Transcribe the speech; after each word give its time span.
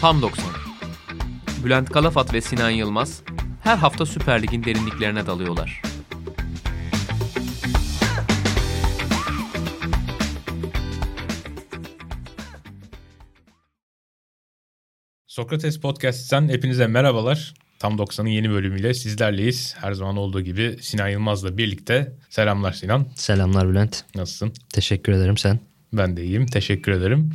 Tam 0.00 0.22
90. 0.22 0.44
Bülent 1.64 1.90
Kalafat 1.90 2.34
ve 2.34 2.40
Sinan 2.40 2.70
Yılmaz 2.70 3.22
her 3.62 3.76
hafta 3.76 4.06
Süper 4.06 4.42
Lig'in 4.42 4.64
derinliklerine 4.64 5.26
dalıyorlar. 5.26 5.82
Sokrates 15.26 15.80
Podcast'ten 15.80 16.48
hepinize 16.48 16.86
merhabalar. 16.86 17.54
Tam 17.80 17.96
90'ın 17.96 18.26
yeni 18.26 18.50
bölümüyle 18.50 18.94
sizlerleyiz. 18.94 19.74
Her 19.78 19.92
zaman 19.92 20.16
olduğu 20.16 20.40
gibi 20.40 20.76
Sinan 20.80 21.08
Yılmaz'la 21.08 21.58
birlikte. 21.58 22.12
Selamlar 22.30 22.72
Sinan. 22.72 23.06
Selamlar 23.14 23.68
Bülent. 23.68 24.04
Nasılsın? 24.14 24.52
Teşekkür 24.72 25.12
ederim 25.12 25.36
sen. 25.36 25.60
Ben 25.92 26.16
de 26.16 26.24
iyiyim. 26.24 26.46
Teşekkür 26.46 26.92
ederim. 26.92 27.30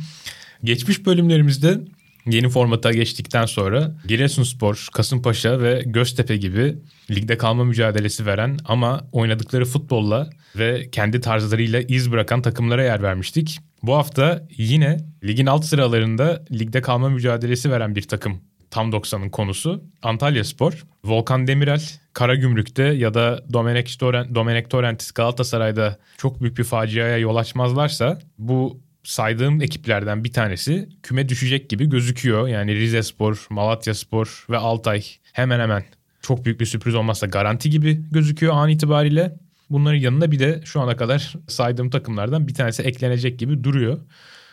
Geçmiş 0.64 1.06
bölümlerimizde 1.06 1.80
yeni 2.26 2.48
formata 2.48 2.92
geçtikten 2.92 3.46
sonra 3.46 3.94
Giresunspor, 4.08 4.88
Kasımpaşa 4.94 5.60
ve 5.60 5.82
Göztepe 5.86 6.36
gibi 6.36 6.76
ligde 7.10 7.38
kalma 7.38 7.64
mücadelesi 7.64 8.26
veren 8.26 8.58
ama 8.64 9.08
oynadıkları 9.12 9.64
futbolla 9.64 10.30
ve 10.56 10.90
kendi 10.90 11.20
tarzlarıyla 11.20 11.80
iz 11.80 12.12
bırakan 12.12 12.42
takımlara 12.42 12.84
yer 12.84 13.02
vermiştik. 13.02 13.58
Bu 13.82 13.94
hafta 13.94 14.46
yine 14.56 14.96
ligin 15.24 15.46
alt 15.46 15.64
sıralarında 15.64 16.44
ligde 16.52 16.82
kalma 16.82 17.08
mücadelesi 17.08 17.70
veren 17.70 17.94
bir 17.94 18.02
takım 18.02 18.40
tam 18.70 18.90
90'ın 18.90 19.30
konusu 19.30 19.84
Antalya 20.02 20.44
Spor. 20.44 20.86
Volkan 21.04 21.46
Demirel 21.46 21.82
Karagümrük'te 22.12 22.82
ya 22.82 23.14
da 23.14 23.44
Domenek 23.52 23.96
Torrent, 23.98 24.34
Domenek 24.34 24.70
Torrentis 24.70 25.12
Galatasaray'da 25.12 25.98
çok 26.18 26.40
büyük 26.40 26.58
bir 26.58 26.64
faciaya 26.64 27.18
yol 27.18 27.36
açmazlarsa 27.36 28.18
bu 28.38 28.80
saydığım 29.04 29.62
ekiplerden 29.62 30.24
bir 30.24 30.32
tanesi 30.32 30.88
küme 31.02 31.28
düşecek 31.28 31.70
gibi 31.70 31.86
gözüküyor. 31.88 32.48
Yani 32.48 32.74
Rize 32.74 33.02
Spor, 33.02 33.46
Malatya 33.50 33.94
Spor 33.94 34.46
ve 34.50 34.56
Altay 34.56 35.04
hemen 35.32 35.60
hemen 35.60 35.84
çok 36.20 36.44
büyük 36.44 36.60
bir 36.60 36.66
sürpriz 36.66 36.94
olmazsa 36.94 37.26
garanti 37.26 37.70
gibi 37.70 38.04
gözüküyor 38.10 38.54
an 38.56 38.68
itibariyle. 38.68 39.36
Bunların 39.70 39.98
yanına 39.98 40.30
bir 40.30 40.38
de 40.38 40.60
şu 40.64 40.80
ana 40.80 40.96
kadar 40.96 41.34
saydığım 41.48 41.90
takımlardan 41.90 42.48
bir 42.48 42.54
tanesi 42.54 42.82
eklenecek 42.82 43.38
gibi 43.38 43.64
duruyor. 43.64 43.98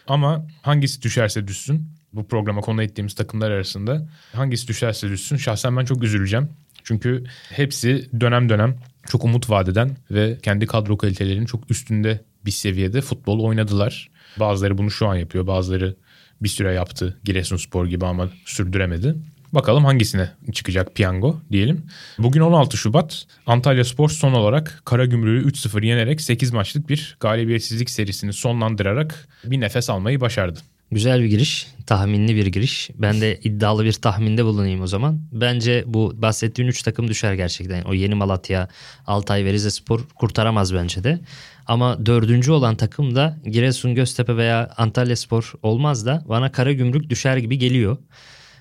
Ama 0.07 0.47
hangisi 0.61 1.01
düşerse 1.01 1.47
düşsün 1.47 1.87
bu 2.13 2.27
programa 2.27 2.61
konu 2.61 2.83
ettiğimiz 2.83 3.13
takımlar 3.13 3.51
arasında 3.51 4.07
hangisi 4.33 4.67
düşerse 4.67 5.09
düşsün 5.09 5.37
şahsen 5.37 5.77
ben 5.77 5.85
çok 5.85 6.03
üzüleceğim. 6.03 6.49
Çünkü 6.83 7.23
hepsi 7.49 8.09
dönem 8.19 8.49
dönem 8.49 8.77
çok 9.07 9.23
umut 9.23 9.49
vadeden 9.49 9.97
ve 10.11 10.37
kendi 10.43 10.65
kadro 10.65 10.97
kalitelerinin 10.97 11.45
çok 11.45 11.71
üstünde 11.71 12.21
bir 12.45 12.51
seviyede 12.51 13.01
futbol 13.01 13.39
oynadılar. 13.39 14.09
Bazıları 14.39 14.77
bunu 14.77 14.91
şu 14.91 15.07
an 15.07 15.15
yapıyor 15.15 15.47
bazıları 15.47 15.95
bir 16.41 16.49
süre 16.49 16.73
yaptı 16.73 17.19
Giresunspor 17.23 17.87
gibi 17.87 18.05
ama 18.05 18.29
sürdüremedi. 18.45 19.15
Bakalım 19.53 19.85
hangisine 19.85 20.29
çıkacak 20.51 20.95
piyango 20.95 21.41
diyelim. 21.51 21.85
Bugün 22.19 22.41
16 22.41 22.77
Şubat 22.77 23.25
Antalya 23.45 23.85
Spor 23.85 24.09
son 24.09 24.33
olarak 24.33 24.81
Karagümrük'ü 24.85 25.49
3-0 25.49 25.85
yenerek 25.85 26.21
8 26.21 26.51
maçlık 26.51 26.89
bir 26.89 27.17
galibiyetsizlik 27.19 27.89
serisini 27.89 28.33
sonlandırarak 28.33 29.27
bir 29.43 29.59
nefes 29.59 29.89
almayı 29.89 30.21
başardı. 30.21 30.59
Güzel 30.93 31.21
bir 31.21 31.25
giriş, 31.25 31.67
tahminli 31.85 32.35
bir 32.35 32.45
giriş. 32.45 32.89
Ben 32.95 33.21
de 33.21 33.39
iddialı 33.43 33.85
bir 33.85 33.93
tahminde 33.93 34.45
bulunayım 34.45 34.81
o 34.81 34.87
zaman. 34.87 35.21
Bence 35.31 35.83
bu 35.87 36.13
bahsettiğin 36.21 36.69
3 36.69 36.83
takım 36.83 37.07
düşer 37.07 37.33
gerçekten. 37.33 37.83
O 37.83 37.93
yeni 37.93 38.15
Malatya, 38.15 38.67
Altay 39.07 39.45
ve 39.45 39.53
Rize 39.53 39.71
Spor 39.71 40.07
kurtaramaz 40.15 40.73
bence 40.73 41.03
de. 41.03 41.19
Ama 41.65 42.05
dördüncü 42.05 42.51
olan 42.51 42.75
takım 42.75 43.15
da 43.15 43.37
Giresun, 43.45 43.95
Göztepe 43.95 44.37
veya 44.37 44.73
Antalya 44.77 45.15
Spor 45.15 45.53
olmaz 45.63 46.05
da 46.05 46.23
bana 46.29 46.51
Karagümrük 46.51 47.09
düşer 47.09 47.37
gibi 47.37 47.57
geliyor. 47.57 47.97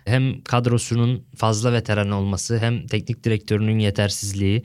Hem 0.04 0.43
kadrosunun 0.43 1.25
fazla 1.37 1.72
veteran 1.72 2.10
olması 2.10 2.59
hem 2.59 2.87
teknik 2.87 3.25
direktörünün 3.25 3.78
yetersizliği 3.78 4.62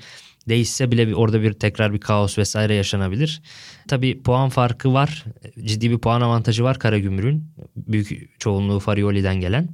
değişse 0.50 0.92
bile 0.92 1.08
bir, 1.08 1.14
orada 1.14 1.42
bir 1.42 1.54
tekrar 1.54 1.94
bir 1.94 2.00
kaos 2.00 2.38
vesaire 2.38 2.74
yaşanabilir. 2.74 3.42
Tabii 3.88 4.22
puan 4.22 4.50
farkı 4.50 4.94
var. 4.94 5.26
Ciddi 5.64 5.92
bir 5.92 5.98
puan 5.98 6.22
avantajı 6.22 6.64
var 6.64 6.80
Karagümrük'ün. 6.80 7.52
Büyük 7.76 8.40
çoğunluğu 8.40 8.80
Farioli'den 8.80 9.36
gelen. 9.36 9.70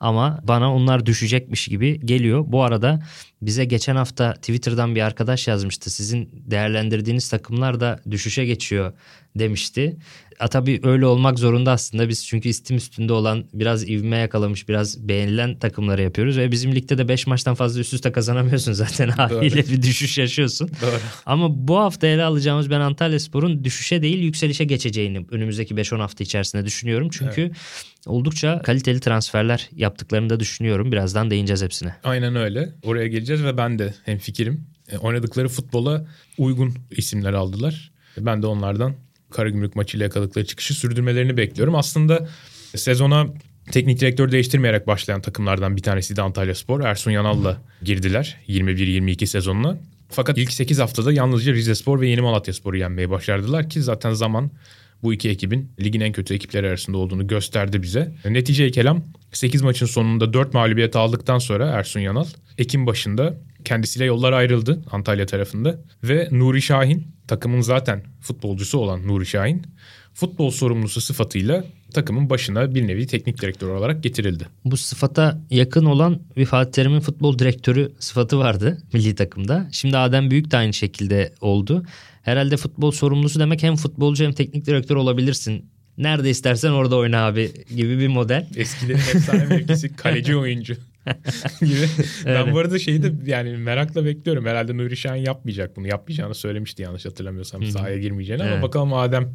Ama 0.00 0.40
bana 0.42 0.74
onlar 0.74 1.06
düşecekmiş 1.06 1.68
gibi 1.68 2.06
geliyor. 2.06 2.44
Bu 2.46 2.62
arada 2.62 3.02
bize 3.42 3.64
geçen 3.64 3.96
hafta 3.96 4.32
Twitter'dan 4.32 4.94
bir 4.94 5.00
arkadaş 5.00 5.48
yazmıştı. 5.48 5.90
Sizin 5.90 6.30
değerlendirdiğiniz 6.32 7.28
takımlar 7.28 7.80
da 7.80 8.00
düşüşe 8.10 8.44
geçiyor 8.44 8.92
demişti. 9.36 9.96
A, 10.40 10.48
tabii 10.48 10.80
öyle 10.82 11.06
olmak 11.06 11.38
zorunda 11.38 11.72
aslında 11.72 12.08
biz 12.08 12.26
çünkü 12.26 12.48
istim 12.48 12.76
üstünde 12.76 13.12
olan 13.12 13.44
biraz 13.52 13.88
ivme 13.88 14.16
yakalamış 14.16 14.68
biraz 14.68 15.08
beğenilen 15.08 15.58
takımları 15.58 16.02
yapıyoruz 16.02 16.38
ve 16.38 16.50
bizim 16.50 16.74
ligde 16.74 16.98
de 16.98 17.08
5 17.08 17.26
maçtan 17.26 17.54
fazla 17.54 17.80
üst 17.80 17.94
üste 17.94 18.12
kazanamıyorsun 18.12 18.72
zaten 18.72 19.08
haliyle 19.16 19.68
bir 19.68 19.82
düşüş 19.82 20.18
yaşıyorsun. 20.18 20.68
Doğru. 20.82 20.98
Ama 21.26 21.68
bu 21.68 21.78
hafta 21.78 22.06
ele 22.06 22.24
alacağımız 22.24 22.70
ben 22.70 22.80
Antalya 22.80 23.20
Spor'un 23.20 23.64
düşüşe 23.64 24.02
değil 24.02 24.18
yükselişe 24.18 24.64
geçeceğini 24.64 25.26
önümüzdeki 25.30 25.74
5-10 25.74 25.98
hafta 25.98 26.24
içerisinde 26.24 26.64
düşünüyorum. 26.64 27.08
Çünkü 27.12 27.40
evet. 27.40 27.56
oldukça 28.06 28.62
kaliteli 28.62 29.00
transferler 29.00 29.68
yaptıklarını 29.76 30.30
da 30.30 30.40
düşünüyorum. 30.40 30.92
Birazdan 30.92 31.30
değineceğiz 31.30 31.62
hepsine. 31.62 31.94
Aynen 32.04 32.36
öyle. 32.36 32.74
Oraya 32.82 33.06
geleceğiz 33.06 33.44
ve 33.44 33.56
ben 33.56 33.78
de 33.78 33.94
hem 34.04 34.18
fikrim. 34.18 34.66
E, 34.92 34.98
oynadıkları 34.98 35.48
futbola 35.48 36.06
uygun 36.38 36.74
isimler 36.90 37.32
aldılar. 37.32 37.92
Ben 38.18 38.42
de 38.42 38.46
onlardan 38.46 38.94
Karagümrük 39.30 39.76
maçıyla 39.76 40.04
yakaladıkları 40.04 40.46
çıkışı 40.46 40.74
sürdürmelerini 40.74 41.36
bekliyorum. 41.36 41.74
Aslında 41.74 42.28
sezona 42.76 43.26
teknik 43.70 44.00
direktör 44.00 44.32
değiştirmeyerek 44.32 44.86
başlayan 44.86 45.22
takımlardan 45.22 45.76
bir 45.76 45.82
tanesiydi 45.82 46.22
Antalya 46.22 46.54
Spor. 46.54 46.80
Ersun 46.80 47.10
Yanal'la 47.10 47.62
girdiler 47.82 48.36
21-22 48.48 49.26
sezonuna. 49.26 49.78
Fakat 50.08 50.38
ilk 50.38 50.52
8 50.52 50.78
haftada 50.78 51.12
yalnızca 51.12 51.52
Rize 51.52 51.74
Spor 51.74 52.00
ve 52.00 52.08
Yeni 52.08 52.20
Malatya 52.20 52.54
Spor'u 52.54 52.76
yenmeyi 52.76 53.10
başardılar 53.10 53.70
ki 53.70 53.82
zaten 53.82 54.12
zaman 54.12 54.50
bu 55.02 55.14
iki 55.14 55.28
ekibin 55.28 55.72
ligin 55.80 56.00
en 56.00 56.12
kötü 56.12 56.34
ekipleri 56.34 56.68
arasında 56.68 56.98
olduğunu 56.98 57.26
gösterdi 57.26 57.82
bize. 57.82 58.14
Netice 58.24 58.70
kelam 58.70 59.04
8 59.32 59.62
maçın 59.62 59.86
sonunda 59.86 60.32
4 60.32 60.54
mağlubiyet 60.54 60.96
aldıktan 60.96 61.38
sonra 61.38 61.66
Ersun 61.66 62.00
Yanal 62.00 62.26
Ekim 62.58 62.86
başında 62.86 63.38
kendisiyle 63.64 64.04
yollar 64.04 64.32
ayrıldı 64.32 64.82
Antalya 64.90 65.26
tarafında 65.26 65.78
ve 66.04 66.28
Nuri 66.30 66.62
Şahin 66.62 67.06
takımın 67.28 67.60
zaten 67.60 68.02
futbolcusu 68.20 68.78
olan 68.78 69.08
Nuri 69.08 69.26
Şahin 69.26 69.62
futbol 70.14 70.50
sorumlusu 70.50 71.00
sıfatıyla 71.00 71.64
takımın 71.94 72.30
başına 72.30 72.74
bir 72.74 72.86
nevi 72.86 73.06
teknik 73.06 73.40
direktör 73.40 73.68
olarak 73.68 74.02
getirildi. 74.02 74.46
Bu 74.64 74.76
sıfata 74.76 75.40
yakın 75.50 75.84
olan 75.84 76.20
bir 76.36 76.46
Fatih 76.46 76.72
Terim'in 76.72 77.00
futbol 77.00 77.38
direktörü 77.38 77.92
sıfatı 77.98 78.38
vardı 78.38 78.78
milli 78.92 79.14
takımda. 79.14 79.68
Şimdi 79.72 79.96
Adem 79.96 80.30
Büyük 80.30 80.50
de 80.50 80.56
aynı 80.56 80.72
şekilde 80.72 81.34
oldu. 81.40 81.82
Herhalde 82.22 82.56
futbol 82.56 82.90
sorumlusu 82.90 83.40
demek 83.40 83.62
hem 83.62 83.76
futbolcu 83.76 84.24
hem 84.24 84.32
teknik 84.32 84.66
direktör 84.66 84.96
olabilirsin. 84.96 85.64
Nerede 85.98 86.30
istersen 86.30 86.70
orada 86.70 86.96
oyna 86.96 87.26
abi 87.26 87.52
gibi 87.76 87.98
bir 87.98 88.08
model. 88.08 88.48
Eskilerin 88.56 88.98
efsane 88.98 89.44
mevkisi 89.44 89.96
kaleci 89.96 90.36
oyuncu. 90.36 90.76
gibi. 91.60 91.88
Ben 92.26 92.52
bu 92.52 92.58
arada 92.58 92.78
şeyi 92.78 93.02
de 93.02 93.12
yani 93.26 93.56
merakla 93.56 94.04
bekliyorum. 94.04 94.46
Herhalde 94.46 94.76
Nuri 94.76 94.96
Şahin 94.96 95.22
yapmayacak 95.22 95.76
bunu. 95.76 95.86
Yapmayacağını 95.86 96.34
söylemişti 96.34 96.82
yanlış 96.82 97.04
hatırlamıyorsam 97.04 97.64
sahaya 97.64 97.98
girmeyeceğini 97.98 98.42
evet. 98.42 98.52
ama 98.52 98.62
bakalım 98.62 98.94
Adem 98.94 99.34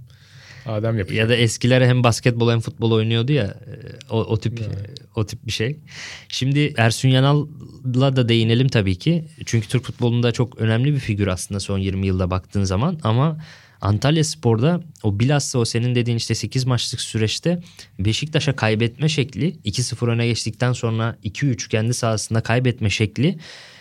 Adem 0.66 0.98
yapacak. 0.98 1.18
Ya 1.18 1.30
da 1.30 1.36
eskiler 1.36 1.82
hem 1.82 2.04
basketbol 2.04 2.52
hem 2.52 2.60
futbol 2.60 2.92
oynuyordu 2.92 3.32
ya 3.32 3.56
o, 4.10 4.18
o 4.24 4.40
tip 4.40 4.60
evet. 4.62 5.02
o 5.16 5.26
tip 5.26 5.46
bir 5.46 5.52
şey. 5.52 5.80
Şimdi 6.28 6.74
Ersun 6.78 7.10
Yanal'la 7.10 8.16
da 8.16 8.30
değinelim 8.30 8.68
tabii 8.68 8.96
ki. 8.96 9.26
Çünkü 9.46 9.68
Türk 9.68 9.84
futbolunda 9.84 10.32
çok 10.32 10.58
önemli 10.58 10.94
bir 10.94 11.00
figür 11.00 11.28
aslında 11.28 11.60
son 11.60 11.78
20 11.78 12.08
yılda 12.08 12.32
baktığın 12.32 12.64
zaman 12.64 13.00
ama 13.04 13.38
Antalya 13.84 14.24
Spor'da 14.24 14.82
o 15.04 15.20
bilhassa 15.20 15.60
o 15.60 15.66
senin 15.66 15.96
dediğin 15.96 16.18
işte 16.18 16.36
8 16.36 16.66
maçlık 16.66 17.02
süreçte 17.02 17.60
Beşiktaş'a 18.00 18.56
kaybetme 18.56 19.10
şekli 19.10 19.56
2-0 19.66 20.10
öne 20.10 20.28
geçtikten 20.28 20.74
sonra 20.74 21.18
2-3 21.24 21.70
kendi 21.70 21.94
sahasında 21.94 22.42
kaybetme 22.42 22.90
şekli 22.90 23.38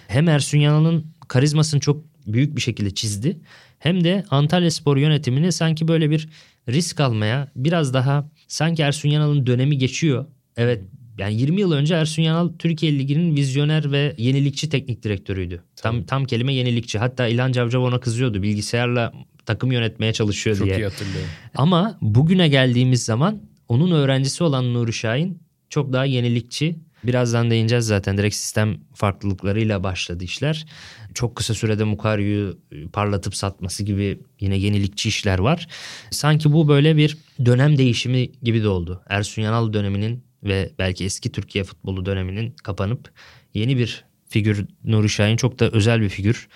hem 0.08 0.28
Ersun 0.28 0.58
Yanal'ın 0.58 1.06
karizmasını 1.28 1.80
çok 1.80 2.04
büyük 2.26 2.56
bir 2.56 2.60
şekilde 2.60 2.90
çizdi. 2.90 3.38
Hem 3.78 4.04
de 4.04 4.24
Antalya 4.30 4.70
Spor 4.70 4.96
yönetimini 4.96 5.52
sanki 5.52 5.88
böyle 5.88 6.10
bir 6.10 6.28
risk 6.68 7.00
almaya 7.00 7.48
biraz 7.56 7.94
daha 7.94 8.30
sanki 8.48 8.82
Ersun 8.82 9.08
Yanal'ın 9.08 9.46
dönemi 9.46 9.78
geçiyor. 9.78 10.26
Evet 10.56 10.82
yani 11.18 11.34
20 11.34 11.60
yıl 11.60 11.72
önce 11.72 11.94
Ersun 11.94 12.22
Yanal 12.22 12.48
Türkiye 12.58 12.98
Ligi'nin 12.98 13.36
vizyoner 13.36 13.92
ve 13.92 14.14
yenilikçi 14.18 14.68
teknik 14.68 15.02
direktörüydü. 15.02 15.62
Tam 15.76 16.04
tam 16.04 16.24
kelime 16.24 16.54
yenilikçi. 16.54 16.98
Hatta 16.98 17.26
İlhan 17.26 17.52
Cavcav 17.52 17.82
ona 17.82 18.00
kızıyordu. 18.00 18.42
Bilgisayarla 18.42 19.12
takım 19.46 19.72
yönetmeye 19.72 20.12
çalışıyor 20.12 20.56
Çok 20.56 20.66
diye. 20.66 20.74
Çok 20.74 20.82
iyi 20.82 20.84
hatırlıyorum. 20.84 21.30
Ama 21.54 21.98
bugüne 22.00 22.48
geldiğimiz 22.48 23.04
zaman 23.04 23.42
onun 23.68 23.90
öğrencisi 23.90 24.44
olan 24.44 24.74
Nuri 24.74 24.92
Şahin 24.92 25.42
çok 25.70 25.92
daha 25.92 26.04
yenilikçi. 26.04 26.76
Birazdan 27.04 27.50
değineceğiz 27.50 27.86
zaten 27.86 28.18
direkt 28.18 28.34
sistem 28.34 28.76
farklılıklarıyla 28.94 29.84
başladı 29.84 30.24
işler. 30.24 30.66
Çok 31.14 31.36
kısa 31.36 31.54
sürede 31.54 31.84
Mukaryu'yu 31.84 32.58
parlatıp 32.92 33.36
satması 33.36 33.84
gibi 33.84 34.20
yine 34.40 34.56
yenilikçi 34.56 35.08
işler 35.08 35.38
var. 35.38 35.68
Sanki 36.10 36.52
bu 36.52 36.68
böyle 36.68 36.96
bir 36.96 37.18
dönem 37.44 37.78
değişimi 37.78 38.32
gibi 38.42 38.62
de 38.62 38.68
oldu. 38.68 39.02
Ersun 39.08 39.42
Yanal 39.42 39.72
döneminin 39.72 40.24
ve 40.44 40.70
belki 40.78 41.04
eski 41.04 41.32
Türkiye 41.32 41.64
futbolu 41.64 42.06
döneminin 42.06 42.50
kapanıp 42.62 43.10
yeni 43.54 43.78
bir 43.78 44.04
figür 44.28 44.66
Nuri 44.84 45.08
Şahin 45.08 45.36
çok 45.36 45.60
da 45.60 45.70
özel 45.70 46.00
bir 46.00 46.08
figür. 46.08 46.48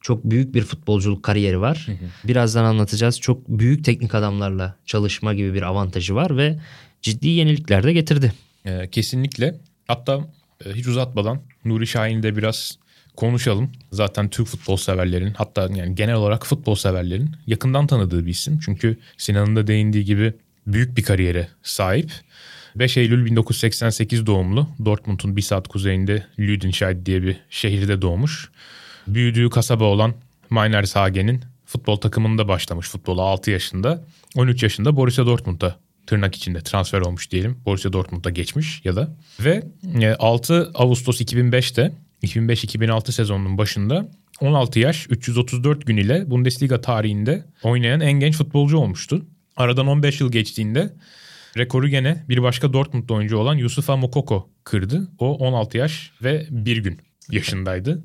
Çok 0.00 0.24
büyük 0.24 0.54
bir 0.54 0.62
futbolculuk 0.62 1.22
kariyeri 1.22 1.60
var. 1.60 1.86
Birazdan 2.24 2.64
anlatacağız. 2.64 3.20
Çok 3.20 3.48
büyük 3.48 3.84
teknik 3.84 4.14
adamlarla 4.14 4.76
çalışma 4.86 5.34
gibi 5.34 5.54
bir 5.54 5.62
avantajı 5.62 6.14
var 6.14 6.36
ve 6.36 6.58
ciddi 7.02 7.28
yenilikler 7.28 7.82
de 7.82 7.92
getirdi. 7.92 8.32
Ee, 8.66 8.88
kesinlikle. 8.90 9.54
Hatta 9.86 10.28
e, 10.66 10.72
hiç 10.72 10.86
uzatmadan 10.86 11.40
Nuri 11.64 11.86
Şahin'i 11.86 12.22
de 12.22 12.36
biraz 12.36 12.78
konuşalım. 13.16 13.72
Zaten 13.92 14.30
Türk 14.30 14.46
futbol 14.46 14.76
severlerin 14.76 15.34
hatta 15.34 15.68
yani 15.74 15.94
genel 15.94 16.14
olarak 16.14 16.46
futbol 16.46 16.74
severlerin 16.74 17.36
yakından 17.46 17.86
tanıdığı 17.86 18.26
bir 18.26 18.30
isim. 18.30 18.58
Çünkü 18.64 18.98
Sinan'ın 19.16 19.56
da 19.56 19.66
değindiği 19.66 20.04
gibi 20.04 20.32
büyük 20.66 20.96
bir 20.96 21.02
kariyere 21.02 21.48
sahip. 21.62 22.12
5 22.76 22.96
Eylül 22.96 23.24
1988 23.24 24.26
doğumlu. 24.26 24.68
Dortmund'un 24.84 25.36
bir 25.36 25.42
saat 25.42 25.68
kuzeyinde 25.68 26.26
Lüdenscheid 26.38 27.06
diye 27.06 27.22
bir 27.22 27.36
şehirde 27.50 28.02
doğmuş. 28.02 28.50
Büyüdüğü 29.06 29.50
kasaba 29.50 29.84
olan 29.84 30.14
Meinershagen'in 30.50 31.44
futbol 31.66 31.96
takımında 31.96 32.48
başlamış 32.48 32.88
futbola 32.88 33.22
6 33.22 33.50
yaşında. 33.50 34.04
13 34.36 34.62
yaşında 34.62 34.96
Borussia 34.96 35.26
Dortmund'a 35.26 35.76
tırnak 36.06 36.34
içinde 36.34 36.60
transfer 36.60 37.00
olmuş 37.00 37.30
diyelim. 37.30 37.56
Borussia 37.66 37.92
Dortmund'a 37.92 38.30
geçmiş 38.30 38.84
ya 38.84 38.96
da. 38.96 39.16
Ve 39.40 39.62
6 40.18 40.54
e, 40.54 40.78
Ağustos 40.78 41.20
2005'te 41.20 41.92
2005-2006 42.22 43.12
sezonunun 43.12 43.58
başında 43.58 44.08
16 44.40 44.78
yaş 44.78 45.06
334 45.10 45.86
gün 45.86 45.96
ile 45.96 46.30
Bundesliga 46.30 46.80
tarihinde 46.80 47.44
oynayan 47.62 48.00
en 48.00 48.12
genç 48.12 48.36
futbolcu 48.36 48.78
olmuştu. 48.78 49.26
Aradan 49.56 49.86
15 49.86 50.20
yıl 50.20 50.32
geçtiğinde 50.32 50.92
rekoru 51.56 51.88
gene 51.88 52.24
bir 52.28 52.42
başka 52.42 52.72
Dortmund 52.72 53.08
oyuncu 53.08 53.36
olan 53.36 53.54
Yusufa 53.54 53.96
Mokoko 53.96 54.50
kırdı. 54.64 55.08
O 55.18 55.36
16 55.36 55.78
yaş 55.78 56.12
ve 56.22 56.46
1 56.50 56.76
gün 56.76 56.98
yaşındaydı. 57.30 58.04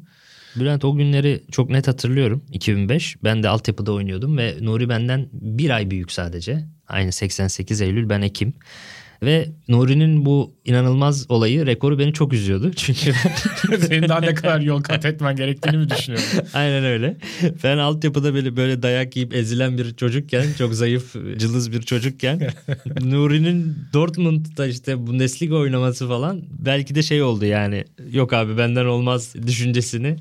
Bülent 0.55 0.85
o 0.85 0.95
günleri 0.95 1.43
çok 1.51 1.69
net 1.69 1.87
hatırlıyorum. 1.87 2.45
2005. 2.51 3.15
Ben 3.23 3.43
de 3.43 3.49
altyapıda 3.49 3.93
oynuyordum 3.93 4.37
ve 4.37 4.55
Nuri 4.61 4.89
benden 4.89 5.29
bir 5.31 5.69
ay 5.69 5.91
büyük 5.91 6.11
sadece. 6.11 6.65
Aynı 6.87 7.11
88 7.11 7.81
Eylül 7.81 8.09
ben 8.09 8.21
Ekim. 8.21 8.53
Ve 9.23 9.49
Nuri'nin 9.67 10.25
bu 10.25 10.53
inanılmaz 10.65 11.31
olayı 11.31 11.65
rekoru 11.65 11.99
beni 11.99 12.13
çok 12.13 12.33
üzüyordu. 12.33 12.71
Çünkü 12.75 13.13
senin 13.79 14.09
daha 14.09 14.19
ne 14.19 14.33
kadar 14.33 14.59
yol 14.59 14.81
kat 14.81 15.05
etmen 15.05 15.35
gerektiğini 15.35 15.77
mi 15.77 15.89
düşünüyorsun? 15.89 16.41
Aynen 16.53 16.85
öyle. 16.85 17.17
Ben 17.63 17.77
altyapıda 17.77 18.33
böyle, 18.33 18.55
böyle 18.55 18.81
dayak 18.81 19.15
yiyip 19.15 19.35
ezilen 19.35 19.77
bir 19.77 19.95
çocukken 19.95 20.45
çok 20.57 20.73
zayıf 20.73 21.15
cılız 21.37 21.71
bir 21.71 21.81
çocukken 21.81 22.49
Nuri'nin 23.01 23.77
Dortmund'da 23.93 24.67
işte 24.67 25.07
Bundesliga 25.07 25.55
oynaması 25.55 26.07
falan 26.07 26.41
belki 26.59 26.95
de 26.95 27.03
şey 27.03 27.21
oldu 27.23 27.45
yani 27.45 27.85
yok 28.11 28.33
abi 28.33 28.57
benden 28.57 28.85
olmaz 28.85 29.35
düşüncesini 29.47 30.17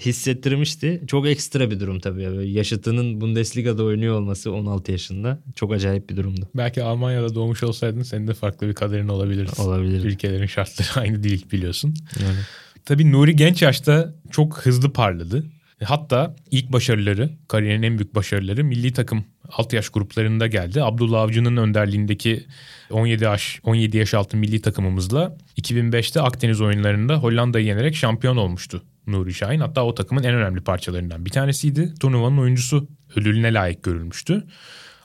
hissettirmişti. 0.00 1.02
Çok 1.06 1.26
ekstra 1.26 1.70
bir 1.70 1.80
durum 1.80 2.00
tabii. 2.00 2.26
Böyle 2.26 2.50
yaşıtının 2.50 3.20
Bundesliga'da 3.20 3.84
oynuyor 3.84 4.16
olması 4.16 4.52
16 4.52 4.92
yaşında 4.92 5.38
çok 5.54 5.72
acayip 5.72 6.10
bir 6.10 6.16
durumdu. 6.16 6.48
Belki 6.54 6.82
Almanya'da 6.82 7.34
doğmuş 7.34 7.62
olsaydın 7.62 8.02
senin 8.02 8.26
de 8.26 8.34
farklı 8.34 8.68
bir 8.68 8.74
kaderin 8.74 9.08
olabilir. 9.08 9.48
Olabilir. 9.58 10.04
Ülkelerin 10.04 10.46
şartları 10.46 10.88
aynı 11.00 11.22
değil 11.22 11.46
biliyorsun. 11.52 11.94
Yani. 12.20 12.38
Tabii 12.84 13.12
Nuri 13.12 13.36
genç 13.36 13.62
yaşta 13.62 14.14
çok 14.30 14.58
hızlı 14.58 14.92
parladı. 14.92 15.44
Hatta 15.84 16.36
ilk 16.50 16.72
başarıları, 16.72 17.30
kariyerin 17.48 17.82
en 17.82 17.98
büyük 17.98 18.14
başarıları 18.14 18.64
milli 18.64 18.92
takım 18.92 19.24
alt 19.48 19.72
yaş 19.72 19.88
gruplarında 19.88 20.46
geldi. 20.46 20.82
Abdullah 20.82 21.20
Avcı'nın 21.20 21.56
önderliğindeki 21.56 22.46
17 22.90 23.24
yaş 23.24 23.60
17 23.64 23.96
yaş 23.96 24.14
altı 24.14 24.36
milli 24.36 24.62
takımımızla 24.62 25.36
2005'te 25.58 26.20
Akdeniz 26.20 26.60
oyunlarında 26.60 27.16
Hollanda'yı 27.16 27.66
yenerek 27.66 27.96
şampiyon 27.96 28.36
olmuştu 28.36 28.82
Nuri 29.06 29.34
Şahin. 29.34 29.60
Hatta 29.60 29.84
o 29.84 29.94
takımın 29.94 30.22
en 30.22 30.34
önemli 30.34 30.60
parçalarından 30.60 31.24
bir 31.24 31.30
tanesiydi. 31.30 31.94
Turnuvanın 32.00 32.38
oyuncusu 32.38 32.88
ödülüne 33.16 33.54
layık 33.54 33.82
görülmüştü. 33.82 34.44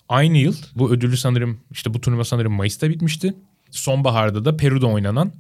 Aynı 0.10 0.38
yıl 0.38 0.56
bu 0.76 0.92
ödülü 0.92 1.18
sanırım 1.18 1.60
işte 1.72 1.94
bu 1.94 2.02
turnuva 2.02 2.24
sanırım 2.24 2.54
Mayıs'ta 2.54 2.90
bitmişti. 2.90 3.34
Sonbaharda 3.72 4.46
da 4.46 4.58
Peru'da 4.58 4.88
oynanan 4.88 5.34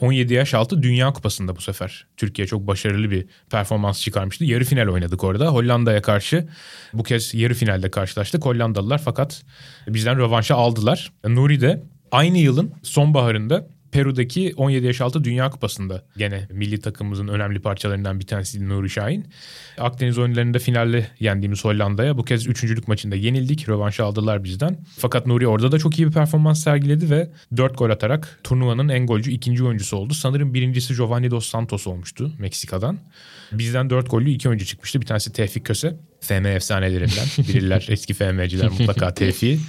17 0.00 0.34
yaş 0.34 0.54
altı 0.54 0.82
Dünya 0.82 1.12
Kupası'nda 1.12 1.56
bu 1.56 1.60
sefer 1.60 2.06
Türkiye 2.16 2.46
çok 2.46 2.66
başarılı 2.66 3.10
bir 3.10 3.26
performans 3.50 4.00
çıkarmıştı. 4.00 4.44
Yarı 4.44 4.64
final 4.64 4.88
oynadık 4.88 5.24
orada. 5.24 5.48
Hollanda'ya 5.48 6.02
karşı 6.02 6.48
bu 6.92 7.02
kez 7.02 7.34
yarı 7.34 7.54
finalde 7.54 7.90
karşılaştık. 7.90 8.44
Hollandalılar 8.44 9.00
fakat 9.04 9.42
bizden 9.88 10.18
rövanşı 10.18 10.54
aldılar. 10.54 11.12
Nuri 11.24 11.60
de 11.60 11.82
aynı 12.12 12.38
yılın 12.38 12.74
sonbaharında 12.82 13.68
Peru'daki 13.92 14.54
17 14.56 14.86
yaş 14.86 15.00
altı 15.00 15.24
Dünya 15.24 15.50
Kupası'nda 15.50 16.02
gene 16.16 16.48
milli 16.50 16.80
takımımızın 16.80 17.28
önemli 17.28 17.60
parçalarından 17.60 18.20
bir 18.20 18.26
tanesi 18.26 18.68
Nuri 18.68 18.90
Şahin. 18.90 19.26
Akdeniz 19.78 20.18
oyunlarında 20.18 20.58
finalde 20.58 21.06
yendiğimiz 21.20 21.64
Hollanda'ya 21.64 22.18
bu 22.18 22.24
kez 22.24 22.46
üçüncülük 22.46 22.88
maçında 22.88 23.16
yenildik. 23.16 23.68
Rövanşı 23.68 24.04
aldılar 24.04 24.44
bizden. 24.44 24.78
Fakat 24.98 25.26
Nuri 25.26 25.46
orada 25.46 25.72
da 25.72 25.78
çok 25.78 25.98
iyi 25.98 26.06
bir 26.06 26.12
performans 26.12 26.64
sergiledi 26.64 27.10
ve 27.10 27.30
4 27.56 27.78
gol 27.78 27.90
atarak 27.90 28.40
turnuvanın 28.44 28.88
en 28.88 29.06
golcü 29.06 29.30
ikinci 29.30 29.64
oyuncusu 29.64 29.96
oldu. 29.96 30.14
Sanırım 30.14 30.54
birincisi 30.54 30.94
Giovanni 30.94 31.30
Dos 31.30 31.46
Santos 31.46 31.86
olmuştu 31.86 32.32
Meksika'dan. 32.38 32.98
Bizden 33.52 33.90
4 33.90 34.10
gollü 34.10 34.30
iki 34.30 34.48
oyuncu 34.48 34.66
çıkmıştı. 34.66 35.00
Bir 35.00 35.06
tanesi 35.06 35.32
Tevfik 35.32 35.64
Köse. 35.64 35.96
FM 36.20 36.46
efsanelerinden. 36.46 37.26
Bilirler 37.38 37.86
eski 37.90 38.14
FM'ciler 38.14 38.68
mutlaka 38.68 39.14
Tevfik'i. 39.14 39.60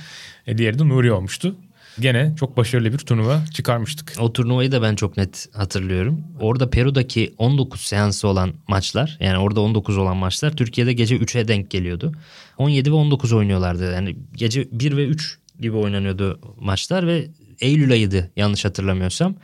E, 0.47 0.57
diğeri 0.57 0.79
de 0.79 0.87
Nuri 0.87 1.11
olmuştu 1.11 1.55
gene 1.99 2.35
çok 2.39 2.57
başarılı 2.57 2.93
bir 2.93 2.97
turnuva 2.97 3.45
çıkarmıştık. 3.53 4.13
O 4.19 4.33
turnuvayı 4.33 4.71
da 4.71 4.81
ben 4.81 4.95
çok 4.95 5.17
net 5.17 5.47
hatırlıyorum. 5.53 6.23
Orada 6.39 6.69
Peru'daki 6.69 7.33
19 7.37 7.81
seansı 7.81 8.27
olan 8.27 8.53
maçlar 8.67 9.17
yani 9.19 9.37
orada 9.37 9.61
19 9.61 9.97
olan 9.97 10.17
maçlar 10.17 10.57
Türkiye'de 10.57 10.93
gece 10.93 11.17
3'e 11.17 11.47
denk 11.47 11.71
geliyordu. 11.71 12.11
17 12.57 12.91
ve 12.91 12.95
19 12.95 13.33
oynuyorlardı. 13.33 13.93
Yani 13.93 14.15
gece 14.33 14.67
1 14.71 14.97
ve 14.97 15.05
3 15.05 15.39
gibi 15.59 15.75
oynanıyordu 15.77 16.39
maçlar 16.59 17.07
ve 17.07 17.27
Eylül 17.59 17.91
ayıydı 17.91 18.31
yanlış 18.35 18.65
hatırlamıyorsam. 18.65 19.35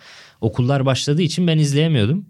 Okullar 0.42 0.86
başladığı 0.86 1.22
için 1.22 1.48
ben 1.48 1.58
izleyemiyordum. 1.58 2.26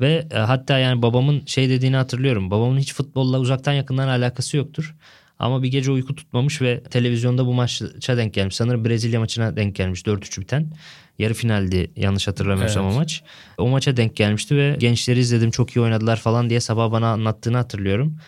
Ve 0.00 0.28
e, 0.30 0.38
hatta 0.38 0.78
yani 0.78 1.02
babamın 1.02 1.42
şey 1.46 1.68
dediğini 1.68 1.96
hatırlıyorum. 1.96 2.50
Babamın 2.50 2.78
hiç 2.78 2.94
futbolla 2.94 3.38
uzaktan 3.38 3.72
yakından 3.72 4.08
alakası 4.08 4.56
yoktur. 4.56 4.94
Ama 5.38 5.62
bir 5.62 5.68
gece 5.68 5.90
uyku 5.90 6.14
tutmamış 6.14 6.62
ve 6.62 6.82
televizyonda 6.82 7.46
bu 7.46 7.54
maça 7.54 8.16
denk 8.16 8.34
gelmiş. 8.34 8.56
Sanırım 8.56 8.84
Brezilya 8.84 9.20
maçına 9.20 9.56
denk 9.56 9.74
gelmiş 9.74 10.02
4-3 10.02 10.40
biten. 10.40 10.72
Yarı 11.18 11.34
finaldi 11.34 11.90
yanlış 11.96 12.28
hatırlamıyorsam 12.28 12.84
evet. 12.84 12.94
o 12.94 12.98
maç. 12.98 13.22
O 13.58 13.68
maça 13.68 13.96
denk 13.96 14.16
gelmişti 14.16 14.56
ve 14.56 14.76
gençleri 14.78 15.18
izledim 15.18 15.50
çok 15.50 15.76
iyi 15.76 15.80
oynadılar 15.80 16.16
falan 16.16 16.50
diye 16.50 16.60
sabah 16.60 16.92
bana 16.92 17.08
anlattığını 17.08 17.56
hatırlıyorum. 17.56 18.18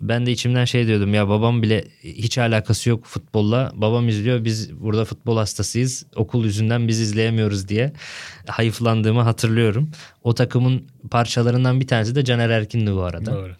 Ben 0.00 0.26
de 0.26 0.32
içimden 0.32 0.64
şey 0.64 0.86
diyordum 0.86 1.14
ya 1.14 1.28
babam 1.28 1.62
bile 1.62 1.84
hiç 2.02 2.38
alakası 2.38 2.90
yok 2.90 3.04
futbolla. 3.04 3.72
Babam 3.74 4.08
izliyor 4.08 4.44
biz 4.44 4.80
burada 4.80 5.04
futbol 5.04 5.36
hastasıyız. 5.36 6.06
Okul 6.16 6.44
yüzünden 6.44 6.88
biz 6.88 7.00
izleyemiyoruz 7.00 7.68
diye 7.68 7.92
hayıflandığımı 8.46 9.22
hatırlıyorum. 9.22 9.90
O 10.22 10.34
takımın 10.34 10.86
parçalarından 11.10 11.80
bir 11.80 11.86
tanesi 11.86 12.14
de 12.14 12.24
Caner 12.24 12.50
Erkin'di 12.50 12.94
bu 12.94 13.02
arada. 13.02 13.34
Doğru. 13.34 13.52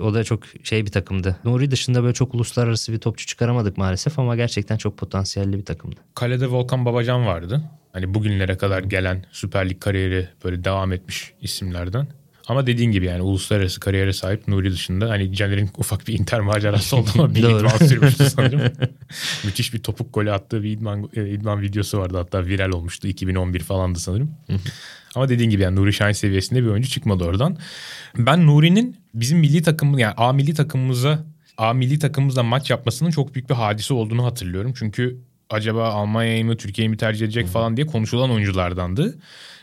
O 0.00 0.14
da 0.14 0.24
çok 0.24 0.42
şey 0.62 0.86
bir 0.86 0.90
takımdı. 0.90 1.36
Nuri 1.44 1.70
dışında 1.70 2.02
böyle 2.02 2.14
çok 2.14 2.34
uluslararası 2.34 2.92
bir 2.92 2.98
topçu 2.98 3.26
çıkaramadık 3.26 3.78
maalesef 3.78 4.18
ama 4.18 4.36
gerçekten 4.36 4.76
çok 4.76 4.98
potansiyelli 4.98 5.58
bir 5.58 5.64
takımdı. 5.64 6.00
Kalede 6.14 6.46
Volkan 6.46 6.84
Babacan 6.84 7.26
vardı. 7.26 7.62
Hani 7.92 8.14
bugünlere 8.14 8.56
kadar 8.56 8.82
gelen 8.82 9.24
Süper 9.32 9.70
Lig 9.70 9.80
kariyeri 9.80 10.28
böyle 10.44 10.64
devam 10.64 10.92
etmiş 10.92 11.32
isimlerden. 11.40 12.08
Ama 12.48 12.66
dediğin 12.66 12.92
gibi 12.92 13.06
yani 13.06 13.22
uluslararası 13.22 13.80
kariyere 13.80 14.12
sahip 14.12 14.48
Nuri 14.48 14.72
dışında 14.72 15.10
hani 15.10 15.34
Caner'in 15.36 15.70
ufak 15.78 16.08
bir 16.08 16.18
Inter 16.18 16.40
macerası 16.40 16.96
oldu 16.96 17.10
ama 17.14 17.34
bir 17.34 17.42
idman 17.42 17.86
sürmüştü 17.86 18.24
sanırım. 18.30 18.60
Müthiş 19.44 19.74
bir 19.74 19.78
topuk 19.78 20.14
golü 20.14 20.32
attığı 20.32 20.62
bir 20.62 20.70
idman, 20.70 21.10
e, 21.16 21.28
idman 21.28 21.62
videosu 21.62 21.98
vardı 21.98 22.16
hatta 22.16 22.46
viral 22.46 22.72
olmuştu 22.72 23.08
2011 23.08 23.60
falandı 23.60 23.98
sanırım. 23.98 24.30
Ama 25.14 25.28
dediğin 25.28 25.50
gibi 25.50 25.62
yani 25.62 25.76
Nuri 25.76 25.92
Şahin 25.92 26.12
seviyesinde 26.12 26.62
bir 26.62 26.68
oyuncu 26.68 26.88
çıkmadı 26.88 27.24
oradan. 27.24 27.56
Ben 28.18 28.46
Nuri'nin 28.46 28.96
bizim 29.14 29.38
milli 29.38 29.62
takım 29.62 29.98
yani 29.98 30.14
A 30.16 30.32
milli 30.32 30.54
takımımıza 30.54 31.24
A 31.58 31.72
milli 31.72 31.98
takımımızla 31.98 32.42
maç 32.42 32.70
yapmasının 32.70 33.10
çok 33.10 33.34
büyük 33.34 33.50
bir 33.50 33.54
hadise 33.54 33.94
olduğunu 33.94 34.24
hatırlıyorum. 34.24 34.72
Çünkü 34.78 35.18
acaba 35.50 35.88
Almanya'yı 35.88 36.44
mı 36.44 36.56
Türkiye'yi 36.56 36.88
mi 36.88 36.96
tercih 36.96 37.26
edecek 37.26 37.46
falan 37.46 37.76
diye 37.76 37.86
konuşulan 37.86 38.30
oyunculardandı. 38.30 39.18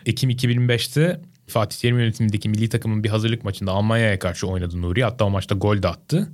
Ekim 0.06 0.30
2005'te 0.30 1.22
Fatih 1.48 1.78
Terim 1.78 2.00
yönetimindeki 2.00 2.50
milli 2.50 2.70
takımın 2.70 3.04
bir 3.04 3.10
hazırlık 3.10 3.44
maçında 3.44 3.72
Almanya'ya 3.72 4.20
karşı 4.20 4.48
oynadı 4.48 4.82
Nuri. 4.82 5.04
Hatta 5.04 5.25
o 5.25 5.30
maçta 5.30 5.56
gol 5.56 5.84
de 5.84 5.88
attı. 5.88 6.32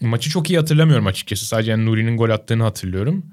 Maçı 0.00 0.30
çok 0.30 0.50
iyi 0.50 0.58
hatırlamıyorum 0.58 1.06
açıkçası. 1.06 1.46
Sadece 1.46 1.70
yani 1.70 1.86
Nuri'nin 1.86 2.16
gol 2.16 2.30
attığını 2.30 2.62
hatırlıyorum. 2.62 3.24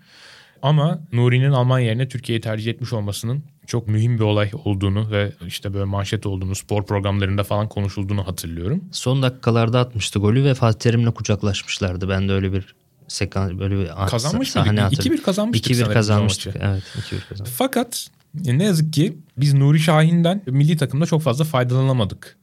Ama 0.62 1.00
Nuri'nin 1.14 1.52
Almanya 1.52 1.86
yerine 1.86 2.08
Türkiye'yi 2.08 2.42
tercih 2.42 2.72
etmiş 2.72 2.94
olmasının 2.94 3.44
çok 3.67 3.88
mühim 3.88 4.15
bir 4.17 4.24
olay 4.24 4.51
olduğunu 4.63 5.12
ve 5.12 5.31
işte 5.48 5.74
böyle 5.74 5.86
manşet 5.86 6.25
olduğunu, 6.25 6.55
spor 6.55 6.86
programlarında 6.86 7.43
falan 7.43 7.69
konuşulduğunu 7.69 8.27
hatırlıyorum. 8.27 8.84
Son 8.91 9.22
dakikalarda 9.24 9.79
atmıştı 9.79 10.19
golü 10.19 10.43
ve 10.43 10.53
Fatih 10.53 10.79
Terim'le 10.79 11.12
kucaklaşmışlardı. 11.12 12.10
Ben 12.10 12.29
de 12.29 12.34
öyle 12.34 12.53
bir 12.53 12.75
sekans 13.07 13.51
böyle 13.51 13.79
bir 13.79 13.88
Kazanmış 14.07 14.51
sahne 14.51 14.72
mıydık? 14.72 14.84
hatırlıyorum. 14.84 15.22
2-1 15.22 15.25
kazanmıştık 15.25 15.72
2-1 15.72 15.75
sanırım 15.75 15.93
kazanmıştık. 15.93 16.55
Evet 16.55 16.84
2-1 16.98 17.29
kazanmıştık. 17.29 17.57
Fakat 17.57 18.07
ne 18.34 18.63
yazık 18.63 18.93
ki 18.93 19.17
biz 19.38 19.53
Nuri 19.53 19.79
Şahin'den 19.79 20.41
milli 20.45 20.77
takımda 20.77 21.05
çok 21.05 21.22
fazla 21.22 21.45
faydalanamadık. 21.45 22.38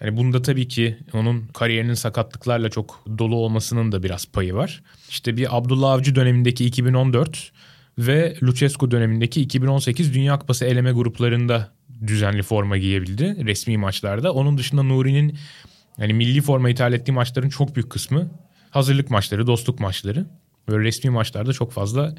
Yani 0.00 0.16
bunda 0.16 0.42
tabii 0.42 0.68
ki 0.68 0.98
onun 1.12 1.46
kariyerinin 1.54 1.94
sakatlıklarla 1.94 2.70
çok 2.70 3.04
dolu 3.18 3.36
olmasının 3.36 3.92
da 3.92 4.02
biraz 4.02 4.26
payı 4.26 4.54
var. 4.54 4.82
İşte 5.08 5.36
bir 5.36 5.56
Abdullah 5.56 5.90
Avcı 5.92 6.14
dönemindeki 6.14 6.64
2014 6.64 7.52
ve 7.98 8.36
Lucescu 8.42 8.90
dönemindeki 8.90 9.40
2018 9.40 10.14
Dünya 10.14 10.38
Kupası 10.38 10.64
eleme 10.64 10.92
gruplarında 10.92 11.72
düzenli 12.06 12.42
forma 12.42 12.78
giyebildi 12.78 13.46
resmi 13.46 13.78
maçlarda. 13.78 14.32
Onun 14.32 14.58
dışında 14.58 14.82
Nuri'nin 14.82 15.38
yani 15.98 16.12
milli 16.12 16.40
forma 16.40 16.70
ithal 16.70 16.92
ettiği 16.92 17.12
maçların 17.12 17.48
çok 17.48 17.76
büyük 17.76 17.90
kısmı 17.90 18.30
hazırlık 18.70 19.10
maçları, 19.10 19.46
dostluk 19.46 19.80
maçları. 19.80 20.26
Böyle 20.68 20.84
resmi 20.84 21.10
maçlarda 21.10 21.52
çok 21.52 21.72
fazla 21.72 22.14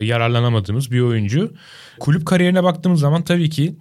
yararlanamadığımız 0.00 0.90
bir 0.90 1.00
oyuncu. 1.00 1.54
Kulüp 2.00 2.26
kariyerine 2.26 2.64
baktığımız 2.64 3.00
zaman 3.00 3.22
tabii 3.22 3.50
ki 3.50 3.76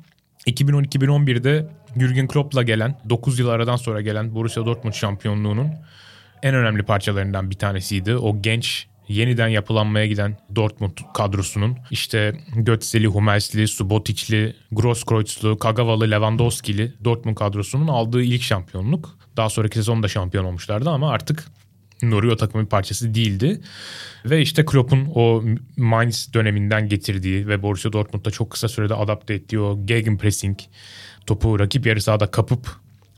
2010-2011'de 0.47 1.67
Jürgen 1.97 2.27
Klopp'la 2.27 2.63
gelen 2.63 3.01
9 3.09 3.39
yıl 3.39 3.47
aradan 3.47 3.75
sonra 3.75 4.01
gelen 4.01 4.35
Borussia 4.35 4.65
Dortmund 4.65 4.93
şampiyonluğunun 4.93 5.67
en 6.43 6.55
önemli 6.55 6.83
parçalarından 6.83 7.51
bir 7.51 7.55
tanesiydi. 7.55 8.15
O 8.15 8.41
genç 8.41 8.87
yeniden 9.11 9.47
yapılanmaya 9.47 10.05
giden 10.05 10.37
Dortmund 10.55 10.97
kadrosunun 11.13 11.77
işte 11.91 12.37
Götzeli, 12.55 13.07
Hummels'li, 13.07 13.67
Subotic'li, 13.67 14.55
Grosskreuz'lu, 14.71 15.57
Kagawa'lı, 15.57 16.11
Lewandowski'li 16.11 16.93
Dortmund 17.03 17.35
kadrosunun 17.35 17.87
aldığı 17.87 18.23
ilk 18.23 18.41
şampiyonluk. 18.41 19.17
Daha 19.37 19.49
sonraki 19.49 19.75
sezon 19.75 20.03
da 20.03 20.07
şampiyon 20.07 20.45
olmuşlardı 20.45 20.89
ama 20.89 21.09
artık 21.09 21.45
Nuri 22.03 22.31
o 22.31 22.35
takımın 22.35 22.65
parçası 22.65 23.13
değildi. 23.13 23.61
Ve 24.25 24.41
işte 24.41 24.65
Klopp'un 24.65 25.07
o 25.15 25.43
Mainz 25.77 26.33
döneminden 26.33 26.89
getirdiği 26.89 27.47
ve 27.47 27.61
Borussia 27.61 27.93
Dortmund'da 27.93 28.31
çok 28.31 28.51
kısa 28.51 28.67
sürede 28.67 28.95
adapte 28.95 29.33
ettiği 29.33 29.59
o 29.59 29.85
gegenpressing, 29.85 30.59
topu 31.25 31.59
rakip 31.59 31.85
yarı 31.85 32.01
sahada 32.01 32.31
kapıp 32.31 32.67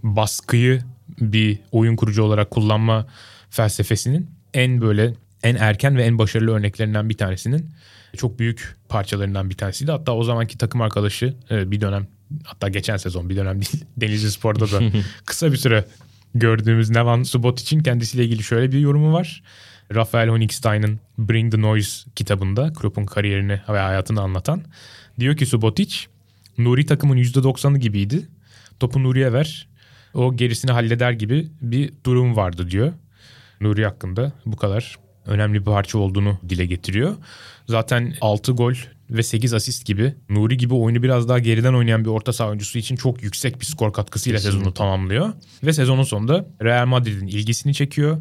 baskıyı 0.04 0.82
bir 1.20 1.60
oyun 1.72 1.96
kurucu 1.96 2.24
olarak 2.24 2.52
kullanma 2.52 3.08
felsefesinin 3.50 4.30
en 4.54 4.82
böyle 4.82 5.14
en 5.44 5.56
erken 5.56 5.98
ve 5.98 6.04
en 6.04 6.18
başarılı 6.18 6.52
örneklerinden 6.52 7.10
bir 7.10 7.18
tanesinin 7.18 7.70
çok 8.18 8.40
büyük 8.40 8.76
parçalarından 8.90 9.50
bir 9.50 9.56
tanesiydi. 9.56 9.92
Hatta 9.92 10.16
o 10.16 10.24
zamanki 10.24 10.58
takım 10.58 10.82
arkadaşı 10.82 11.36
bir 11.52 11.82
dönem 11.82 12.08
hatta 12.44 12.70
geçen 12.70 12.98
sezon 12.98 13.30
bir 13.30 13.36
dönem 13.36 13.62
değil 13.62 13.86
Denizli 13.98 14.32
Spor'da 14.32 14.72
da 14.72 14.82
kısa 15.26 15.52
bir 15.52 15.58
süre 15.58 15.86
gördüğümüz 16.36 16.90
Nevan 16.90 17.24
Subotic'in 17.24 17.80
kendisiyle 17.80 18.26
ilgili 18.26 18.44
şöyle 18.44 18.72
bir 18.72 18.80
yorumu 18.80 19.14
var. 19.14 19.44
Rafael 19.96 20.30
Honigstein'ın 20.30 21.00
Bring 21.18 21.52
the 21.52 21.62
Noise 21.62 22.10
kitabında 22.16 22.74
Klopp'un 22.74 23.06
kariyerini 23.06 23.62
ve 23.70 23.80
hayatını 23.80 24.22
anlatan. 24.22 24.62
Diyor 25.20 25.38
ki 25.38 25.46
Subotic, 25.46 25.96
Nuri 26.58 26.86
takımın 26.86 27.18
%90'ı 27.18 27.78
gibiydi. 27.78 28.28
Topu 28.80 29.04
Nuri'ye 29.04 29.34
ver, 29.34 29.68
o 30.14 30.36
gerisini 30.36 30.72
halleder 30.72 31.12
gibi 31.12 31.48
bir 31.62 31.94
durum 32.06 32.36
vardı 32.36 32.70
diyor. 32.70 32.94
Nuri 33.62 33.86
hakkında 33.86 34.32
bu 34.46 34.56
kadar 34.56 34.96
önemli 35.26 35.60
bir 35.60 35.66
parça 35.66 35.98
olduğunu 35.98 36.40
dile 36.50 36.66
getiriyor. 36.66 37.16
Zaten 37.68 38.14
6 38.22 38.52
gol 38.52 38.74
ve 39.10 39.24
8 39.24 39.54
asist 39.54 39.86
gibi 39.86 40.14
Nuri 40.30 40.58
gibi 40.58 40.74
oyunu 40.74 41.04
biraz 41.04 41.30
daha 41.30 41.40
geriden 41.40 41.74
oynayan 41.74 42.06
bir 42.06 42.10
orta 42.10 42.34
saha 42.34 42.48
oyuncusu 42.50 42.78
için 42.78 42.96
çok 42.96 43.24
yüksek 43.24 43.60
bir 43.60 43.66
skor 43.66 43.94
katkısıyla 43.94 44.38
Kesinlikle. 44.38 44.60
sezonu 44.60 44.74
tamamlıyor. 44.74 45.34
Ve 45.64 45.74
sezonun 45.74 46.04
sonunda 46.04 46.46
Real 46.64 46.86
Madrid'in 46.86 47.28
ilgisini 47.28 47.74
çekiyor. 47.74 48.18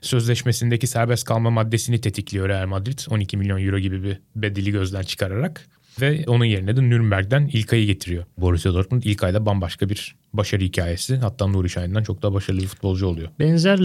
Sözleşmesindeki 0.00 0.86
serbest 0.86 1.24
kalma 1.24 1.50
maddesini 1.50 2.00
tetikliyor 2.00 2.48
Real 2.48 2.66
Madrid. 2.66 2.98
12 3.10 3.36
milyon 3.36 3.66
euro 3.66 3.78
gibi 3.78 4.02
bir 4.02 4.18
bedeli 4.36 4.70
gözden 4.70 5.02
çıkararak. 5.02 5.68
Ve 6.00 6.24
onun 6.26 6.44
yerine 6.44 6.76
de 6.76 6.82
Nürnberg'den 6.82 7.50
İlkay'ı 7.52 7.86
getiriyor. 7.86 8.24
Borussia 8.38 8.74
Dortmund 8.74 9.02
İlkay'da 9.02 9.46
bambaşka 9.46 9.88
bir 9.88 10.14
başarı 10.32 10.62
hikayesi. 10.62 11.16
Hatta 11.16 11.46
Nuri 11.46 11.70
Şahin'den 11.70 12.02
çok 12.02 12.22
daha 12.22 12.34
başarılı 12.34 12.60
bir 12.60 12.66
futbolcu 12.66 13.06
oluyor. 13.06 13.28
Benzer 13.38 13.80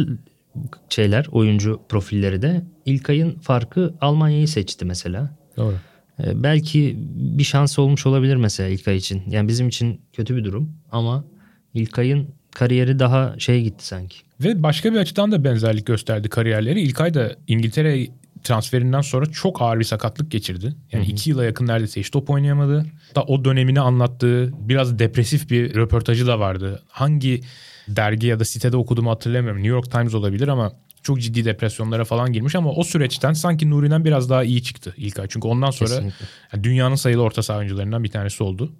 şeyler 0.89 1.27
oyuncu 1.31 1.81
profilleri 1.89 2.41
de 2.41 2.63
İlkay'ın 2.85 3.39
farkı 3.39 3.93
Almanya'yı 4.01 4.47
seçti 4.47 4.85
mesela. 4.85 5.37
Doğru. 5.57 5.75
Ee, 6.23 6.43
belki 6.43 6.95
bir 7.15 7.43
şans 7.43 7.79
olmuş 7.79 8.05
olabilir 8.05 8.35
mesela 8.35 8.69
İlkay 8.69 8.97
için. 8.97 9.23
Yani 9.29 9.47
bizim 9.47 9.67
için 9.67 10.01
kötü 10.13 10.35
bir 10.35 10.43
durum 10.43 10.73
ama 10.91 11.25
İlkay'ın 11.73 12.27
kariyeri 12.55 12.99
daha 12.99 13.35
şey 13.39 13.63
gitti 13.63 13.87
sanki. 13.87 14.17
Ve 14.39 14.63
başka 14.63 14.93
bir 14.93 14.97
açıdan 14.97 15.31
da 15.31 15.43
benzerlik 15.43 15.85
gösterdi 15.85 16.29
kariyerleri. 16.29 16.81
İlkay 16.81 17.13
da 17.13 17.35
İngiltere 17.47 18.07
transferinden 18.43 19.01
sonra 19.01 19.25
çok 19.25 19.61
ağır 19.61 19.79
bir 19.79 19.83
sakatlık 19.83 20.31
geçirdi. 20.31 20.75
Yani 20.91 21.05
iki 21.05 21.29
yıla 21.29 21.45
yakın 21.45 21.67
neredeyse 21.67 21.99
hiç 21.99 22.09
top 22.09 22.29
oynayamadı. 22.29 22.85
Da 23.15 23.23
o 23.23 23.45
dönemini 23.45 23.79
anlattığı 23.79 24.53
biraz 24.59 24.99
depresif 24.99 25.49
bir 25.49 25.75
röportajı 25.75 26.27
da 26.27 26.39
vardı. 26.39 26.83
Hangi 26.87 27.41
dergi 27.87 28.27
ya 28.27 28.39
da 28.39 28.45
sitede 28.45 28.77
okuduğumu 28.77 29.11
hatırlamıyorum. 29.11 29.63
New 29.63 29.75
York 29.75 29.91
Times 29.91 30.13
olabilir 30.13 30.47
ama 30.47 30.73
çok 31.03 31.21
ciddi 31.21 31.45
depresyonlara 31.45 32.05
falan 32.05 32.33
girmiş 32.33 32.55
ama 32.55 32.71
o 32.71 32.83
süreçten 32.83 33.33
sanki 33.33 33.69
Nuri'den 33.69 34.05
biraz 34.05 34.29
daha 34.29 34.43
iyi 34.43 34.63
çıktı 34.63 34.93
İlkay. 34.97 35.27
Çünkü 35.29 35.47
ondan 35.47 35.71
sonra 35.71 35.89
Kesinlikle. 35.89 36.25
yani 36.53 36.63
dünyanın 36.63 36.95
sayılı 36.95 37.21
orta 37.21 37.43
saha 37.43 37.57
oyuncularından 37.57 38.03
bir 38.03 38.11
tanesi 38.11 38.43
oldu. 38.43 38.73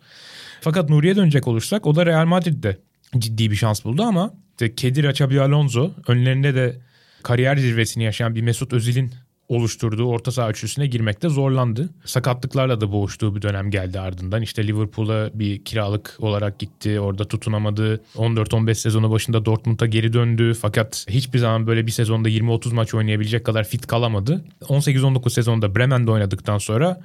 Fakat 0.62 0.90
Nuri'ye 0.90 1.16
dönecek 1.16 1.48
olursak 1.48 1.88
o 1.88 1.96
da 1.96 2.06
Real 2.06 2.26
Madrid'de 2.26 2.78
ciddi 3.18 3.52
bir 3.52 3.56
şans 3.56 3.86
buldu 3.86 4.04
ama 4.04 4.34
işte 4.52 4.76
Kedira 4.76 5.10
Xabi 5.12 5.42
Alonso 5.42 5.92
önlerinde 6.08 6.56
de 6.56 6.80
kariyer 7.24 7.58
zirvesini 7.58 8.04
yaşayan 8.04 8.36
bir 8.36 8.42
Mesut 8.42 8.74
Özil'in 8.74 9.14
oluşturduğu 9.50 10.06
orta 10.06 10.32
saha 10.32 10.50
üçlüsüne 10.50 10.88
girmekte 10.88 11.30
zorlandı. 11.30 11.89
Sakatlıklarla 12.06 12.82
da 12.82 12.92
boğuştuğu 12.92 13.36
bir 13.36 13.42
dönem 13.42 13.72
geldi 13.72 14.00
ardından. 14.00 14.42
İşte 14.42 14.68
Liverpool'a 14.68 15.30
bir 15.34 15.66
kiralık 15.66 16.18
olarak 16.20 16.60
gitti. 16.60 17.00
Orada 17.00 17.25
tutunamadı. 17.25 18.01
14-15 18.16 18.75
sezonu 18.75 19.12
başında 19.12 19.46
Dortmund'a 19.46 19.86
geri 19.86 20.13
döndü. 20.13 20.54
Fakat 20.62 21.06
hiçbir 21.10 21.39
zaman 21.39 21.68
böyle 21.68 21.88
bir 21.88 21.92
sezonda 21.92 22.30
20-30 22.30 22.74
maç 22.74 22.94
oynayabilecek 22.94 23.46
kadar 23.46 23.63
fit 23.63 23.88
kalamadı. 23.88 24.46
18-19 24.62 25.30
sezonda 25.30 25.75
Bremen'de 25.75 26.12
oynadıktan 26.12 26.58
sonra 26.58 27.01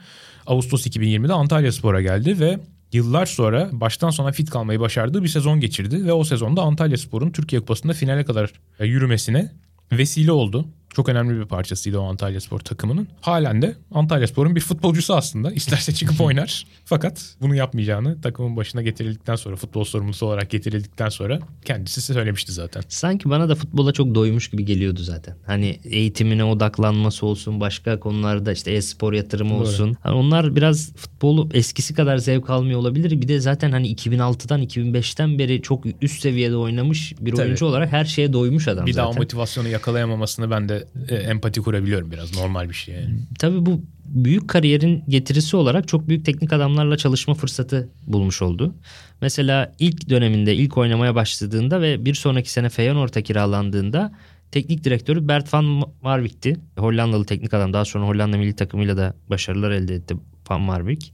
Ağustos 0.46 0.86
2020'de 0.86 1.32
Antalya 1.32 1.72
Spor'a 1.72 2.02
geldi 2.02 2.40
ve 2.40 2.58
yıllar 2.92 3.26
sonra 3.26 3.68
baştan 3.72 4.10
sona 4.10 4.32
fit 4.32 4.50
kalmayı 4.50 4.80
başardığı 4.80 5.22
bir 5.22 5.28
sezon 5.28 5.60
geçirdi 5.60 6.06
ve 6.06 6.12
o 6.12 6.24
sezonda 6.24 6.62
Antalya 6.62 6.96
Spor'un 6.96 7.30
Türkiye 7.30 7.60
Kupası'nda 7.60 7.92
finale 7.92 8.24
kadar 8.24 8.52
yürümesine 8.80 9.52
vesile 9.92 10.32
oldu. 10.32 10.66
Çok 10.94 11.08
önemli 11.08 11.40
bir 11.40 11.44
parçasıydı 11.44 11.98
o 11.98 12.04
Antalya 12.04 12.40
Spor 12.40 12.58
takımının. 12.60 13.08
Halen 13.20 13.62
de 13.62 13.76
Antalya 13.94 14.26
Spor'un 14.28 14.56
bir 14.56 14.60
futbolcusu 14.60 15.14
aslında. 15.14 15.52
İsterse 15.52 15.94
çıkıp 15.94 16.20
oynar. 16.20 16.66
Fakat 16.84 17.34
bunu 17.40 17.54
yapmayacağını 17.54 18.20
takımın 18.20 18.56
başına 18.56 18.82
getirildikten 18.82 19.36
sonra, 19.36 19.56
futbol 19.56 19.84
sorumlusu 19.84 20.26
olarak 20.26 20.50
getirildikten 20.50 21.08
sonra 21.08 21.38
kendisi 21.64 22.00
söylemişti 22.02 22.52
zaten. 22.52 22.82
Sanki 22.88 23.30
bana 23.30 23.48
da 23.48 23.54
futbola 23.54 23.92
çok 23.92 24.14
doymuş 24.14 24.48
gibi 24.50 24.64
geliyordu 24.64 25.00
zaten. 25.02 25.36
Hani 25.46 25.80
eğitimine 25.84 26.44
odaklanması 26.44 27.26
olsun, 27.26 27.60
başka 27.60 28.00
konularda 28.00 28.52
işte 28.52 28.72
e-spor 28.72 29.12
yatırımı 29.12 29.54
olsun. 29.60 29.96
Hani 30.00 30.14
onlar 30.14 30.56
biraz 30.56 30.92
futbolu 30.96 31.48
eskisi 31.54 31.94
kadar 31.94 32.18
zevk 32.18 32.50
almıyor 32.50 32.80
olabilir. 32.80 33.20
Bir 33.22 33.28
de 33.28 33.40
zaten 33.40 33.72
hani 33.72 33.94
2006'dan 33.94 34.62
2005'ten 34.62 35.38
beri 35.38 35.62
çok 35.62 35.84
üst 36.02 36.22
seviyede 36.22 36.56
oynamış 36.56 37.14
bir 37.20 37.30
Tabii. 37.32 37.42
oyuncu 37.42 37.66
olarak 37.66 37.92
her 37.92 38.04
şeye 38.04 38.32
doymuş 38.32 38.68
adam 38.68 38.86
Bir 38.86 38.94
daha 38.96 39.06
o 39.06 39.08
zaten. 39.10 39.22
motivasyonu 39.22 39.68
yakalayamamasını 39.68 40.50
ben 40.50 40.68
de 40.68 40.81
e, 41.08 41.14
empati 41.14 41.60
kurabiliyorum 41.60 42.10
biraz. 42.10 42.36
Normal 42.36 42.68
bir 42.68 42.74
şey 42.74 42.94
yani. 42.94 43.14
Tabii 43.38 43.66
bu 43.66 43.82
büyük 44.04 44.48
kariyerin 44.48 45.04
getirisi 45.08 45.56
olarak 45.56 45.88
çok 45.88 46.08
büyük 46.08 46.24
teknik 46.24 46.52
adamlarla 46.52 46.96
çalışma 46.96 47.34
fırsatı 47.34 47.88
bulmuş 48.06 48.42
oldu. 48.42 48.74
Mesela 49.20 49.72
ilk 49.78 50.08
döneminde 50.08 50.54
ilk 50.54 50.78
oynamaya 50.78 51.14
başladığında 51.14 51.80
ve 51.80 52.04
bir 52.04 52.14
sonraki 52.14 52.52
sene 52.52 52.68
Feyenoord'a 52.68 53.22
kiralandığında 53.22 54.12
teknik 54.50 54.84
direktörü 54.84 55.28
Bert 55.28 55.54
van 55.54 55.64
Marwijk'ti. 56.02 56.56
Hollandalı 56.78 57.24
teknik 57.24 57.54
adam. 57.54 57.72
Daha 57.72 57.84
sonra 57.84 58.06
Hollanda 58.06 58.36
milli 58.36 58.56
takımıyla 58.56 58.96
da 58.96 59.14
başarılar 59.30 59.70
elde 59.70 59.94
etti 59.94 60.16
Van 60.50 60.60
Marwijk. 60.60 61.12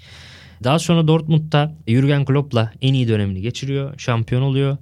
Daha 0.64 0.78
sonra 0.78 1.08
Dortmund'da 1.08 1.75
Jurgen 1.87 2.25
Klopp'la 2.25 2.72
en 2.80 2.94
iyi 2.94 3.08
dönemini 3.08 3.40
geçiriyor. 3.40 3.98
Şampiyon 3.98 4.42
oluyor. 4.42 4.76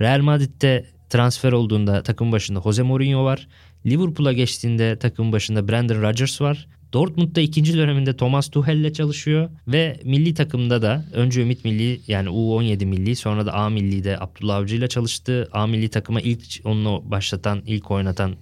Real 0.00 0.20
Madrid'de 0.20 0.84
transfer 1.10 1.52
olduğunda 1.52 2.02
takım 2.02 2.32
başında 2.32 2.60
Jose 2.60 2.82
Mourinho 2.82 3.24
var. 3.24 3.48
Liverpool'a 3.86 4.32
geçtiğinde 4.32 4.98
takım 4.98 5.32
başında 5.32 5.68
Brendan 5.68 6.02
Rodgers 6.02 6.40
var. 6.40 6.66
Dortmund'da 6.92 7.40
ikinci 7.40 7.76
döneminde 7.76 8.16
Thomas 8.16 8.48
Tuchel'le 8.48 8.92
çalışıyor 8.92 9.50
ve 9.68 10.00
milli 10.04 10.34
takımda 10.34 10.82
da 10.82 11.04
önce 11.12 11.42
Ümit 11.42 11.64
Milli 11.64 12.00
yani 12.08 12.28
U17 12.28 12.86
milli 12.86 13.16
sonra 13.16 13.46
da 13.46 13.52
A 13.52 13.68
Milli'de 13.70 14.20
Abdullah 14.20 14.56
Avcı 14.56 14.76
ile 14.76 14.88
çalıştı. 14.88 15.48
A 15.52 15.66
Milli 15.66 15.88
takıma 15.88 16.20
ilk 16.20 16.60
onunla 16.64 17.10
başlatan, 17.10 17.62
ilk 17.66 17.90
oynatan 17.90 18.36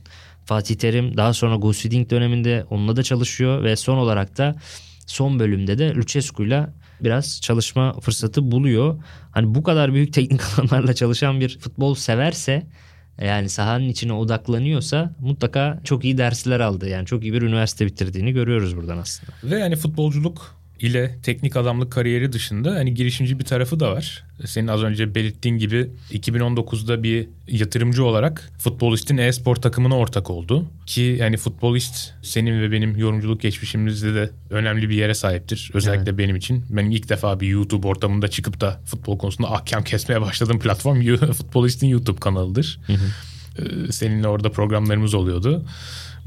Fatih 0.45 0.77
Terim. 0.77 1.17
Daha 1.17 1.33
sonra 1.33 1.57
Gus 1.57 1.85
Hiddink 1.85 2.11
döneminde 2.11 2.65
onunla 2.71 2.97
da 2.97 3.03
çalışıyor 3.03 3.63
ve 3.63 3.77
son 3.77 3.97
olarak 3.97 4.39
da 4.39 4.57
son 5.07 5.39
bölümde 5.39 5.79
de 5.79 5.95
Lucescu'yla 5.95 6.75
biraz 7.01 7.41
çalışma 7.41 8.01
fırsatı 8.01 8.51
buluyor. 8.51 9.03
Hani 9.31 9.55
bu 9.55 9.63
kadar 9.63 9.95
büyük 9.95 10.13
teknik 10.13 10.41
alanlarla 10.59 10.95
çalışan 10.95 11.41
bir 11.41 11.59
futbol 11.59 11.95
severse 11.95 12.67
yani 13.21 13.49
sahanın 13.49 13.89
içine 13.89 14.13
odaklanıyorsa 14.13 15.13
mutlaka 15.21 15.81
çok 15.85 16.05
iyi 16.05 16.19
dersler 16.19 16.61
aldı. 16.61 16.89
Yani 16.89 17.07
çok 17.07 17.23
iyi 17.23 17.33
bir 17.33 17.43
üniversite 17.43 17.87
bitirdiğini 17.87 18.33
görüyoruz 18.33 18.77
buradan 18.77 18.99
aslında. 18.99 19.33
Ve 19.45 19.59
yani 19.59 19.77
futbolculuk 19.77 20.62
ile 20.83 21.19
teknik 21.23 21.57
adamlık 21.57 21.93
kariyeri 21.93 22.33
dışında 22.33 22.71
hani 22.71 22.95
girişimci 22.95 23.39
bir 23.39 23.45
tarafı 23.45 23.81
da 23.81 23.93
var. 23.93 24.25
Senin 24.47 24.69
az 24.69 24.83
önce 24.83 25.15
belirttiğin 25.15 25.59
gibi 25.59 25.91
2019'da 26.13 27.03
bir 27.03 27.29
yatırımcı 27.49 28.05
olarak 28.05 28.53
Futbolist'in 28.59 29.19
e-spor 29.19 29.57
takımına 29.57 29.97
ortak 29.97 30.31
oldu. 30.31 30.67
Ki 30.87 31.17
yani 31.21 31.37
Futbolist 31.37 32.13
senin 32.23 32.63
ve 32.63 32.73
benim 32.73 32.97
yorumculuk 32.97 33.41
geçmişimizde 33.41 34.15
de 34.15 34.31
önemli 34.51 34.89
bir 34.89 34.95
yere 34.95 35.15
sahiptir. 35.15 35.71
Özellikle 35.75 36.11
evet. 36.11 36.19
benim 36.19 36.37
için. 36.37 36.65
Benim 36.71 36.91
ilk 36.91 37.09
defa 37.09 37.41
bir 37.41 37.49
YouTube 37.49 37.87
ortamında 37.87 38.29
çıkıp 38.29 38.61
da 38.61 38.81
futbol 38.85 39.19
konusunda 39.19 39.53
ahkam 39.53 39.85
kesmeye 39.85 40.21
başladığım 40.21 40.59
platform 40.59 41.17
Futbolist'in 41.33 41.87
YouTube 41.87 42.21
kanalıdır. 42.21 42.81
Hı 42.87 42.93
hı. 42.93 43.07
Ee, 43.59 43.93
seninle 43.93 44.29
orada 44.29 44.51
programlarımız 44.51 45.15
oluyordu. 45.15 45.65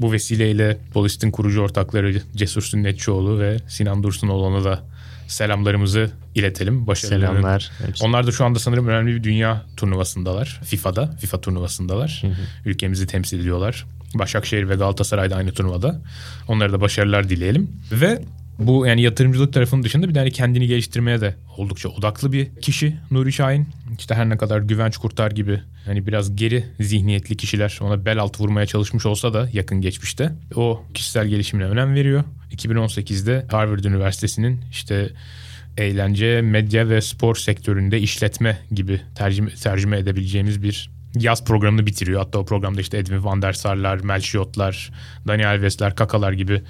Bu 0.00 0.12
vesileyle 0.12 0.78
Polis'in 0.92 1.30
kurucu 1.30 1.60
ortakları 1.60 2.22
Cesur 2.36 2.62
Sünnetçioğlu 2.62 3.40
ve 3.40 3.58
Sinan 3.68 4.02
Dursunoğlu'na 4.02 4.64
da 4.64 4.82
selamlarımızı 5.28 6.10
iletelim. 6.34 6.86
Selamlar. 6.94 7.70
Onlar 8.02 8.26
da 8.26 8.32
şu 8.32 8.44
anda 8.44 8.58
sanırım 8.58 8.88
önemli 8.88 9.14
bir 9.14 9.22
dünya 9.22 9.62
turnuvasındalar. 9.76 10.60
FIFA'da, 10.64 11.06
FIFA 11.20 11.40
turnuvasındalar. 11.40 12.18
Hı 12.22 12.26
hı. 12.26 12.32
Ülkemizi 12.64 13.06
temsil 13.06 13.40
ediyorlar. 13.40 13.86
Başakşehir 14.14 14.68
ve 14.68 14.74
Galatasaray 14.74 15.30
da 15.30 15.36
aynı 15.36 15.52
turnuvada. 15.52 16.02
Onlara 16.48 16.72
da 16.72 16.80
başarılar 16.80 17.28
dileyelim. 17.28 17.70
Ve 17.92 18.22
bu 18.58 18.86
yani 18.86 19.02
yatırımcılık 19.02 19.52
tarafının 19.52 19.82
dışında 19.82 20.08
bir 20.08 20.14
de 20.14 20.18
hani 20.18 20.30
kendini 20.30 20.66
geliştirmeye 20.66 21.20
de 21.20 21.34
oldukça 21.56 21.88
odaklı 21.88 22.32
bir 22.32 22.54
kişi 22.62 22.96
Nuri 23.10 23.32
Şahin. 23.32 23.68
İşte 23.98 24.14
her 24.14 24.28
ne 24.28 24.36
kadar 24.36 24.60
Güvenç 24.60 24.96
Kurtar 24.96 25.30
gibi 25.30 25.60
hani 25.86 26.06
biraz 26.06 26.36
geri 26.36 26.64
zihniyetli 26.80 27.36
kişiler 27.36 27.78
ona 27.82 28.04
bel 28.04 28.18
altı 28.18 28.42
vurmaya 28.42 28.66
çalışmış 28.66 29.06
olsa 29.06 29.34
da 29.34 29.48
yakın 29.52 29.80
geçmişte 29.80 30.32
o 30.54 30.84
kişisel 30.94 31.26
gelişimine 31.26 31.66
önem 31.66 31.94
veriyor. 31.94 32.24
2018'de 32.52 33.46
Harvard 33.50 33.84
Üniversitesi'nin 33.84 34.60
işte 34.70 35.10
eğlence, 35.76 36.42
medya 36.42 36.88
ve 36.88 37.00
spor 37.00 37.36
sektöründe 37.36 38.00
işletme 38.00 38.58
gibi 38.72 39.00
tercüme, 39.14 39.50
tercüme 39.54 39.98
edebileceğimiz 39.98 40.62
bir 40.62 40.95
yaz 41.18 41.44
programını 41.44 41.86
bitiriyor. 41.86 42.20
Hatta 42.20 42.38
o 42.38 42.44
programda 42.44 42.80
işte 42.80 42.98
Edwin 42.98 43.24
van 43.24 43.42
der 43.42 43.52
Sar'lar, 43.52 43.98
Mel 43.98 44.20
Schiot'lar, 44.20 44.90
Daniel 45.28 45.50
Alves'ler, 45.50 45.96
Kakalar 45.96 46.32
gibi 46.32 46.62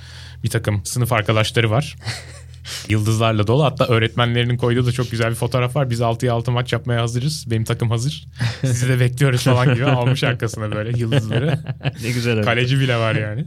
bir 0.45 0.51
takım 0.51 0.85
sınıf 0.85 1.13
arkadaşları 1.13 1.71
var. 1.71 1.97
Yıldızlarla 2.89 3.47
dolu. 3.47 3.65
Hatta 3.65 3.87
öğretmenlerinin 3.87 4.57
koyduğu 4.57 4.87
da 4.87 4.93
çok 4.93 5.11
güzel 5.11 5.31
bir 5.31 5.35
fotoğraf 5.35 5.77
var. 5.77 5.91
Biz 5.91 6.01
6'ya 6.01 6.35
6 6.35 6.51
maç 6.53 6.73
yapmaya 6.73 7.03
hazırız. 7.03 7.45
Benim 7.51 7.65
takım 7.65 7.91
hazır. 7.91 8.27
Sizi 8.61 8.89
de 8.89 9.01
bekliyoruz 9.01 9.45
falan 9.45 9.75
gibi 9.75 9.85
almış 9.85 10.25
arkasına 10.25 10.73
böyle 10.73 10.99
yıldızları. 10.99 11.59
ne 12.03 12.11
güzel. 12.11 12.43
Kaleci 12.43 12.81
bile 12.81 12.97
var 12.97 13.15
yani. 13.15 13.45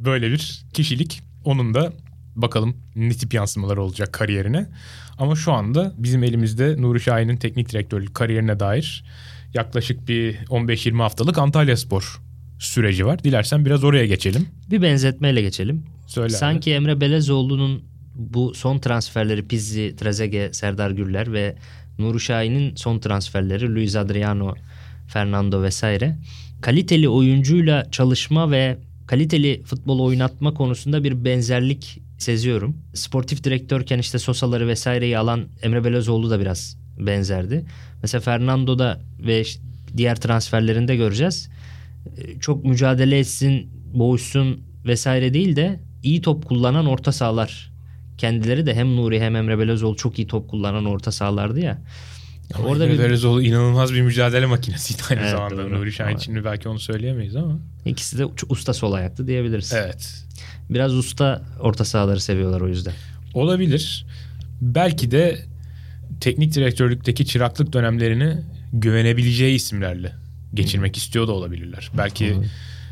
Böyle 0.00 0.30
bir 0.30 0.62
kişilik. 0.72 1.22
Onun 1.44 1.74
da 1.74 1.92
bakalım 2.36 2.76
ne 2.96 3.14
tip 3.14 3.34
yansımaları 3.34 3.82
olacak 3.82 4.12
kariyerine. 4.12 4.66
Ama 5.18 5.36
şu 5.36 5.52
anda 5.52 5.94
bizim 5.98 6.24
elimizde 6.24 6.82
Nuri 6.82 7.00
Şahin'in 7.00 7.36
teknik 7.36 7.72
direktörlük 7.72 8.14
kariyerine 8.14 8.60
dair 8.60 9.04
yaklaşık 9.54 10.08
bir 10.08 10.34
15-20 10.34 10.96
haftalık 10.96 11.38
Antalya 11.38 11.76
Spor 11.76 12.20
süreci 12.58 13.06
var. 13.06 13.24
Dilersen 13.24 13.64
biraz 13.64 13.84
oraya 13.84 14.06
geçelim. 14.06 14.48
Bir 14.70 14.82
benzetmeyle 14.82 15.42
geçelim. 15.42 15.84
Söyle 16.06 16.28
Sanki 16.28 16.70
abi. 16.70 16.76
Emre 16.76 17.00
Belezoğlu'nun 17.00 17.82
bu 18.14 18.54
son 18.54 18.78
transferleri 18.78 19.48
Pizzi, 19.48 19.96
Trezeguet, 19.96 20.56
Serdar 20.56 20.90
Gürler 20.90 21.32
ve 21.32 21.56
Nuri 21.98 22.20
Şahin'in 22.20 22.76
son 22.76 22.98
transferleri 22.98 23.74
Luis 23.74 23.96
Adriano, 23.96 24.54
Fernando 25.08 25.62
vesaire 25.62 26.16
kaliteli 26.60 27.08
oyuncuyla 27.08 27.90
çalışma 27.90 28.50
ve 28.50 28.78
kaliteli 29.06 29.62
futbol 29.64 29.98
oynatma 29.98 30.54
konusunda 30.54 31.04
bir 31.04 31.24
benzerlik 31.24 32.02
seziyorum. 32.18 32.76
Sportif 32.94 33.44
direktörken 33.44 33.98
işte 33.98 34.18
Sosaları 34.18 34.68
vesaireyi 34.68 35.18
alan 35.18 35.48
Emre 35.62 35.84
Belözoğlu 35.84 36.30
da 36.30 36.40
biraz 36.40 36.78
benzerdi. 36.98 37.64
Mesela 38.02 38.20
Fernando'da 38.20 39.00
ve 39.26 39.44
diğer 39.96 40.16
transferlerinde 40.16 40.96
göreceğiz. 40.96 41.48
Ee, 42.18 42.38
çok 42.40 42.64
mücadele 42.64 43.18
etsin, 43.18 43.70
boğuşsun 43.94 44.60
vesaire 44.84 45.34
değil 45.34 45.56
de 45.56 45.80
iyi 46.02 46.22
top 46.22 46.46
kullanan 46.46 46.86
orta 46.86 47.12
sahalar. 47.12 47.72
Kendileri 48.18 48.66
de 48.66 48.74
hem 48.74 48.96
Nuri 48.96 49.20
hem 49.20 49.36
Emre 49.36 49.58
Belözoğlu 49.58 49.96
çok 49.96 50.18
iyi 50.18 50.26
top 50.26 50.50
kullanan 50.50 50.84
orta 50.84 51.12
sahalardı 51.12 51.60
ya. 51.60 51.82
Ama 52.54 52.68
orada 52.68 52.84
Emre 52.84 52.94
bir... 52.94 52.98
Belözoğlu 52.98 53.42
inanılmaz 53.42 53.94
bir 53.94 54.02
mücadele 54.02 54.46
makinesiydi 54.46 55.02
aynı 55.10 55.20
evet, 55.20 55.30
zamanda. 55.30 55.56
Doğru. 55.56 55.74
Nuri 55.74 55.92
Şahin 55.92 56.16
için 56.16 56.44
belki 56.44 56.68
onu 56.68 56.78
söyleyemeyiz 56.78 57.36
ama. 57.36 57.58
İkisi 57.84 58.18
de 58.18 58.26
usta 58.48 58.74
sol 58.74 58.92
ayaktı 58.92 59.26
diyebiliriz. 59.26 59.72
Evet. 59.72 60.24
Biraz 60.70 60.94
usta 60.94 61.42
orta 61.60 61.84
sahaları 61.84 62.20
seviyorlar 62.20 62.60
o 62.60 62.68
yüzden. 62.68 62.94
Olabilir. 63.34 64.06
Belki 64.60 65.10
de 65.10 65.38
teknik 66.20 66.54
direktörlükteki 66.54 67.26
çıraklık 67.26 67.72
dönemlerini 67.72 68.36
güvenebileceği 68.72 69.56
isimlerle 69.56 70.12
geçirmek 70.54 70.94
hmm. 70.96 70.98
istiyor 70.98 71.28
da 71.28 71.32
olabilirler. 71.32 71.90
Belki 71.98 72.36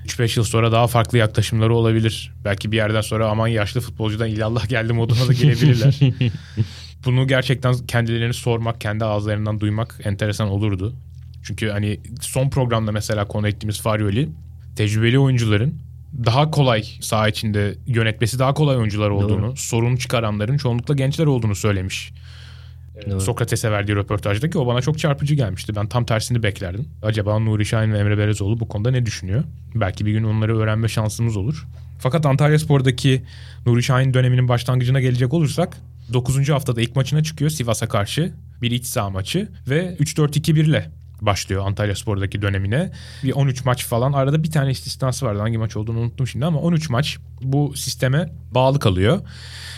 3-5 0.07 0.39
yıl 0.39 0.45
sonra 0.45 0.73
daha 0.73 0.87
farklı 0.87 1.19
yaklaşımları 1.19 1.75
olabilir. 1.75 2.33
Belki 2.45 2.73
bir 2.73 2.77
yerden 2.77 3.01
sonra 3.01 3.29
aman 3.29 3.49
yaşlı 3.49 3.81
futbolcudan 3.81 4.29
ilallah 4.29 4.69
geldi 4.69 4.93
moduna 4.93 5.29
da 5.29 5.33
gelebilirler. 5.33 5.99
Bunu 7.05 7.27
gerçekten 7.27 7.75
kendilerini 7.87 8.35
sormak, 8.35 8.81
kendi 8.81 9.05
ağızlarından 9.05 9.61
duymak 9.61 10.01
enteresan 10.05 10.49
olurdu. 10.49 10.95
Çünkü 11.43 11.69
hani 11.69 12.01
son 12.21 12.51
programda 12.51 12.93
mesela 12.93 13.29
konu 13.29 13.49
ettiğimiz 13.49 13.81
Farioli 13.81 14.29
tecrübeli 14.77 15.19
oyuncuların 15.19 15.75
daha 16.25 16.51
kolay 16.51 16.85
saha 17.01 17.29
içinde 17.29 17.75
yönetmesi 17.87 18.39
daha 18.39 18.55
kolay 18.55 18.77
oyuncular 18.77 19.11
olduğunu, 19.11 19.47
Doğru. 19.47 19.57
sorun 19.57 19.97
çıkaranların 19.97 20.57
çoğunlukla 20.57 20.95
gençler 20.95 21.27
olduğunu 21.27 21.55
söylemiş. 21.55 22.13
Doğru. 23.11 23.21
Sokrates'e 23.21 23.71
verdiği 23.71 23.97
röportajda 23.97 24.51
ki 24.51 24.59
o 24.59 24.67
bana 24.67 24.81
çok 24.83 24.99
çarpıcı 24.99 25.35
gelmişti. 25.35 25.77
Ben 25.77 25.87
tam 25.87 26.05
tersini 26.05 26.43
beklerdim. 26.43 26.89
Acaba 27.03 27.39
Nuri 27.39 27.67
Şahin 27.67 27.93
ve 27.93 27.99
Emre 27.99 28.19
Berezoğlu 28.19 28.61
bu 28.61 28.69
konuda 28.69 28.91
ne 28.91 29.07
düşünüyor? 29.07 29.45
Belki 29.75 30.07
bir 30.07 30.13
gün 30.13 30.25
onları 30.25 30.59
öğrenme 30.59 30.89
şansımız 30.89 31.37
olur. 31.37 31.67
Fakat 31.99 32.27
Antalya 32.27 32.59
Spor'daki 32.59 33.23
Nuri 33.67 33.83
Şahin 33.83 34.15
döneminin 34.15 34.49
başlangıcına 34.49 35.01
gelecek 35.01 35.35
olursak 35.35 35.77
9. 36.13 36.49
haftada 36.49 36.81
ilk 36.81 36.97
maçına 36.97 37.23
çıkıyor 37.23 37.51
Sivas'a 37.51 37.89
karşı. 37.89 38.33
Bir 38.63 38.71
iç 38.71 38.87
saha 38.87 39.11
maçı 39.11 39.49
ve 39.69 39.97
3-4-2-1 40.01 40.61
ile 40.61 40.91
başlıyor 41.21 41.67
Antalya 41.67 41.95
Spor'daki 41.95 42.43
dönemine. 42.43 42.93
Bir 43.25 43.33
13 43.33 43.65
maç 43.65 43.87
falan. 43.87 44.13
Arada 44.13 44.43
bir 44.43 44.51
tane 44.51 44.71
istisnası 44.71 45.27
vardı. 45.27 45.41
Hangi 45.41 45.59
maç 45.59 45.77
olduğunu 45.77 45.99
unuttum 45.99 46.27
şimdi 46.27 46.47
ama 46.47 46.61
13 46.61 46.91
maç 46.91 47.19
bu 47.43 47.77
sisteme 47.77 48.33
bağlı 48.51 48.79
kalıyor. 48.79 49.21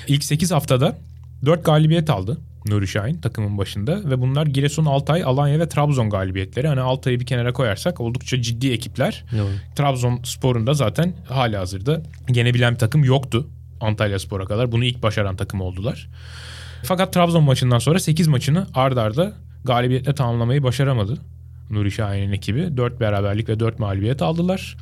İlk 0.08 0.24
8 0.24 0.50
haftada 0.50 0.98
4 1.44 1.64
galibiyet 1.64 2.10
aldı. 2.10 2.38
Nuri 2.68 2.88
Şahin 2.88 3.20
takımın 3.20 3.58
başında 3.58 4.10
ve 4.10 4.20
bunlar 4.20 4.46
Giresun, 4.46 4.84
Altay, 4.84 5.24
Alanya 5.24 5.60
ve 5.60 5.68
Trabzon 5.68 6.10
galibiyetleri. 6.10 6.68
Hani 6.68 6.80
Altay'ı 6.80 7.20
bir 7.20 7.26
kenara 7.26 7.52
koyarsak 7.52 8.00
oldukça 8.00 8.42
ciddi 8.42 8.72
ekipler. 8.72 9.24
Doğru. 9.32 9.52
Trabzon 9.76 10.20
Spor'un 10.24 10.66
da 10.66 10.74
zaten 10.74 11.14
hali 11.28 11.56
hazırda 11.56 12.02
yenebilen 12.28 12.74
bir 12.74 12.78
takım 12.78 13.04
yoktu 13.04 13.46
Antalya 13.80 14.18
Spor'a 14.18 14.44
kadar. 14.44 14.72
Bunu 14.72 14.84
ilk 14.84 15.02
başaran 15.02 15.36
takım 15.36 15.60
oldular. 15.60 16.08
Fakat 16.82 17.12
Trabzon 17.12 17.44
maçından 17.44 17.78
sonra 17.78 17.98
8 17.98 18.28
maçını 18.28 18.66
ard 18.74 18.96
arda 18.96 19.32
galibiyetle 19.64 20.14
tamamlamayı 20.14 20.62
başaramadı. 20.62 21.18
Nuri 21.70 21.90
Şahin'in 21.90 22.32
ekibi. 22.32 22.76
4 22.76 23.00
beraberlik 23.00 23.48
ve 23.48 23.60
4 23.60 23.78
mağlubiyet 23.78 24.22
aldılar. 24.22 24.76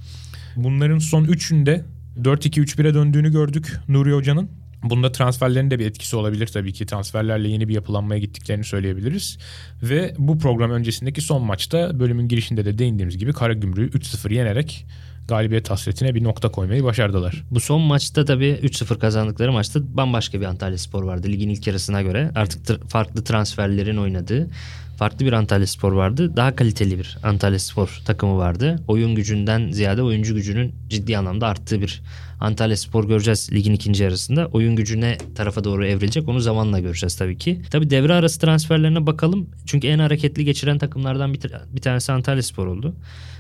Bunların 0.57 0.99
son 0.99 1.25
3'ünde 1.25 1.83
4-2-3-1'e 2.23 2.95
döndüğünü 2.95 3.33
gördük 3.33 3.77
Nuri 3.89 4.13
Hoca'nın. 4.13 4.51
Bunda 4.91 5.13
transferlerin 5.13 5.71
de 5.71 5.79
bir 5.79 5.87
etkisi 5.87 6.17
olabilir 6.17 6.47
tabii 6.47 6.73
ki. 6.73 6.87
Transferlerle 6.87 7.49
yeni 7.49 7.69
bir 7.69 7.75
yapılanmaya 7.75 8.21
gittiklerini 8.21 8.65
söyleyebiliriz. 8.65 9.39
Ve 9.83 10.15
bu 10.19 10.39
program 10.39 10.71
öncesindeki 10.71 11.21
son 11.21 11.43
maçta 11.43 12.01
bölümün 12.01 12.29
girişinde 12.29 12.65
de 12.65 12.79
değindiğimiz 12.79 13.19
gibi 13.19 13.33
Karagümrük'ü 13.33 13.99
3-0 13.99 14.35
yenerek 14.35 14.87
galibiyet 15.29 15.71
hasretine 15.71 16.15
bir 16.15 16.25
nokta 16.25 16.51
koymayı 16.51 16.85
başardılar. 16.85 17.45
Bu 17.51 17.61
son 17.61 17.81
maçta 17.81 18.25
tabii 18.25 18.59
3-0 18.63 18.99
kazandıkları 18.99 19.53
maçta 19.53 19.81
bambaşka 19.97 20.41
bir 20.41 20.47
Antalya 20.47 20.79
Spor 20.79 21.03
vardı 21.03 21.29
ligin 21.29 21.49
ilk 21.49 21.67
yarısına 21.67 22.03
göre. 22.03 22.31
Artık 22.35 22.67
tra- 22.67 22.89
farklı 22.89 23.25
transferlerin 23.25 23.97
oynadığı. 23.97 24.49
Farklı 24.97 25.27
bir 25.27 25.33
Antalya 25.33 25.67
Spor 25.67 25.93
vardı. 25.93 26.37
Daha 26.37 26.57
kaliteli 26.57 26.99
bir 26.99 27.19
Antalya 27.23 27.59
Spor 27.59 28.01
takımı 28.05 28.37
vardı. 28.37 28.83
Oyun 28.89 29.15
gücünden 29.15 29.71
ziyade 29.73 30.03
oyuncu 30.03 30.35
gücünün 30.35 30.75
ciddi 30.89 31.19
anlamda 31.19 31.47
arttığı 31.47 31.81
bir 31.81 32.03
Antalya 32.41 32.77
Spor 32.77 33.09
göreceğiz 33.09 33.53
ligin 33.53 33.73
ikinci 33.73 34.03
yarısında. 34.03 34.47
Oyun 34.47 34.77
gücüne 34.77 35.19
tarafa 35.35 35.65
doğru 35.65 35.87
evrilecek 35.87 36.29
onu 36.29 36.41
zamanla 36.41 36.81
göreceğiz 36.81 37.17
tabii 37.17 37.39
ki. 37.39 37.63
Tabii 37.71 37.91
devre 37.91 38.15
arası 38.15 38.41
transferlerine 38.41 39.07
bakalım. 39.07 39.51
Çünkü 39.67 39.87
en 39.89 39.99
hareketli 39.99 40.45
geçiren 40.45 40.79
takımlardan 40.79 41.35
bir, 41.35 41.41
bir 41.73 41.81
tanesi 41.81 42.13
Antalya 42.13 42.43
Spor 42.43 42.67
oldu. 42.67 42.95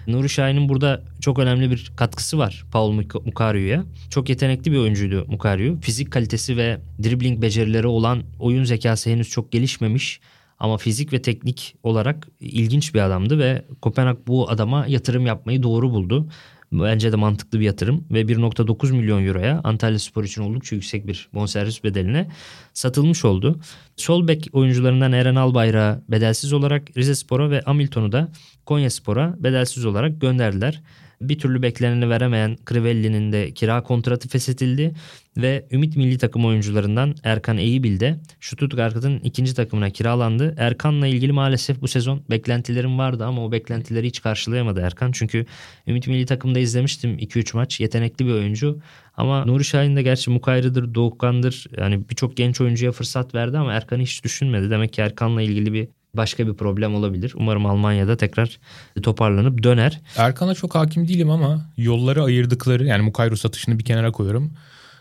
Nuri 0.07 0.29
Şahin'in 0.29 0.69
burada 0.69 1.03
çok 1.21 1.39
önemli 1.39 1.71
bir 1.71 1.93
katkısı 1.97 2.39
var 2.39 2.65
Paul 2.73 2.93
Mukaryu'ya. 3.25 3.85
Çok 4.11 4.29
yetenekli 4.29 4.73
bir 4.73 4.77
oyuncuydu 4.77 5.25
Mukaryu. 5.29 5.81
Fizik 5.81 6.11
kalitesi 6.11 6.57
ve 6.57 6.81
dribbling 7.03 7.43
becerileri 7.43 7.87
olan 7.87 8.23
oyun 8.39 8.65
zekası 8.65 9.11
henüz 9.11 9.29
çok 9.29 9.53
gelişmemiş. 9.53 10.21
Ama 10.59 10.79
fizik 10.79 11.13
ve 11.13 11.23
teknik 11.23 11.77
olarak 11.83 12.29
ilginç 12.41 12.95
bir 12.95 13.01
adamdı 13.01 13.39
ve 13.39 13.65
Kopenhag 13.83 14.17
bu 14.27 14.51
adama 14.51 14.87
yatırım 14.87 15.27
yapmayı 15.27 15.63
doğru 15.63 15.91
buldu. 15.91 16.29
Bence 16.73 17.13
de 17.13 17.17
mantıklı 17.17 17.61
bir 17.61 17.65
yatırım 17.65 18.05
ve 18.11 18.21
1.9 18.23 18.93
milyon 18.93 19.27
euroya 19.27 19.61
Antalya 19.65 19.99
Spor 19.99 20.25
için 20.25 20.43
oldukça 20.43 20.77
yüksek 20.77 21.07
bir 21.07 21.29
bonservis 21.35 21.85
bedeline 21.85 22.31
satılmış 22.73 23.25
oldu. 23.25 23.61
Sol 23.97 24.29
bek 24.29 24.49
oyuncularından 24.53 25.13
Eren 25.13 25.35
Albayrak'ı 25.35 26.03
bedelsiz 26.09 26.53
olarak 26.53 26.97
Rize 26.97 27.15
Spor'a 27.15 27.51
ve 27.51 27.61
Hamilton'u 27.61 28.13
da 28.13 28.29
Konya 28.67 28.91
Spor'a 28.91 29.37
bedelsiz 29.39 29.85
olarak 29.85 30.21
gönderdiler 30.21 30.83
bir 31.21 31.39
türlü 31.39 31.63
bekleneni 31.63 32.09
veremeyen 32.09 32.57
Crivelli'nin 32.69 33.33
de 33.33 33.51
kira 33.51 33.83
kontratı 33.83 34.29
feshedildi 34.29 34.95
ve 35.37 35.67
Ümit 35.71 35.97
Milli 35.97 36.19
Takım 36.19 36.45
oyuncularından 36.45 37.15
Erkan 37.25 37.59
Eyübil 37.59 38.01
de 38.01 38.21
Stuttgart'ın 38.41 39.19
ikinci 39.19 39.55
takımına 39.55 39.91
kiralandı. 39.91 40.55
Erkan'la 40.59 41.07
ilgili 41.07 41.33
maalesef 41.33 41.81
bu 41.81 41.89
sezon 41.89 42.23
beklentilerim 42.31 42.99
vardı 42.99 43.25
ama 43.25 43.45
o 43.45 43.53
beklentileri 43.53 44.07
hiç 44.07 44.23
karşılayamadı 44.23 44.81
Erkan. 44.81 45.13
Çünkü 45.13 45.47
Ümit 45.87 46.07
Milli 46.09 46.27
Takım'da 46.27 46.59
izlemiştim 46.59 47.19
2-3 47.19 47.57
maç. 47.57 47.81
Yetenekli 47.81 48.27
bir 48.27 48.33
oyuncu. 48.33 48.79
Ama 49.17 49.45
Nuri 49.45 49.65
Şahin 49.65 49.97
de 49.97 50.03
gerçi 50.03 50.31
Mukayrı'dır, 50.31 50.95
Doğukan'dır. 50.95 51.67
Yani 51.77 52.09
birçok 52.11 52.37
genç 52.37 52.61
oyuncuya 52.61 52.93
fırsat 52.93 53.35
verdi 53.35 53.59
ama 53.59 53.73
Erkan'ı 53.73 54.03
hiç 54.03 54.25
düşünmedi. 54.25 54.71
Demek 54.71 54.93
ki 54.93 55.01
Erkan'la 55.01 55.43
ilgili 55.43 55.73
bir 55.73 55.89
başka 56.17 56.47
bir 56.47 56.55
problem 56.55 56.95
olabilir. 56.95 57.33
Umarım 57.37 57.67
Almanya'da 57.67 58.17
tekrar 58.17 58.59
toparlanıp 59.03 59.63
döner. 59.63 60.01
Erkan'a 60.17 60.55
çok 60.55 60.75
hakim 60.75 61.09
değilim 61.09 61.31
ama 61.31 61.71
yolları 61.77 62.23
ayırdıkları 62.23 62.85
yani 62.85 63.03
Mukayru 63.03 63.37
satışını 63.37 63.79
bir 63.79 63.85
kenara 63.85 64.13
koyuyorum. 64.13 64.53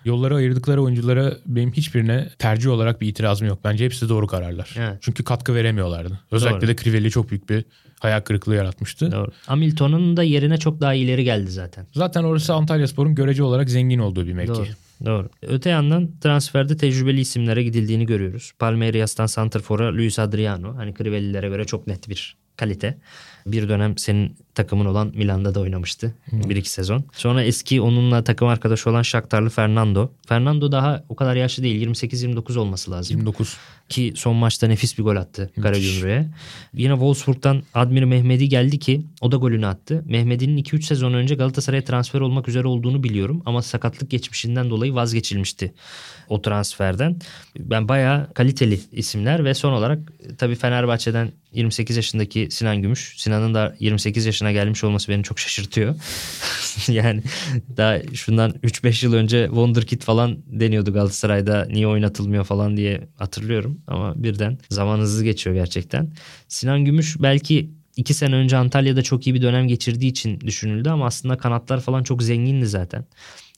Yolları 0.06 0.36
ayırdıkları 0.36 0.84
oyunculara 0.84 1.34
benim 1.46 1.72
hiçbirine 1.72 2.30
tercih 2.40 2.70
olarak 2.70 3.02
bir 3.02 3.08
itirazım 3.08 3.48
yok. 3.48 3.60
Bence 3.64 3.86
hepsi 3.86 4.10
doğru 4.10 4.28
kararlar. 4.28 4.76
Evet. 4.78 4.98
Çünkü 5.02 5.24
katkı 5.24 5.56
veremiyorlardı. 5.56 6.20
Özellikle 6.32 6.68
doğru. 6.68 6.68
de 6.68 6.76
Crivelli 6.76 7.12
çok 7.12 7.30
büyük 7.30 7.50
bir 7.50 7.66
hayal 8.00 8.22
kırıklığı 8.22 8.56
yaratmıştı. 8.56 9.12
Doğru. 9.12 9.32
Hamilton'un 9.46 10.18
da 10.18 10.24
yerine 10.24 10.58
çok 10.58 10.82
daha 10.82 10.94
ileri 10.94 11.24
geldi 11.24 11.52
zaten. 11.52 11.88
Zaten 11.94 12.24
orası 12.24 12.54
Antalya 12.54 12.88
Spor'un 12.88 13.16
görece 13.16 13.44
olarak 13.44 13.70
zengin 13.70 14.00
olduğu 14.00 14.28
bir 14.28 14.34
mevki. 14.34 14.54
Doğru. 14.54 14.68
Doğru. 15.06 15.30
Öte 15.42 15.70
yandan 15.70 16.10
transferde 16.22 16.78
tecrübeli 16.78 17.20
isimlere 17.20 17.64
gidildiğini 17.64 18.06
görüyoruz. 18.06 18.52
Palmeiras'tan 18.60 19.26
Santrfor'a 19.26 19.94
Luis 19.94 20.20
Adriano. 20.20 20.76
Hani 20.76 20.94
Crivelli'lere 20.94 21.50
göre 21.50 21.66
çok 21.66 21.88
net 21.88 22.10
bir 22.10 22.38
kalite. 22.58 22.98
Bir 23.48 23.70
dönem 23.70 23.98
senin 23.98 24.38
takımın 24.56 24.86
olan 24.86 25.12
Milan'da 25.16 25.56
da 25.56 25.60
oynamıştı. 25.60 26.16
Hmm. 26.30 26.50
Bir 26.50 26.56
iki 26.56 26.70
sezon. 26.70 27.04
Sonra 27.14 27.44
eski 27.44 27.82
onunla 27.82 28.24
takım 28.24 28.48
arkadaşı 28.48 28.90
olan 28.90 29.02
Shakhtarlı 29.02 29.50
Fernando. 29.50 30.10
Fernando 30.28 30.72
daha 30.72 31.04
o 31.10 31.16
kadar 31.16 31.36
yaşlı 31.36 31.64
değil. 31.64 31.88
28-29 31.90 32.60
olması 32.60 32.92
lazım. 32.92 33.18
29. 33.18 33.58
Ki 33.90 34.14
son 34.16 34.36
maçta 34.36 34.68
nefis 34.68 34.98
bir 34.98 35.04
gol 35.04 35.16
attı 35.16 35.52
Karagümrük'e. 35.62 36.28
Yine 36.74 36.94
Wolfsburg'dan 36.94 37.64
Admir 37.74 38.04
Mehmedi 38.04 38.50
geldi 38.50 38.80
ki 38.80 39.06
o 39.22 39.32
da 39.32 39.36
golünü 39.36 39.68
attı. 39.68 40.04
Mehmedi'nin 40.08 40.64
2-3 40.64 40.82
sezon 40.82 41.14
önce 41.14 41.36
Galatasaray'a 41.36 41.84
transfer 41.84 42.20
olmak 42.20 42.48
üzere 42.48 42.68
olduğunu 42.68 43.04
biliyorum. 43.04 43.44
Ama 43.46 43.62
sakatlık 43.62 44.10
geçmişinden 44.10 44.70
dolayı 44.70 44.96
vazgeçilmişti 44.96 45.74
o 46.30 46.42
transferden. 46.42 47.20
Ben 47.60 47.88
bayağı 47.88 48.34
kaliteli 48.34 48.80
isimler 48.92 49.46
ve 49.46 49.54
son 49.54 49.74
olarak 49.74 50.00
tabii 50.38 50.56
Fenerbahçe'den 50.56 51.32
28 51.56 51.96
yaşındaki 51.96 52.48
Sinan 52.52 52.82
Gümüş. 52.82 53.14
Sinan'ın 53.18 53.54
da 53.54 53.76
28 53.80 54.26
yaşına 54.26 54.52
gelmiş 54.52 54.84
olması 54.84 55.12
beni 55.12 55.24
çok 55.24 55.40
şaşırtıyor. 55.40 55.96
yani 56.88 57.24
daha 57.78 58.00
şundan 58.14 58.52
3-5 58.52 59.06
yıl 59.06 59.14
önce 59.14 59.46
Wonderkid 59.46 60.02
falan 60.02 60.38
deniyordu 60.48 60.94
Galatasaray'da 60.94 61.68
niye 61.72 61.88
oynatılmıyor 61.88 62.44
falan 62.44 62.78
diye 62.78 63.08
hatırlıyorum. 63.16 63.82
Ama 63.88 64.24
birden 64.24 64.58
zaman 64.70 65.00
hızlı 65.00 65.24
geçiyor 65.24 65.56
gerçekten. 65.56 66.12
Sinan 66.48 66.86
Gümüş 66.86 67.16
belki 67.20 67.70
iki 67.96 68.14
sene 68.14 68.36
önce 68.36 68.58
Antalya'da 68.58 69.02
çok 69.02 69.28
iyi 69.28 69.34
bir 69.34 69.42
dönem 69.42 69.68
geçirdiği 69.68 70.08
için 70.08 70.40
düşünüldü 70.42 70.90
ama 70.90 71.06
aslında 71.06 71.38
kanatlar 71.38 71.82
falan 71.82 72.04
çok 72.04 72.24
zengindi 72.24 72.68
zaten. 72.68 73.06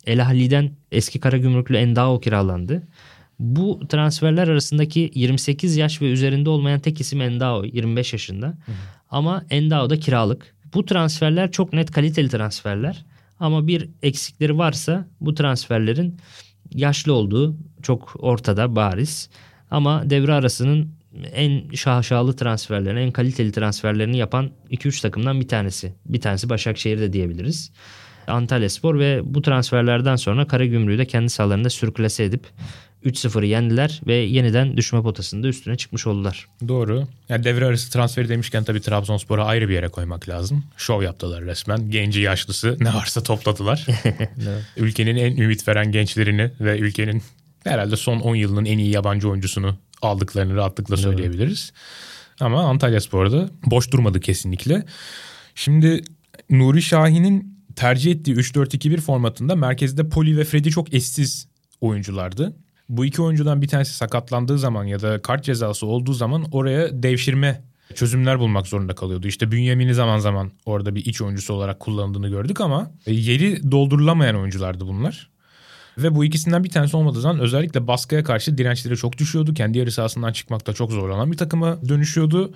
El 0.05 0.21
Ahli'den 0.21 0.71
eski 0.91 1.19
Karagümrüklü 1.19 1.77
Endao 1.77 2.19
kiralandı. 2.19 2.83
Bu 3.39 3.79
transferler 3.89 4.47
arasındaki 4.47 5.11
28 5.15 5.77
yaş 5.77 6.01
ve 6.01 6.05
üzerinde 6.05 6.49
olmayan 6.49 6.79
tek 6.79 7.01
isim 7.01 7.21
Endao 7.21 7.63
25 7.63 8.13
yaşında. 8.13 8.47
Hı. 8.47 8.71
Ama 9.09 9.45
Endao 9.49 9.89
da 9.89 9.99
kiralık. 9.99 10.55
Bu 10.73 10.85
transferler 10.85 11.51
çok 11.51 11.73
net 11.73 11.91
kaliteli 11.91 12.29
transferler. 12.29 13.05
Ama 13.39 13.67
bir 13.67 13.89
eksikleri 14.03 14.57
varsa 14.57 15.07
bu 15.21 15.33
transferlerin 15.33 16.17
yaşlı 16.73 17.13
olduğu 17.13 17.57
çok 17.81 18.15
ortada 18.19 18.75
bariz. 18.75 19.29
Ama 19.71 20.09
devre 20.09 20.33
arasının 20.33 20.97
en 21.33 21.69
şaşalı 21.73 22.35
transferlerini, 22.35 22.99
en 22.99 23.11
kaliteli 23.11 23.51
transferlerini 23.51 24.17
yapan 24.17 24.51
2-3 24.71 25.01
takımdan 25.01 25.41
bir 25.41 25.47
tanesi. 25.47 25.93
Bir 26.05 26.21
tanesi 26.21 26.49
Başakşehir'de 26.49 27.13
diyebiliriz. 27.13 27.71
Antalya 28.27 28.69
Spor 28.69 28.99
ve 28.99 29.21
bu 29.23 29.41
transferlerden 29.41 30.15
sonra 30.15 30.47
Karagümrük'ü 30.47 30.97
de 30.97 31.05
kendi 31.05 31.29
sahalarında 31.29 31.69
sürklase 31.69 32.23
edip 32.23 32.47
3-0'ı 33.05 33.45
yendiler 33.45 34.01
ve 34.07 34.15
yeniden 34.15 34.77
düşme 34.77 35.01
potasında 35.01 35.47
üstüne 35.47 35.75
çıkmış 35.75 36.07
oldular. 36.07 36.47
Doğru. 36.67 37.07
Yani 37.29 37.43
devre 37.43 37.65
arası 37.65 37.91
transferi 37.91 38.29
demişken 38.29 38.63
tabii 38.63 38.81
Trabzonspor'u 38.81 39.43
ayrı 39.43 39.69
bir 39.69 39.73
yere 39.73 39.87
koymak 39.87 40.29
lazım. 40.29 40.63
Şov 40.77 41.01
yaptılar 41.01 41.43
resmen. 41.43 41.91
Genci 41.91 42.21
yaşlısı 42.21 42.77
ne 42.79 42.93
varsa 42.93 43.23
topladılar. 43.23 43.85
ülkenin 44.77 45.15
en 45.15 45.37
ümit 45.37 45.67
veren 45.67 45.91
gençlerini 45.91 46.51
ve 46.61 46.79
ülkenin 46.79 47.23
herhalde 47.63 47.95
son 47.95 48.19
10 48.19 48.35
yılının 48.35 48.65
en 48.65 48.77
iyi 48.77 48.89
yabancı 48.89 49.29
oyuncusunu 49.29 49.77
aldıklarını 50.01 50.55
rahatlıkla 50.55 50.97
söyleyebiliriz. 50.97 51.73
Ama 52.39 52.63
Antalya 52.63 53.01
Spor'da 53.01 53.49
boş 53.65 53.91
durmadı 53.91 54.19
kesinlikle. 54.19 54.85
Şimdi 55.55 56.01
Nuri 56.49 56.81
Şahin'in 56.81 57.56
tercih 57.77 58.11
ettiği 58.11 58.35
3-4-2-1 58.35 58.97
formatında 58.97 59.55
merkezde 59.55 60.09
Poli 60.09 60.37
ve 60.37 60.43
Freddy 60.43 60.69
çok 60.69 60.93
eşsiz 60.93 61.47
oyunculardı. 61.81 62.55
Bu 62.89 63.05
iki 63.05 63.21
oyuncudan 63.21 63.61
bir 63.61 63.67
tanesi 63.67 63.93
sakatlandığı 63.93 64.57
zaman 64.57 64.83
ya 64.83 65.01
da 65.01 65.21
kart 65.21 65.43
cezası 65.43 65.85
olduğu 65.85 66.13
zaman 66.13 66.45
oraya 66.51 67.03
devşirme 67.03 67.63
çözümler 67.95 68.39
bulmak 68.39 68.67
zorunda 68.67 68.95
kalıyordu. 68.95 69.27
İşte 69.27 69.51
Bünyamin'i 69.51 69.93
zaman 69.93 70.17
zaman 70.17 70.51
orada 70.65 70.95
bir 70.95 71.05
iç 71.05 71.21
oyuncusu 71.21 71.53
olarak 71.53 71.79
kullanıldığını 71.79 72.29
gördük 72.29 72.61
ama 72.61 72.91
yeri 73.07 73.71
doldurulamayan 73.71 74.35
oyunculardı 74.35 74.87
bunlar. 74.87 75.29
Ve 75.97 76.15
bu 76.15 76.25
ikisinden 76.25 76.63
bir 76.63 76.69
tanesi 76.69 76.97
olmadığı 76.97 77.21
zaman 77.21 77.39
özellikle 77.39 77.87
baskıya 77.87 78.23
karşı 78.23 78.57
dirençleri 78.57 78.97
çok 78.97 79.17
düşüyordu. 79.17 79.53
Kendi 79.53 79.77
yarı 79.77 79.91
sahasından 79.91 80.31
çıkmakta 80.31 80.73
çok 80.73 80.91
zorlanan 80.91 81.31
bir 81.31 81.37
takıma 81.37 81.89
dönüşüyordu. 81.89 82.53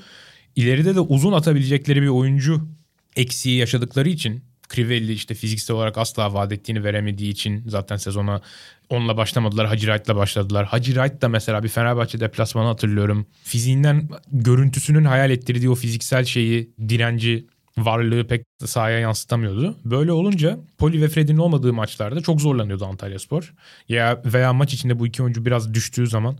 İleride 0.55 0.95
de 0.95 0.99
uzun 0.99 1.31
atabilecekleri 1.31 2.01
bir 2.01 2.07
oyuncu 2.07 2.67
eksiği 3.15 3.57
yaşadıkları 3.57 4.09
için 4.09 4.43
Crivelli 4.75 5.13
işte 5.13 5.33
fiziksel 5.33 5.75
olarak 5.75 5.97
asla 5.97 6.33
vaat 6.33 6.51
ettiğini 6.51 6.83
veremediği 6.83 7.31
için 7.31 7.63
zaten 7.67 7.97
sezona 7.97 8.41
onunla 8.89 9.17
başlamadılar. 9.17 9.67
Hacı 9.67 9.85
Wright'la 9.85 10.15
başladılar. 10.15 10.65
Hacı 10.65 10.93
Wright 10.93 11.21
da 11.21 11.29
mesela 11.29 11.63
bir 11.63 11.69
Fenerbahçe 11.69 12.19
deplasmanı 12.19 12.67
hatırlıyorum. 12.67 13.25
Fiziğinden 13.43 14.09
görüntüsünün 14.31 15.05
hayal 15.05 15.31
ettirdiği 15.31 15.69
o 15.69 15.75
fiziksel 15.75 16.25
şeyi, 16.25 16.71
direnci, 16.89 17.47
varlığı 17.77 18.27
pek 18.27 18.45
sahaya 18.65 18.99
yansıtamıyordu. 18.99 19.77
Böyle 19.85 20.11
olunca 20.11 20.59
Poli 20.77 21.01
ve 21.01 21.07
Fred'in 21.07 21.37
olmadığı 21.37 21.73
maçlarda 21.73 22.21
çok 22.21 22.41
zorlanıyordu 22.41 22.85
Antalya 22.85 23.19
Spor. 23.19 23.53
Ya 23.89 24.21
veya 24.25 24.53
maç 24.53 24.73
içinde 24.73 24.99
bu 24.99 25.07
iki 25.07 25.23
oyuncu 25.23 25.45
biraz 25.45 25.73
düştüğü 25.73 26.07
zaman 26.07 26.37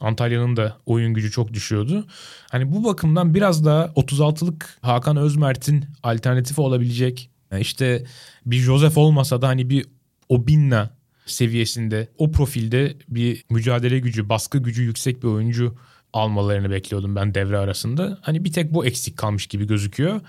Antalya'nın 0.00 0.56
da 0.56 0.76
oyun 0.86 1.14
gücü 1.14 1.30
çok 1.30 1.52
düşüyordu. 1.52 2.06
Hani 2.50 2.72
bu 2.72 2.84
bakımdan 2.84 3.34
biraz 3.34 3.64
daha 3.64 3.84
36'lık 3.84 4.78
Hakan 4.82 5.16
Özmert'in 5.16 5.84
alternatifi 6.02 6.60
olabilecek 6.60 7.30
işte 7.60 8.04
bir 8.46 8.56
Joseph 8.56 8.98
olmasa 8.98 9.42
da 9.42 9.48
hani 9.48 9.70
bir 9.70 9.86
Obinna 10.28 10.90
seviyesinde 11.26 12.08
o 12.18 12.32
profilde 12.32 12.96
bir 13.08 13.44
mücadele 13.50 13.98
gücü, 13.98 14.28
baskı 14.28 14.58
gücü 14.58 14.82
yüksek 14.82 15.22
bir 15.22 15.28
oyuncu 15.28 15.76
almalarını 16.12 16.70
bekliyordum 16.70 17.16
ben 17.16 17.34
devre 17.34 17.58
arasında. 17.58 18.18
Hani 18.22 18.44
bir 18.44 18.52
tek 18.52 18.74
bu 18.74 18.86
eksik 18.86 19.16
kalmış 19.16 19.46
gibi 19.46 19.66
gözüküyor. 19.66 20.20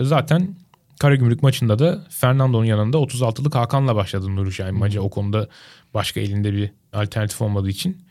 Zaten 0.00 0.56
Karagümrük 0.98 1.42
maçında 1.42 1.78
da 1.78 2.06
Fernando'nun 2.08 2.64
yanında 2.64 2.96
36'lık 2.96 3.54
Hakan'la 3.54 3.96
başladı 3.96 4.36
Nuri 4.36 4.52
Şahin 4.52 4.78
maçı. 4.78 5.02
O 5.02 5.10
konuda 5.10 5.48
başka 5.94 6.20
elinde 6.20 6.52
bir 6.52 6.70
alternatif 6.92 7.42
olmadığı 7.42 7.68
için. 7.68 8.02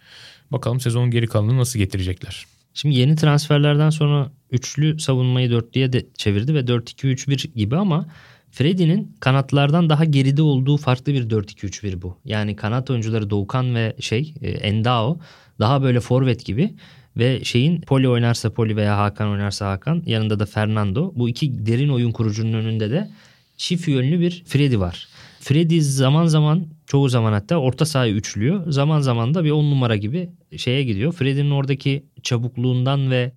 Bakalım 0.51 0.79
sezonun 0.79 1.11
geri 1.11 1.27
kalanını 1.27 1.57
nasıl 1.57 1.79
getirecekler. 1.79 2.45
Şimdi 2.73 2.95
yeni 2.95 3.15
transferlerden 3.15 3.89
sonra 3.89 4.31
üçlü 4.51 4.99
savunmayı 4.99 5.51
dörtlüye 5.51 5.93
de 5.93 6.05
çevirdi 6.17 6.53
ve 6.53 6.59
4-2-3-1 6.59 7.47
gibi 7.47 7.77
ama 7.77 8.05
Freddy'nin 8.53 9.15
kanatlardan 9.19 9.89
daha 9.89 10.05
geride 10.05 10.41
olduğu 10.41 10.77
farklı 10.77 11.13
bir 11.13 11.29
4-2-3-1 11.29 12.01
bu. 12.01 12.17
Yani 12.25 12.55
kanat 12.55 12.89
oyuncuları 12.89 13.29
Doğukan 13.29 13.75
ve 13.75 13.95
şey 13.99 14.33
e, 14.41 14.49
Endao 14.49 15.19
daha 15.59 15.83
böyle 15.83 15.99
forvet 15.99 16.45
gibi 16.45 16.73
ve 17.17 17.43
şeyin 17.43 17.81
Poli 17.81 18.09
oynarsa 18.09 18.53
Poli 18.53 18.75
veya 18.75 18.97
Hakan 18.97 19.29
oynarsa 19.29 19.71
Hakan 19.71 20.03
yanında 20.05 20.39
da 20.39 20.45
Fernando. 20.45 21.13
Bu 21.15 21.29
iki 21.29 21.65
derin 21.65 21.89
oyun 21.89 22.11
kurucunun 22.11 22.53
önünde 22.53 22.91
de 22.91 23.09
çift 23.57 23.87
yönlü 23.87 24.19
bir 24.19 24.43
Freddy 24.45 24.79
var. 24.79 25.07
Freddy 25.39 25.79
zaman 25.79 26.25
zaman 26.25 26.65
çoğu 26.85 27.09
zaman 27.09 27.33
hatta 27.33 27.57
orta 27.57 27.85
sahayı 27.85 28.13
üçlüyor. 28.13 28.71
Zaman 28.71 29.01
zaman 29.01 29.33
da 29.33 29.43
bir 29.43 29.51
on 29.51 29.71
numara 29.71 29.95
gibi 29.95 30.29
şeye 30.57 30.83
gidiyor. 30.83 31.13
Freddy'nin 31.13 31.51
oradaki 31.51 32.03
çabukluğundan 32.23 33.11
ve 33.11 33.31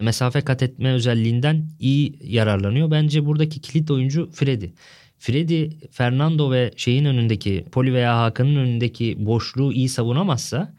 mesafe 0.00 0.40
kat 0.40 0.62
etme 0.62 0.92
özelliğinden 0.92 1.68
iyi 1.80 2.18
yararlanıyor. 2.22 2.90
Bence 2.90 3.26
buradaki 3.26 3.60
kilit 3.60 3.90
oyuncu 3.90 4.30
Freddy. 4.30 4.66
Freddy, 5.18 5.70
Fernando 5.90 6.50
ve 6.50 6.72
şeyin 6.76 7.04
önündeki 7.04 7.64
Poli 7.72 7.94
veya 7.94 8.18
Hakan'ın 8.18 8.56
önündeki 8.56 9.26
boşluğu 9.26 9.72
iyi 9.72 9.88
savunamazsa 9.88 10.74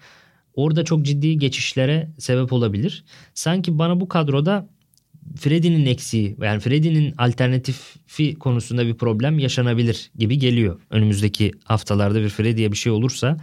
orada 0.56 0.86
çok 0.86 1.06
ciddi 1.06 1.38
geçişlere 1.38 2.10
sebep 2.18 2.54
olabilir. 2.54 3.04
Sanki 3.34 3.80
bana 3.80 4.00
bu 4.00 4.08
kadroda 4.08 4.68
Freddy'nin 5.36 5.86
eksiği 5.86 6.36
yani 6.42 6.60
Freddy'nin 6.60 7.14
alternatifi 7.18 8.36
konusunda 8.36 8.88
bir 8.88 8.94
problem 8.94 9.40
yaşanabilir 9.40 10.12
gibi 10.18 10.40
geliyor. 10.40 10.80
Önümüzdeki 10.90 11.52
haftalarda 11.64 12.22
bir 12.22 12.30
Freddy'ye 12.30 12.72
bir 12.72 12.78
şey 12.78 12.92
olursa 12.92 13.38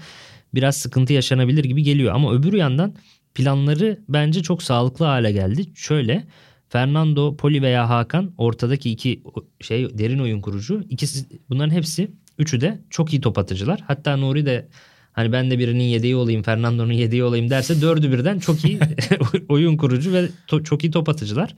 biraz 0.55 0.77
sıkıntı 0.77 1.13
yaşanabilir 1.13 1.65
gibi 1.65 1.83
geliyor. 1.83 2.15
Ama 2.15 2.35
öbür 2.35 2.53
yandan 2.53 2.95
planları 3.39 3.99
bence 4.09 4.43
çok 4.43 4.63
sağlıklı 4.63 5.05
hale 5.05 5.33
geldi. 5.33 5.67
Şöyle 5.75 6.27
Fernando, 6.69 7.37
Poli 7.37 7.63
veya 7.63 7.89
Hakan 7.89 8.33
ortadaki 8.39 8.91
iki 8.91 9.23
şey 9.61 9.99
derin 9.99 10.19
oyun 10.19 10.41
kurucu. 10.41 10.85
İkisi 10.91 11.27
bunların 11.49 11.71
hepsi 11.75 12.11
üçü 12.39 12.61
de 12.61 12.81
çok 12.91 13.13
iyi 13.13 13.21
top 13.21 13.39
atıcılar. 13.39 13.81
Hatta 13.87 14.17
Nuri 14.17 14.47
de 14.47 14.69
hani 15.13 15.33
ben 15.33 15.51
de 15.51 15.59
birinin 15.59 15.85
yedeği 15.85 16.17
olayım, 16.17 16.43
Fernando'nun 16.43 16.93
yedeği 16.93 17.25
olayım 17.25 17.51
derse 17.51 17.81
dördü 17.81 18.13
birden 18.13 18.39
çok 18.39 18.65
iyi 18.65 18.79
oyun 19.49 19.77
kurucu 19.77 20.13
ve 20.13 20.29
to- 20.49 20.65
çok 20.65 20.85
iyi 20.85 20.91
top 20.91 21.09
atıcılar. 21.09 21.55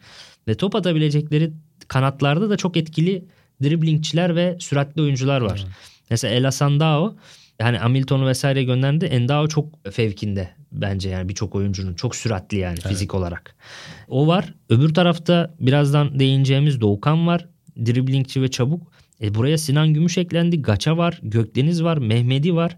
Ve 0.49 0.55
top 0.55 0.75
atabilecekleri 0.75 1.53
kanatlarda 1.89 2.51
da 2.51 2.57
çok 2.57 2.77
etkili 2.77 3.25
driblingçiler 3.63 4.37
ve 4.37 4.57
süratli 4.61 5.03
oyuncular 5.03 5.41
var. 5.41 5.61
Evet. 5.65 5.75
Mesela 6.11 6.35
El 6.35 6.49
Asandao 6.49 7.17
yani 7.61 7.79
Hamilton'u 7.79 8.27
vesaire 8.27 8.65
gönderdi. 8.65 9.05
Endao 9.05 9.49
çok 9.49 9.93
fevkinde 9.93 10.51
bence 10.73 11.09
yani 11.09 11.29
birçok 11.29 11.55
oyuncunun 11.55 11.95
çok 11.95 12.17
süratli 12.17 12.59
yani 12.59 12.79
evet. 12.81 12.89
fizik 12.89 13.15
olarak. 13.15 13.57
O 14.09 14.27
var. 14.27 14.55
Öbür 14.69 14.95
tarafta 14.95 15.55
birazdan 15.61 16.19
değineceğimiz 16.19 16.81
Doğukan 16.81 17.27
var. 17.27 17.49
Driblingçi 17.77 18.43
ve 18.43 18.49
çabuk. 18.49 18.93
E 19.23 19.35
buraya 19.35 19.59
Sinan 19.59 19.95
Gümüş 19.95 20.19
eklendi. 20.19 20.63
Gaça 20.63 20.97
var. 20.97 21.21
Gökdeniz 21.23 21.85
var. 21.85 21.99
Mehmedi 21.99 22.55
var. 22.55 22.77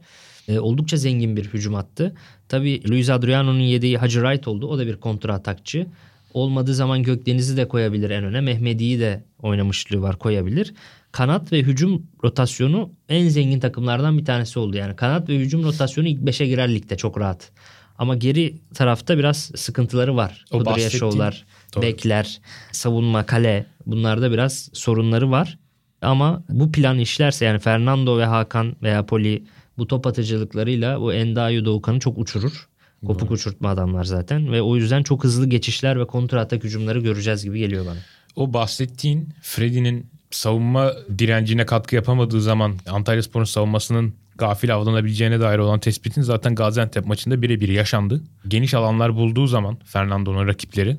E, 0.49 0.59
oldukça 0.59 0.97
zengin 0.97 1.37
bir 1.37 1.45
hücum 1.45 1.75
attı. 1.75 2.15
Tabii 2.49 2.91
Luis 2.91 3.11
Adriano'nun 3.11 3.61
yediği 3.61 3.99
Hacı 3.99 4.21
Wright 4.21 4.49
oldu. 4.49 4.67
O 4.67 4.79
da 4.79 4.87
bir 4.87 4.97
kontra 4.97 5.35
atakçı. 5.35 5.87
Olmadığı 6.33 6.75
zaman 6.75 7.03
Gökdeniz'i 7.03 7.57
de 7.57 7.69
koyabilir 7.69 8.11
en 8.11 8.25
öne. 8.25 8.41
Mehmedi'yi 8.41 9.01
de 9.01 9.25
oynamışlığı 9.43 10.03
var 10.03 10.19
koyabilir. 10.19 10.75
Kanat 11.13 11.53
ve 11.53 11.59
hücum 11.59 12.07
rotasyonu 12.25 12.93
en 13.09 13.29
zengin 13.29 13.61
takımlardan 13.61 14.19
bir 14.19 14.25
tanesi 14.25 14.59
oldu. 14.59 14.77
Yani 14.77 14.97
kanat 14.97 15.29
ve 15.29 15.37
hücum 15.37 15.65
rotasyonu 15.65 16.09
ilk 16.09 16.21
5'e 16.21 16.47
girer 16.47 16.75
ligde 16.75 16.97
çok 16.97 17.21
rahat. 17.21 17.51
Ama 17.99 18.17
geri 18.17 18.55
tarafta 18.75 19.19
biraz 19.19 19.53
sıkıntıları 19.57 20.17
var. 20.17 20.45
O 20.51 20.59
Kudryashovlar, 20.59 21.45
bekler, 21.83 22.41
savunma, 22.73 23.27
kale 23.27 23.67
bunlarda 23.87 24.33
biraz 24.33 24.71
sorunları 24.73 25.31
var. 25.31 25.59
Ama 26.03 26.45
bu 26.49 26.73
plan 26.73 26.99
işlerse 26.99 27.45
yani 27.45 27.59
Fernando 27.59 28.19
ve 28.19 28.25
Hakan 28.25 28.77
veya 28.83 29.07
Poli 29.07 29.45
bu 29.79 29.87
top 29.87 30.07
atıcılıklarıyla 30.07 31.01
bu 31.01 31.13
Endayu 31.13 31.65
Doğukan'ı 31.65 31.99
çok 31.99 32.19
uçurur. 32.19 32.69
Kopuk 33.07 33.29
Doğru. 33.29 33.35
uçurtma 33.35 33.69
adamlar 33.69 34.05
zaten 34.05 34.53
ve 34.53 34.63
o 34.63 34.77
yüzden 34.77 35.03
çok 35.03 35.25
hızlı 35.25 35.47
geçişler 35.47 36.01
ve 36.01 36.07
kontra 36.07 36.41
atak 36.41 36.65
hücumları 36.65 37.01
göreceğiz 37.01 37.45
gibi 37.45 37.59
geliyor 37.59 37.87
bana. 37.87 37.99
O 38.37 38.53
bahsettiğin 38.53 39.29
Freddy'nin 39.43 40.07
savunma 40.31 40.93
direncine 41.19 41.67
katkı 41.67 41.95
yapamadığı 41.95 42.43
zaman 42.43 42.75
Antalya 42.91 43.23
Spor'un 43.23 43.45
savunmasının 43.45 44.15
gafil 44.39 44.75
avlanabileceğine 44.75 45.41
dair 45.41 45.59
olan 45.59 45.81
tespitin 45.81 46.23
zaten 46.23 46.55
Gaziantep 46.55 47.07
maçında 47.07 47.43
birebir 47.43 47.69
yaşandı. 47.69 48.23
Geniş 48.49 48.75
alanlar 48.75 49.17
bulduğu 49.17 49.47
zaman 49.47 49.79
Fernando'nun 49.85 50.47
rakipleri 50.47 50.97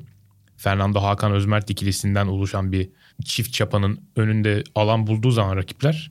Fernando 0.56 1.00
Hakan 1.02 1.32
Özmert 1.32 1.70
ikilisinden 1.70 2.26
oluşan 2.26 2.72
bir 2.72 2.88
çift 3.24 3.52
çapanın 3.52 4.00
önünde 4.16 4.64
alan 4.74 5.06
bulduğu 5.06 5.30
zaman 5.30 5.56
rakipler 5.56 6.10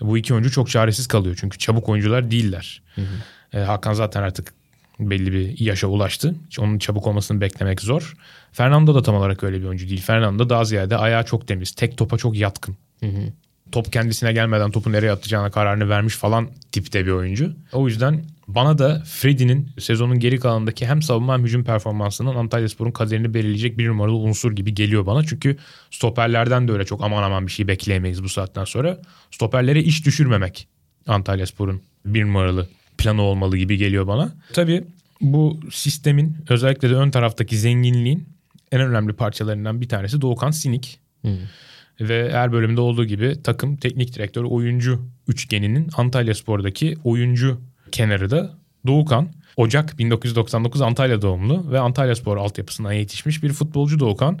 bu 0.00 0.18
iki 0.18 0.34
oyuncu 0.34 0.50
çok 0.50 0.70
çaresiz 0.70 1.06
kalıyor. 1.06 1.36
Çünkü 1.40 1.58
çabuk 1.58 1.88
oyuncular 1.88 2.30
değiller. 2.30 2.82
Hı 2.94 3.00
hı. 3.00 3.58
E, 3.58 3.60
Hakan 3.60 3.92
zaten 3.92 4.22
artık 4.22 4.54
belli 5.00 5.32
bir 5.32 5.60
yaşa 5.60 5.86
ulaştı. 5.86 6.34
Onun 6.58 6.78
çabuk 6.78 7.06
olmasını 7.06 7.40
beklemek 7.40 7.80
zor. 7.80 8.14
Fernando 8.52 8.94
da 8.94 9.02
tam 9.02 9.14
olarak 9.14 9.44
öyle 9.44 9.60
bir 9.60 9.66
oyuncu 9.66 9.88
değil. 9.88 10.02
Fernando 10.02 10.48
daha 10.48 10.64
ziyade 10.64 10.96
ayağı 10.96 11.24
çok 11.24 11.48
temiz. 11.48 11.72
Tek 11.72 11.96
topa 11.96 12.18
çok 12.18 12.36
yatkın. 12.36 12.76
Hı 13.00 13.06
hı. 13.06 13.32
Top 13.72 13.92
kendisine 13.92 14.32
gelmeden 14.32 14.70
topu 14.70 14.92
nereye 14.92 15.12
atacağına 15.12 15.50
kararını 15.50 15.88
vermiş 15.88 16.14
falan 16.14 16.48
tipte 16.72 17.06
bir 17.06 17.10
oyuncu. 17.10 17.52
O 17.72 17.88
yüzden 17.88 18.24
bana 18.48 18.78
da 18.78 19.02
Freddy'nin 19.06 19.68
sezonun 19.78 20.18
geri 20.18 20.40
kalanındaki 20.40 20.86
hem 20.86 21.02
savunma 21.02 21.32
hem 21.32 21.44
hücum 21.44 21.64
performansının 21.64 22.34
Antalya 22.34 22.68
Spor'un 22.68 22.90
kaderini 22.90 23.34
belirleyecek 23.34 23.78
bir 23.78 23.88
numaralı 23.88 24.16
unsur 24.16 24.52
gibi 24.52 24.74
geliyor 24.74 25.06
bana. 25.06 25.24
Çünkü 25.24 25.56
stoperlerden 25.90 26.68
de 26.68 26.72
öyle 26.72 26.84
çok 26.84 27.04
aman 27.04 27.22
aman 27.22 27.46
bir 27.46 27.52
şey 27.52 27.68
bekleyemeyiz 27.68 28.24
bu 28.24 28.28
saatten 28.28 28.64
sonra. 28.64 28.98
Stoperlere 29.30 29.82
iş 29.82 30.06
düşürmemek 30.06 30.68
Antalya 31.06 31.46
Spor'un 31.46 31.82
bir 32.04 32.24
numaralı 32.24 32.68
planı 33.02 33.22
olmalı 33.22 33.56
gibi 33.56 33.76
geliyor 33.76 34.06
bana. 34.06 34.32
Tabii 34.52 34.84
bu 35.20 35.60
sistemin 35.70 36.36
özellikle 36.48 36.90
de 36.90 36.94
ön 36.94 37.10
taraftaki 37.10 37.58
zenginliğin 37.58 38.28
en 38.72 38.80
önemli 38.80 39.12
parçalarından 39.12 39.80
bir 39.80 39.88
tanesi 39.88 40.20
Doğukan 40.20 40.50
Sinik. 40.50 40.98
Hmm. 41.22 41.38
Ve 42.00 42.32
her 42.32 42.52
bölümde 42.52 42.80
olduğu 42.80 43.04
gibi 43.04 43.42
takım 43.44 43.76
teknik 43.76 44.14
direktör 44.14 44.44
oyuncu 44.44 45.00
üçgeninin 45.28 45.90
Antalya 45.96 46.34
Spor'daki 46.34 46.96
oyuncu 47.04 47.60
kenarı 47.92 48.30
da 48.30 48.54
Doğukan. 48.86 49.28
Ocak 49.56 49.98
1999 49.98 50.80
Antalya 50.80 51.22
doğumlu 51.22 51.72
ve 51.72 51.78
Antalya 51.78 52.16
Spor 52.16 52.36
altyapısından 52.36 52.92
yetişmiş 52.92 53.42
bir 53.42 53.52
futbolcu 53.52 54.00
Doğukan. 54.00 54.38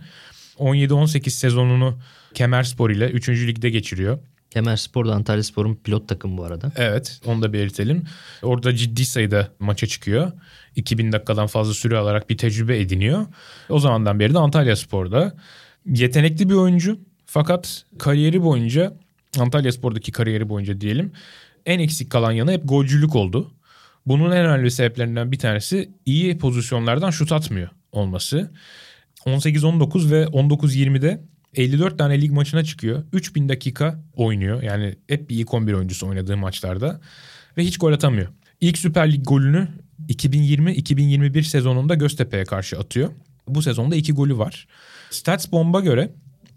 17-18 0.58 1.30
sezonunu 1.30 1.98
Kemer 2.34 2.62
Spor 2.62 2.90
ile 2.90 3.10
3. 3.10 3.28
ligde 3.28 3.70
geçiriyor. 3.70 4.18
Kemer 4.50 4.76
Spor 4.76 5.08
da 5.08 5.14
Antalya 5.14 5.42
Spor'un 5.42 5.74
pilot 5.74 6.08
takım 6.08 6.38
bu 6.38 6.44
arada. 6.44 6.72
Evet 6.76 7.20
onu 7.26 7.42
da 7.42 7.52
belirtelim. 7.52 8.04
Orada 8.42 8.76
ciddi 8.76 9.04
sayıda 9.04 9.48
maça 9.58 9.86
çıkıyor. 9.86 10.32
2000 10.76 11.12
dakikadan 11.12 11.46
fazla 11.46 11.74
süre 11.74 11.96
alarak 11.96 12.30
bir 12.30 12.38
tecrübe 12.38 12.80
ediniyor. 12.80 13.26
O 13.68 13.78
zamandan 13.78 14.20
beri 14.20 14.34
de 14.34 14.38
Antalya 14.38 14.76
Spor'da. 14.76 15.36
Yetenekli 15.86 16.48
bir 16.48 16.54
oyuncu 16.54 16.98
fakat 17.26 17.84
kariyeri 17.98 18.42
boyunca 18.42 18.96
Antalya 19.38 19.72
Spor'daki 19.72 20.12
kariyeri 20.12 20.48
boyunca 20.48 20.80
diyelim 20.80 21.12
en 21.66 21.78
eksik 21.78 22.10
kalan 22.10 22.32
yanı 22.32 22.52
hep 22.52 22.62
golcülük 22.64 23.16
oldu. 23.16 23.52
Bunun 24.06 24.30
en 24.30 24.46
önemli 24.46 24.70
sebeplerinden 24.70 25.32
bir 25.32 25.38
tanesi 25.38 25.90
iyi 26.06 26.38
pozisyonlardan 26.38 27.10
şut 27.10 27.32
atmıyor 27.32 27.68
olması. 27.92 28.50
18-19 29.26 30.10
ve 30.10 30.24
19-20'de 30.24 31.20
54 31.54 31.98
tane 31.98 32.20
lig 32.20 32.30
maçına 32.30 32.64
çıkıyor. 32.64 33.04
3000 33.12 33.48
dakika 33.48 34.00
oynuyor. 34.14 34.62
Yani 34.62 34.94
hep 35.08 35.30
bir 35.30 35.36
ilk 35.36 35.54
11 35.54 35.72
oyuncusu 35.72 36.08
oynadığı 36.08 36.36
maçlarda. 36.36 37.00
Ve 37.56 37.64
hiç 37.64 37.78
gol 37.78 37.92
atamıyor. 37.92 38.28
İlk 38.60 38.78
Süper 38.78 39.12
Lig 39.12 39.26
golünü 39.26 39.68
2020-2021 40.08 41.42
sezonunda 41.42 41.94
Göztepe'ye 41.94 42.44
karşı 42.44 42.78
atıyor. 42.78 43.10
Bu 43.48 43.62
sezonda 43.62 43.96
iki 43.96 44.12
golü 44.12 44.38
var. 44.38 44.66
Stats 45.10 45.52
Bomb'a 45.52 45.80
göre 45.80 46.10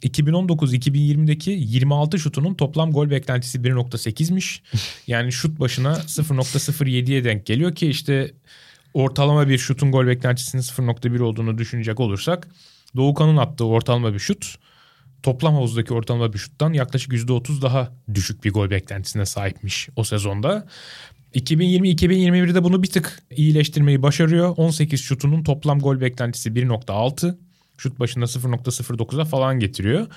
2019-2020'deki 0.04 1.52
26 1.52 2.20
şutunun 2.20 2.54
toplam 2.54 2.92
gol 2.92 3.10
beklentisi 3.10 3.60
1.8'miş. 3.60 4.62
Yani 5.08 5.32
şut 5.32 5.60
başına 5.60 5.94
0.07'ye 5.94 7.24
denk 7.24 7.46
geliyor 7.46 7.76
ki 7.76 7.88
işte 7.88 8.32
ortalama 8.94 9.48
bir 9.48 9.58
şutun 9.58 9.92
gol 9.92 10.08
beklentisinin 10.08 10.62
0.1 10.62 11.22
olduğunu 11.22 11.58
düşünecek 11.58 12.00
olursak 12.00 12.48
Doğukan'ın 12.96 13.38
attığı 13.38 13.66
ortalama 13.66 14.14
bir 14.14 14.20
şut 14.20 14.58
toplam 15.24 15.54
havuzdaki 15.54 15.94
ortalama 15.94 16.34
bir 16.34 16.38
şuttan 16.38 16.74
yaklaşık 16.74 17.14
%30 17.14 17.62
daha 17.62 17.94
düşük 18.14 18.44
bir 18.44 18.52
gol 18.52 18.70
beklentisine 18.70 19.26
sahipmiş 19.26 19.90
o 19.96 20.04
sezonda. 20.04 20.68
2020-2021'de 21.36 22.64
bunu 22.64 22.84
bir 22.84 22.88
tık 22.88 23.24
iyileştirmeyi 23.32 24.02
başarıyor. 24.02 24.54
18 24.58 25.02
şutunun 25.02 25.44
toplam 25.44 25.80
gol 25.80 26.02
beklentisi 26.02 26.50
1.6. 26.50 27.36
Şut 27.78 28.00
başında 28.00 28.26
0.09'a 28.26 29.26
falan 29.26 29.60
getiriyor. 29.60 30.08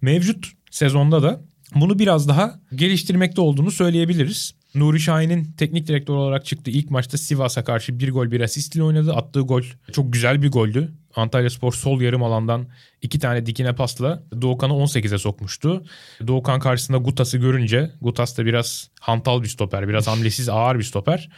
Mevcut 0.00 0.46
sezonda 0.70 1.22
da 1.22 1.40
bunu 1.74 1.98
biraz 1.98 2.28
daha 2.28 2.60
geliştirmekte 2.74 3.40
olduğunu 3.40 3.70
söyleyebiliriz. 3.70 4.54
Nuri 4.76 5.00
Şahin'in 5.00 5.44
teknik 5.44 5.86
direktör 5.86 6.14
olarak 6.14 6.44
çıktığı 6.44 6.70
ilk 6.70 6.90
maçta 6.90 7.18
Sivas'a 7.18 7.64
karşı 7.64 7.98
bir 7.98 8.12
gol 8.12 8.30
bir 8.30 8.40
asist 8.40 8.76
ile 8.76 8.82
oynadı. 8.82 9.12
Attığı 9.12 9.40
gol 9.40 9.62
çok 9.92 10.12
güzel 10.12 10.42
bir 10.42 10.50
goldü. 10.50 10.92
Antalya 11.16 11.50
Spor 11.50 11.72
sol 11.72 12.00
yarım 12.00 12.22
alandan 12.22 12.66
iki 13.02 13.18
tane 13.18 13.46
dikine 13.46 13.74
pasla 13.74 14.22
Doğukan'ı 14.42 14.72
18'e 14.72 15.18
sokmuştu. 15.18 15.84
Doğukan 16.26 16.60
karşısında 16.60 16.98
Gutas'ı 16.98 17.38
görünce 17.38 17.90
Gutas 18.00 18.38
da 18.38 18.46
biraz 18.46 18.90
hantal 19.00 19.42
bir 19.42 19.48
stoper, 19.48 19.88
biraz 19.88 20.06
hamlesiz 20.06 20.48
ağır 20.48 20.78
bir 20.78 20.84
stoper. 20.84 21.28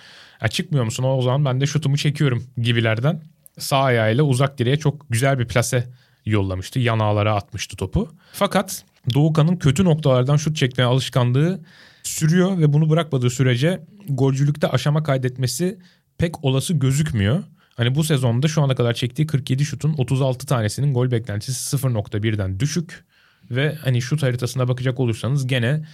Ya 0.43 0.49
çıkmıyor 0.49 0.85
musun 0.85 1.05
o 1.05 1.23
zaman 1.23 1.45
ben 1.45 1.61
de 1.61 1.67
şutumu 1.67 1.97
çekiyorum 1.97 2.45
gibilerden. 2.63 3.23
Sağ 3.59 3.79
ayağıyla 3.79 4.25
uzak 4.25 4.59
direğe 4.59 4.77
çok 4.77 5.07
güzel 5.11 5.39
bir 5.39 5.49
plase 5.49 5.89
yollamıştı. 6.27 6.79
Yan 6.79 6.99
ağlara 6.99 7.35
atmıştı 7.35 7.77
topu. 7.77 8.09
Fakat 8.33 8.85
Doğukan'ın 9.15 9.57
kötü 9.57 9.85
noktalardan 9.85 10.37
şut 10.37 10.57
çekmeye 10.57 10.85
alışkanlığı 10.85 11.61
sürüyor 12.09 12.59
ve 12.59 12.73
bunu 12.73 12.91
bırakmadığı 12.91 13.31
sürece 13.31 13.81
golcülükte 14.09 14.69
aşama 14.69 15.03
kaydetmesi 15.03 15.79
pek 16.19 16.45
olası 16.45 16.75
gözükmüyor. 16.75 17.45
Hani 17.77 17.95
bu 17.95 18.05
sezonda 18.05 18.49
şu 18.49 18.63
ana 18.63 18.75
kadar 18.75 18.95
çektiği 18.95 19.27
47 19.27 19.65
şutun 19.65 19.95
36 19.99 20.47
tanesinin 20.47 20.95
gol 20.95 21.11
beklentisi 21.11 21.77
0.1'den 21.77 22.61
düşük. 22.61 23.05
Ve 23.51 23.75
hani 23.75 24.03
şut 24.03 24.23
haritasına 24.23 24.69
bakacak 24.69 25.01
olursanız 25.01 25.47
gene 25.47 25.85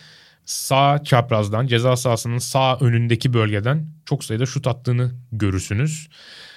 sağ 0.44 1.04
çaprazdan 1.04 1.66
ceza 1.66 1.96
sahasının 1.96 2.38
sağ 2.38 2.78
önündeki 2.78 3.32
bölgeden 3.32 3.86
çok 4.06 4.24
sayıda 4.24 4.46
şut 4.46 4.66
attığını 4.66 5.12
görürsünüz. 5.32 6.08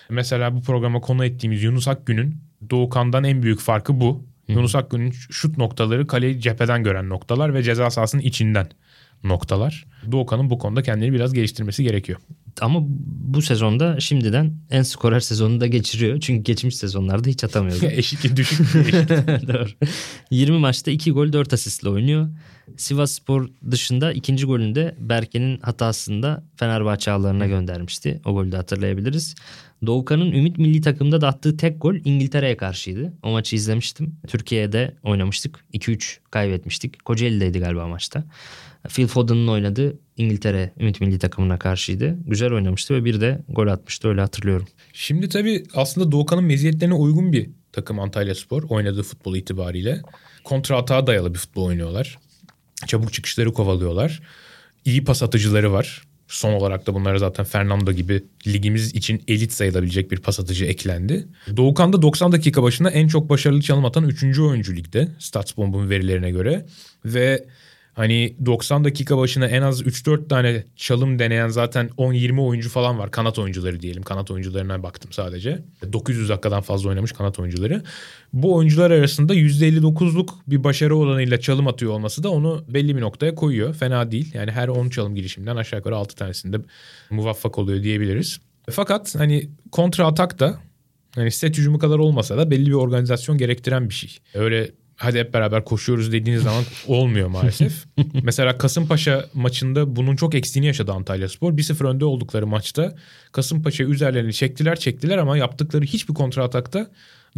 Mesela 0.10 0.56
bu 0.56 0.62
programa 0.62 1.00
konu 1.00 1.26
ettiğimiz 1.26 1.63
Yunus 1.63 1.88
Akgün'ün 1.88 2.41
Doğukan'dan 2.70 3.24
en 3.24 3.43
büyük 3.43 3.60
farkı 3.60 4.02
bu. 4.02 4.26
Hı. 4.46 4.52
Yunus 4.52 4.76
Akgün'ün 4.76 5.12
şut 5.12 5.58
noktaları 5.58 6.08
kaleyi 6.08 6.41
cepheden 6.41 6.84
gören 6.84 7.10
noktalar 7.10 7.54
ve 7.54 7.63
ceza 7.63 7.89
sahasının 7.89 8.22
içinden 8.22 8.70
noktalar. 9.23 9.86
Doğukan'ın 10.12 10.49
bu 10.49 10.58
konuda 10.58 10.84
kendini 10.84 11.13
biraz 11.13 11.34
geliştirmesi 11.34 11.84
gerekiyor. 11.84 12.19
Ama 12.62 12.80
bu 13.08 13.41
sezonda 13.41 13.99
şimdiden 13.99 14.53
en 14.69 14.82
skorer 14.82 15.19
sezonunu 15.19 15.62
da 15.62 15.67
geçiriyor. 15.67 16.19
Çünkü 16.19 16.43
geçmiş 16.43 16.75
sezonlarda 16.75 17.30
hiç 17.30 17.43
atamıyordu. 17.43 17.86
eşik 17.91 18.36
düşük 18.36 18.60
eşik. 18.75 19.10
Doğru. 19.47 19.69
20 20.32 20.58
maçta 20.60 20.91
2 20.91 21.12
gol 21.12 21.34
4 21.34 21.53
asistle 21.53 21.89
oynuyor. 21.89 22.30
Sivas 22.77 23.12
Spor 23.12 23.49
dışında 23.71 24.13
ikinci 24.13 24.45
golünde 24.45 24.95
Berke'nin 24.99 25.60
hatasında 25.60 26.43
Fenerbahçe 26.56 27.12
ağlarına 27.12 27.47
göndermişti. 27.47 28.21
O 28.25 28.34
golü 28.34 28.51
de 28.51 28.58
hatırlayabiliriz. 28.58 29.36
Doğukan'ın 29.86 30.32
Ümit 30.32 30.58
Milli 30.58 30.82
Takım'da 30.82 31.21
da 31.21 31.27
attığı 31.27 31.58
tek 31.58 31.82
gol 31.82 31.95
İngiltere'ye 32.06 32.58
karşıydı. 32.58 33.13
O 33.23 33.32
maçı 33.32 33.56
izlemiştim. 33.56 34.15
Türkiye'de 34.27 34.95
oynamıştık. 35.03 35.65
2-3 35.73 36.17
kaybetmiştik. 36.32 37.06
Kocaeli'deydi 37.06 37.60
galiba 37.60 37.88
maçta. 37.88 38.23
Phil 38.88 39.08
Foden'ın 39.08 39.47
oynadığı 39.47 40.00
İngiltere 40.17 40.73
Ümit 40.80 41.02
Milli 41.02 41.19
Takımına 41.19 41.60
karşıydı. 41.60 42.17
Güzel 42.28 42.54
oynamıştı 42.54 42.93
ve 42.93 43.06
bir 43.06 43.21
de 43.21 43.41
gol 43.50 43.67
atmıştı 43.67 44.08
öyle 44.08 44.21
hatırlıyorum. 44.21 44.67
Şimdi 44.93 45.30
tabii 45.30 45.63
aslında 45.73 46.12
Doğukan'ın 46.12 46.43
meziyetlerine 46.43 46.93
uygun 46.93 47.34
bir 47.34 47.50
takım 47.71 48.00
Antalya 48.00 48.36
Spor 48.36 48.63
oynadığı 48.63 49.04
futbol 49.04 49.36
itibariyle. 49.36 50.02
Kontra 50.43 50.78
atağa 50.78 51.08
dayalı 51.08 51.34
bir 51.34 51.39
futbol 51.39 51.65
oynuyorlar. 51.65 52.19
Çabuk 52.88 53.13
çıkışları 53.13 53.54
kovalıyorlar. 53.54 54.21
İyi 54.86 55.04
pas 55.04 55.23
atıcıları 55.23 55.71
var. 55.71 56.02
Son 56.28 56.54
olarak 56.54 56.88
da 56.88 56.93
bunlara 56.93 57.19
zaten 57.19 57.45
Fernando 57.45 57.91
gibi 57.91 58.23
ligimiz 58.47 58.95
için 58.95 59.23
elit 59.28 59.54
sayılabilecek 59.54 60.12
bir 60.12 60.19
pas 60.19 60.39
atıcı 60.39 60.65
eklendi. 60.65 61.28
Doğukan 61.58 61.93
da 61.93 62.02
90 62.02 62.32
dakika 62.32 62.63
başına 62.63 62.89
en 62.89 63.08
çok 63.08 63.30
başarılı 63.30 63.62
çalım 63.62 63.86
atan 63.86 64.08
3. 64.08 64.39
oyuncu 64.39 64.76
ligde. 64.76 65.08
Statsbomb'un 65.19 65.89
verilerine 65.89 66.32
göre. 66.32 66.65
Ve 67.06 67.47
Hani 67.97 68.36
90 68.45 68.83
dakika 68.83 69.17
başına 69.17 69.47
en 69.47 69.62
az 69.62 69.81
3-4 69.81 70.27
tane 70.27 70.63
çalım 70.75 71.19
deneyen 71.19 71.47
zaten 71.47 71.89
10-20 71.97 72.39
oyuncu 72.41 72.69
falan 72.69 72.99
var. 72.99 73.12
Kanat 73.12 73.39
oyuncuları 73.39 73.79
diyelim. 73.79 74.03
Kanat 74.03 74.31
oyuncularına 74.31 74.83
baktım 74.83 75.12
sadece. 75.12 75.60
900 75.93 76.29
dakikadan 76.29 76.62
fazla 76.62 76.89
oynamış 76.89 77.12
kanat 77.12 77.39
oyuncuları. 77.39 77.83
Bu 78.33 78.55
oyuncular 78.55 78.91
arasında 78.91 79.36
%59'luk 79.36 80.29
bir 80.47 80.63
başarı 80.63 80.95
oranıyla 80.95 81.39
çalım 81.39 81.67
atıyor 81.67 81.91
olması 81.91 82.23
da 82.23 82.29
onu 82.29 82.65
belli 82.67 82.95
bir 82.95 83.01
noktaya 83.01 83.36
koyuyor. 83.36 83.73
Fena 83.73 84.12
değil. 84.12 84.31
Yani 84.33 84.51
her 84.51 84.67
10 84.67 84.89
çalım 84.89 85.15
girişiminden 85.15 85.55
aşağı 85.55 85.79
yukarı 85.79 85.95
6 85.95 86.15
tanesinde 86.15 86.57
muvaffak 87.10 87.57
oluyor 87.57 87.83
diyebiliriz. 87.83 88.39
Fakat 88.69 89.15
hani 89.15 89.49
kontra 89.71 90.05
atak 90.05 90.39
da 90.39 90.60
hani 91.15 91.31
set 91.31 91.57
hücumu 91.57 91.79
kadar 91.79 91.99
olmasa 91.99 92.38
da 92.38 92.51
belli 92.51 92.67
bir 92.67 92.73
organizasyon 92.73 93.38
gerektiren 93.38 93.89
bir 93.89 93.93
şey. 93.93 94.17
Öyle 94.33 94.71
hadi 94.97 95.19
hep 95.19 95.33
beraber 95.33 95.65
koşuyoruz 95.65 96.12
dediğiniz 96.12 96.43
zaman 96.43 96.63
olmuyor 96.88 97.27
maalesef. 97.27 97.86
Mesela 98.23 98.57
Kasımpaşa 98.57 99.25
maçında 99.33 99.95
bunun 99.95 100.15
çok 100.15 100.36
eksiğini 100.36 100.67
yaşadı 100.67 100.91
Antalya 100.91 101.29
Spor. 101.29 101.53
1-0 101.53 101.88
önde 101.88 102.05
oldukları 102.05 102.47
maçta 102.47 102.95
Kasımpaşa 103.31 103.83
üzerlerini 103.83 104.33
çektiler 104.33 104.79
çektiler 104.79 105.17
ama 105.17 105.38
yaptıkları 105.38 105.86
hiçbir 105.86 106.13
kontra 106.13 106.43
atakta 106.43 106.91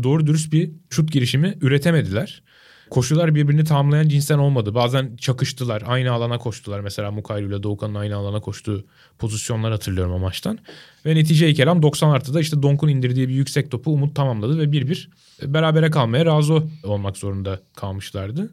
doğru 0.04 0.28
dürüst 0.28 0.54
bir 0.54 0.72
şut 0.90 1.12
girişimi 1.12 1.58
üretemediler. 1.62 2.44
Koşular 2.90 3.36
birbirini 3.36 3.64
tamamlayan 3.64 4.08
cinsten 4.08 4.38
olmadı. 4.38 4.76
Bazen 4.76 5.16
çakıştılar. 5.16 5.84
Aynı 5.86 6.12
alana 6.12 6.38
koştular. 6.38 6.80
Mesela 6.80 7.12
Mukaylu 7.12 7.48
ile 7.48 7.64
Doğukan'ın 7.64 7.96
aynı 7.96 8.16
alana 8.16 8.40
koştuğu 8.40 8.86
pozisyonlar 9.20 9.72
hatırlıyorum 9.72 10.14
o 10.14 10.20
maçtan. 10.20 10.60
Ve 11.06 11.16
netice 11.16 11.54
kelam 11.54 11.82
90 11.82 12.10
artıda 12.10 12.42
işte 12.42 12.62
Donk'un 12.62 12.88
indirdiği 12.88 13.30
bir 13.30 13.34
yüksek 13.34 13.72
topu 13.72 13.94
Umut 13.94 14.16
tamamladı 14.16 14.60
ve 14.60 14.64
1-1 14.64 15.08
berabere 15.44 15.92
kalmaya 15.92 16.26
razı 16.26 16.64
olmak 16.84 17.18
zorunda 17.18 17.60
kalmışlardı. 17.76 18.52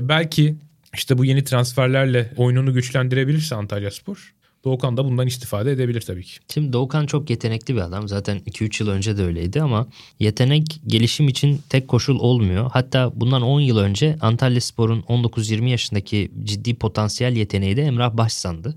Belki 0.00 0.56
işte 0.94 1.18
bu 1.18 1.24
yeni 1.24 1.44
transferlerle 1.44 2.32
oyununu 2.36 2.74
güçlendirebilirse 2.74 3.54
Antalya 3.54 3.90
Spor 3.90 4.34
Doğukan 4.64 4.96
da 4.96 5.04
bundan 5.04 5.26
istifade 5.26 5.72
edebilir 5.72 6.00
tabii 6.00 6.24
ki. 6.24 6.38
Şimdi 6.48 6.72
Doğukan 6.72 7.06
çok 7.06 7.30
yetenekli 7.30 7.74
bir 7.74 7.80
adam. 7.80 8.08
Zaten 8.08 8.38
2-3 8.38 8.82
yıl 8.82 8.90
önce 8.90 9.16
de 9.16 9.24
öyleydi 9.24 9.62
ama 9.62 9.86
yetenek 10.18 10.80
gelişim 10.86 11.28
için 11.28 11.60
tek 11.68 11.88
koşul 11.88 12.18
olmuyor. 12.18 12.70
Hatta 12.72 13.12
bundan 13.14 13.42
10 13.42 13.60
yıl 13.60 13.78
önce 13.78 14.16
Antalya 14.20 14.60
Spor'un 14.60 15.00
19-20 15.00 15.68
yaşındaki 15.68 16.30
ciddi 16.44 16.74
potansiyel 16.74 17.36
yeteneği 17.36 17.76
de 17.76 17.82
Emrah 17.82 18.16
Başsan'dı. 18.16 18.76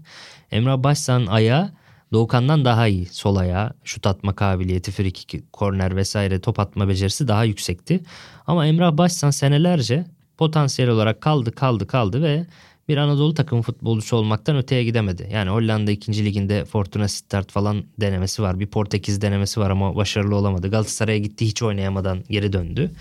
Emrah 0.51 0.83
Başsan 0.83 1.25
ayağı 1.25 1.71
Doğukan'dan 2.11 2.65
daha 2.65 2.87
iyi. 2.87 3.05
Sol 3.05 3.35
ayağı, 3.35 3.73
şut 3.83 4.07
atma 4.07 4.35
kabiliyeti, 4.35 4.91
frikik, 4.91 5.53
korner 5.53 5.95
vesaire 5.95 6.41
top 6.41 6.59
atma 6.59 6.87
becerisi 6.87 7.27
daha 7.27 7.43
yüksekti. 7.43 7.99
Ama 8.47 8.67
Emrah 8.67 8.97
Başsan 8.97 9.31
senelerce 9.31 10.05
potansiyel 10.37 10.91
olarak 10.91 11.21
kaldı 11.21 11.51
kaldı 11.51 11.87
kaldı 11.87 12.21
ve 12.21 12.45
bir 12.87 12.97
Anadolu 12.97 13.33
takım 13.33 13.61
futbolcusu 13.61 14.17
olmaktan 14.17 14.57
öteye 14.57 14.83
gidemedi. 14.83 15.29
Yani 15.31 15.49
Hollanda 15.49 15.91
2. 15.91 16.25
liginde 16.25 16.65
Fortuna 16.65 17.07
Sittard 17.07 17.49
falan 17.49 17.83
denemesi 18.01 18.41
var. 18.41 18.59
Bir 18.59 18.67
Portekiz 18.67 19.21
denemesi 19.21 19.59
var 19.59 19.69
ama 19.69 19.95
başarılı 19.95 20.35
olamadı. 20.35 20.69
Galatasaray'a 20.69 21.17
gitti 21.17 21.45
hiç 21.45 21.63
oynayamadan 21.63 22.23
geri 22.29 22.53
döndü. 22.53 22.91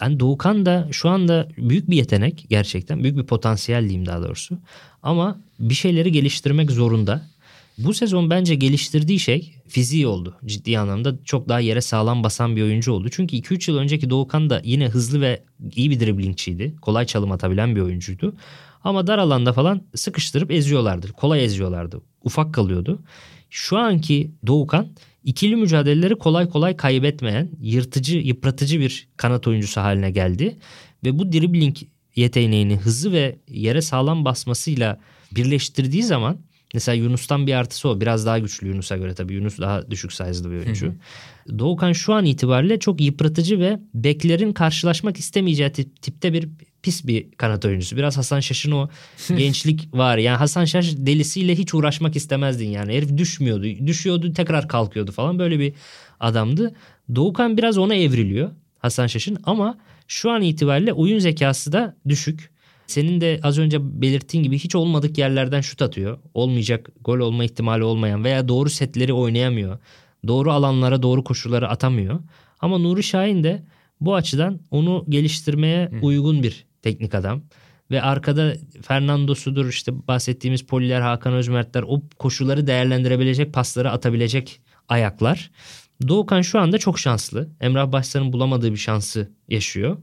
Yani 0.00 0.20
Doğukan 0.20 0.66
da 0.66 0.88
şu 0.92 1.08
anda 1.08 1.48
büyük 1.58 1.90
bir 1.90 1.96
yetenek 1.96 2.46
gerçekten. 2.50 3.02
Büyük 3.02 3.16
bir 3.16 3.26
potansiyel 3.26 3.82
diyeyim 3.82 4.06
daha 4.06 4.22
doğrusu. 4.22 4.58
Ama 5.02 5.38
bir 5.60 5.74
şeyleri 5.74 6.12
geliştirmek 6.12 6.70
zorunda. 6.70 7.22
Bu 7.78 7.94
sezon 7.94 8.30
bence 8.30 8.54
geliştirdiği 8.54 9.20
şey 9.20 9.54
fiziği 9.68 10.06
oldu. 10.06 10.36
Ciddi 10.44 10.78
anlamda 10.78 11.14
çok 11.24 11.48
daha 11.48 11.60
yere 11.60 11.80
sağlam 11.80 12.24
basan 12.24 12.56
bir 12.56 12.62
oyuncu 12.62 12.92
oldu. 12.92 13.08
Çünkü 13.10 13.36
2-3 13.36 13.70
yıl 13.70 13.78
önceki 13.78 14.10
Doğukan 14.10 14.50
da 14.50 14.60
yine 14.64 14.88
hızlı 14.88 15.20
ve 15.20 15.42
iyi 15.76 15.90
bir 15.90 16.00
driblingçiydi. 16.00 16.74
Kolay 16.80 17.06
çalım 17.06 17.32
atabilen 17.32 17.76
bir 17.76 17.80
oyuncuydu. 17.80 18.34
Ama 18.84 19.06
dar 19.06 19.18
alanda 19.18 19.52
falan 19.52 19.82
sıkıştırıp 19.94 20.50
eziyorlardı. 20.50 21.12
Kolay 21.12 21.44
eziyorlardı. 21.44 22.00
Ufak 22.24 22.54
kalıyordu. 22.54 23.02
Şu 23.50 23.78
anki 23.78 24.30
Doğukan 24.46 24.88
ikili 25.24 25.56
mücadeleleri 25.56 26.14
kolay 26.14 26.48
kolay 26.48 26.76
kaybetmeyen, 26.76 27.50
yırtıcı, 27.60 28.18
yıpratıcı 28.18 28.80
bir 28.80 29.08
kanat 29.16 29.46
oyuncusu 29.46 29.80
haline 29.80 30.10
geldi. 30.10 30.56
Ve 31.04 31.18
bu 31.18 31.32
dribbling 31.32 31.76
yeteneğini 32.16 32.76
hızı 32.76 33.12
ve 33.12 33.38
yere 33.48 33.82
sağlam 33.82 34.24
basmasıyla 34.24 35.00
birleştirdiği 35.32 36.02
zaman 36.02 36.38
Mesela 36.74 36.94
Yunus'tan 36.94 37.46
bir 37.46 37.54
artısı 37.54 37.88
o. 37.88 38.00
Biraz 38.00 38.26
daha 38.26 38.38
güçlü 38.38 38.68
Yunus'a 38.68 38.96
göre 38.96 39.14
tabii. 39.14 39.34
Yunus 39.34 39.58
daha 39.58 39.90
düşük 39.90 40.12
size'lı 40.12 40.50
bir 40.50 40.56
oyuncu. 40.56 40.86
Hı 40.86 40.90
hı. 40.90 41.58
Doğukan 41.58 41.92
şu 41.92 42.12
an 42.14 42.24
itibariyle 42.24 42.78
çok 42.78 43.00
yıpratıcı 43.00 43.60
ve 43.60 43.80
beklerin 43.94 44.52
karşılaşmak 44.52 45.16
istemeyeceği 45.16 45.72
tip, 45.72 46.02
tipte 46.02 46.32
bir 46.32 46.48
pis 46.84 47.06
bir 47.06 47.30
kanat 47.30 47.64
oyuncusu. 47.64 47.96
Biraz 47.96 48.16
Hasan 48.16 48.40
Şaş'ın 48.40 48.72
o 48.72 48.88
gençlik 49.28 49.88
var. 49.94 50.18
Yani 50.18 50.36
Hasan 50.36 50.64
Şaş 50.64 50.94
delisiyle 50.96 51.54
hiç 51.54 51.74
uğraşmak 51.74 52.16
istemezdin 52.16 52.68
yani. 52.68 52.92
Herif 52.92 53.16
düşmüyordu. 53.16 53.86
Düşüyordu 53.86 54.32
tekrar 54.32 54.68
kalkıyordu 54.68 55.12
falan. 55.12 55.38
Böyle 55.38 55.58
bir 55.58 55.72
adamdı. 56.20 56.74
Doğukan 57.14 57.56
biraz 57.56 57.78
ona 57.78 57.94
evriliyor 57.94 58.50
Hasan 58.78 59.06
Şaş'ın 59.06 59.38
ama 59.44 59.78
şu 60.08 60.30
an 60.30 60.42
itibariyle 60.42 60.92
oyun 60.92 61.18
zekası 61.18 61.72
da 61.72 61.96
düşük. 62.08 62.50
Senin 62.86 63.20
de 63.20 63.40
az 63.42 63.58
önce 63.58 64.02
belirttiğin 64.02 64.44
gibi 64.44 64.58
hiç 64.58 64.74
olmadık 64.74 65.18
yerlerden 65.18 65.60
şut 65.60 65.82
atıyor. 65.82 66.18
Olmayacak 66.34 66.90
gol 67.00 67.18
olma 67.18 67.44
ihtimali 67.44 67.84
olmayan 67.84 68.24
veya 68.24 68.48
doğru 68.48 68.70
setleri 68.70 69.12
oynayamıyor. 69.12 69.78
Doğru 70.26 70.52
alanlara 70.52 71.02
doğru 71.02 71.24
koşulları 71.24 71.68
atamıyor. 71.68 72.20
Ama 72.60 72.78
Nuri 72.78 73.02
Şahin 73.02 73.44
de 73.44 73.62
bu 74.00 74.14
açıdan 74.14 74.60
onu 74.70 75.04
geliştirmeye 75.08 75.90
uygun 76.02 76.42
bir 76.42 76.64
teknik 76.84 77.14
adam. 77.14 77.42
ve 77.90 78.02
arkada 78.02 78.54
Fernando'sudur 78.82 79.68
işte 79.68 80.08
bahsettiğimiz 80.08 80.62
Poliler, 80.62 81.00
Hakan 81.00 81.32
Özmertler 81.34 81.82
o 81.82 82.02
koşuları 82.18 82.66
değerlendirebilecek 82.66 83.52
pasları 83.52 83.90
atabilecek 83.90 84.60
ayaklar. 84.88 85.50
Doğukan 86.08 86.42
şu 86.42 86.58
anda 86.58 86.78
çok 86.78 86.98
şanslı. 86.98 87.48
Emrah 87.60 87.92
Başsan'ın 87.92 88.32
bulamadığı 88.32 88.72
bir 88.72 88.76
şansı 88.76 89.30
yaşıyor. 89.48 89.96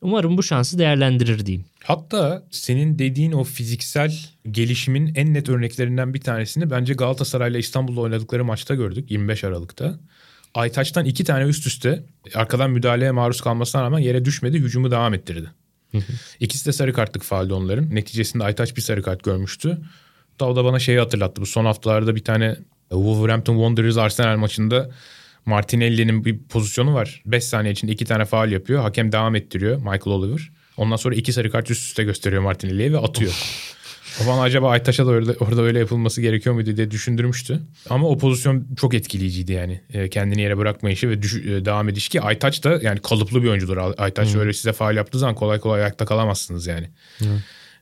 Umarım 0.00 0.38
bu 0.38 0.42
şansı 0.42 0.78
değerlendirir 0.78 1.46
diyeyim. 1.46 1.66
Hatta 1.84 2.42
senin 2.50 2.98
dediğin 2.98 3.32
o 3.32 3.44
fiziksel 3.44 4.12
gelişimin 4.50 5.12
en 5.14 5.34
net 5.34 5.48
örneklerinden 5.48 6.14
bir 6.14 6.20
tanesini 6.20 6.70
bence 6.70 6.94
Galatasaray'la 6.94 7.58
İstanbul'da 7.58 8.00
oynadıkları 8.00 8.44
maçta 8.44 8.74
gördük 8.74 9.10
25 9.10 9.44
Aralık'ta. 9.44 9.98
Aytaç'tan 10.54 11.04
iki 11.04 11.24
tane 11.24 11.44
üst 11.44 11.66
üste 11.66 12.04
arkadan 12.34 12.70
müdahaleye 12.70 13.10
maruz 13.10 13.40
kalmasına 13.40 13.82
rağmen 13.82 13.98
yere 13.98 14.24
düşmedi 14.24 14.58
hücumu 14.58 14.90
devam 14.90 15.14
ettirdi. 15.14 15.50
İkisi 16.40 16.66
de 16.66 16.72
sarı 16.72 16.92
kartlık 16.92 17.22
faaldi 17.22 17.54
onların. 17.54 17.94
Neticesinde 17.94 18.44
Aytaç 18.44 18.76
bir 18.76 18.82
sarı 18.82 19.02
kart 19.02 19.22
görmüştü. 19.22 19.78
O 20.40 20.56
da 20.56 20.64
bana 20.64 20.78
şeyi 20.78 20.98
hatırlattı. 20.98 21.40
Bu 21.40 21.46
son 21.46 21.64
haftalarda 21.64 22.16
bir 22.16 22.24
tane 22.24 22.56
Wolverhampton 22.90 23.54
Wanderers 23.54 23.96
Arsenal 23.96 24.36
maçında 24.36 24.90
Martinelli'nin 25.46 26.24
bir 26.24 26.38
pozisyonu 26.38 26.94
var. 26.94 27.22
5 27.26 27.44
saniye 27.44 27.72
içinde 27.72 27.92
iki 27.92 28.04
tane 28.04 28.24
faal 28.24 28.52
yapıyor. 28.52 28.82
Hakem 28.82 29.12
devam 29.12 29.34
ettiriyor 29.34 29.76
Michael 29.76 30.06
Oliver. 30.06 30.50
Ondan 30.76 30.96
sonra 30.96 31.14
iki 31.14 31.32
sarı 31.32 31.50
kart 31.50 31.70
üst 31.70 31.82
üste 31.82 32.04
gösteriyor 32.04 32.42
Martinelli'ye 32.42 32.92
ve 32.92 32.98
atıyor. 32.98 33.32
Bana 34.28 34.40
acaba 34.40 34.70
Aytaş'a 34.70 35.06
da 35.06 35.10
orada, 35.10 35.32
orada 35.40 35.62
öyle 35.62 35.78
yapılması 35.78 36.20
gerekiyor 36.20 36.54
muydu 36.54 36.76
diye 36.76 36.90
düşündürmüştü. 36.90 37.60
Ama 37.90 38.08
o 38.08 38.18
pozisyon 38.18 38.66
çok 38.76 38.94
etkileyiciydi 38.94 39.52
yani. 39.52 39.80
E, 39.92 40.08
kendini 40.08 40.42
yere 40.42 40.58
bırakmayışı 40.58 41.08
ve 41.08 41.22
düş, 41.22 41.34
e, 41.34 41.64
devam 41.64 41.88
ediş 41.88 42.08
ki 42.08 42.20
Aytaç 42.20 42.64
da 42.64 42.78
yani 42.82 42.98
kalıplı 43.00 43.42
bir 43.42 43.48
oyuncudur. 43.48 43.76
Aytaç 43.98 44.34
hmm. 44.34 44.40
öyle 44.40 44.52
size 44.52 44.72
faal 44.72 44.96
yaptığı 44.96 45.18
zaman 45.18 45.34
kolay 45.34 45.60
kolay 45.60 45.80
ayakta 45.80 46.04
kalamazsınız 46.04 46.66
yani. 46.66 46.88
Hmm. 47.18 47.28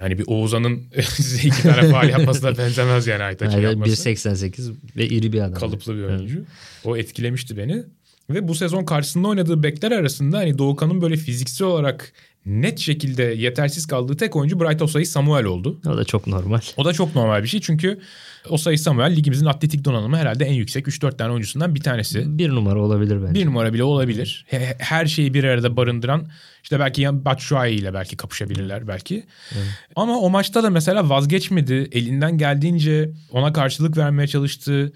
Yani 0.01 0.19
bir 0.19 0.25
Oğuzhan'ın 0.27 0.83
size 1.03 1.49
iki 1.49 1.63
tane 1.63 1.91
faal 1.91 2.09
yapmasına 2.09 2.59
benzemez 2.59 3.07
yani 3.07 3.23
Aytaç'ın 3.23 3.61
yani 3.61 3.65
yapması. 3.65 4.11
1.88 4.11 4.75
ve 4.97 5.07
iri 5.07 5.33
bir 5.33 5.41
adam. 5.41 5.55
Kalıplı 5.55 5.97
bir 5.97 6.03
oyuncu. 6.03 6.39
Evet. 6.39 6.49
O 6.85 6.97
etkilemişti 6.97 7.57
beni. 7.57 7.85
Ve 8.31 8.49
bu 8.49 8.55
sezon 8.55 8.85
karşısında 8.85 9.29
oynadığı 9.29 9.63
bekler 9.63 9.93
arasında 9.93 10.39
hani 10.39 10.59
Doğukan'ın 10.59 11.03
böyle 11.03 11.17
fiziksel 11.17 11.67
olarak 11.67 12.13
net 12.47 12.79
şekilde 12.79 13.23
yetersiz 13.23 13.87
kaldığı 13.87 14.17
tek 14.17 14.37
oyuncu 14.37 14.61
Bright 14.61 14.83
Osay 14.83 15.05
Samuel 15.05 15.45
oldu. 15.45 15.81
O 15.87 15.97
da 15.97 16.05
çok 16.05 16.27
normal. 16.27 16.61
O 16.77 16.85
da 16.85 16.93
çok 16.93 17.15
normal 17.15 17.43
bir 17.43 17.49
şey 17.49 17.61
çünkü 17.61 18.01
Osay 18.49 18.77
Samuel 18.77 19.17
ligimizin 19.17 19.47
atletik 19.47 19.85
donanımı 19.85 20.17
herhalde 20.17 20.45
en 20.45 20.53
yüksek 20.53 20.87
3-4 20.87 21.17
tane 21.17 21.31
oyuncusundan 21.33 21.75
bir 21.75 21.81
tanesi. 21.81 22.39
Bir 22.39 22.51
numara 22.51 22.81
olabilir 22.83 23.23
bence. 23.23 23.35
Bir 23.41 23.47
numara 23.47 23.73
bile 23.73 23.85
olabilir. 23.85 24.47
Her 24.79 25.07
şeyi 25.07 25.35
bir 25.35 25.45
arada 25.45 25.77
barındıran 25.77 26.29
işte 26.63 26.81
belki 26.81 27.25
Batshuayi 27.25 27.79
ile 27.79 27.95
belki 27.95 28.17
kapışabilirler 28.17 28.89
belki. 28.89 29.27
Evet. 29.53 29.67
Ama 29.97 30.19
o 30.19 30.31
maçta 30.31 30.63
da 30.63 30.71
mesela 30.71 31.09
vazgeçmedi. 31.09 31.89
Elinden 31.93 32.39
geldiğince 32.39 33.11
ona 33.31 33.53
karşılık 33.53 33.97
vermeye 33.97 34.27
çalıştı. 34.27 34.93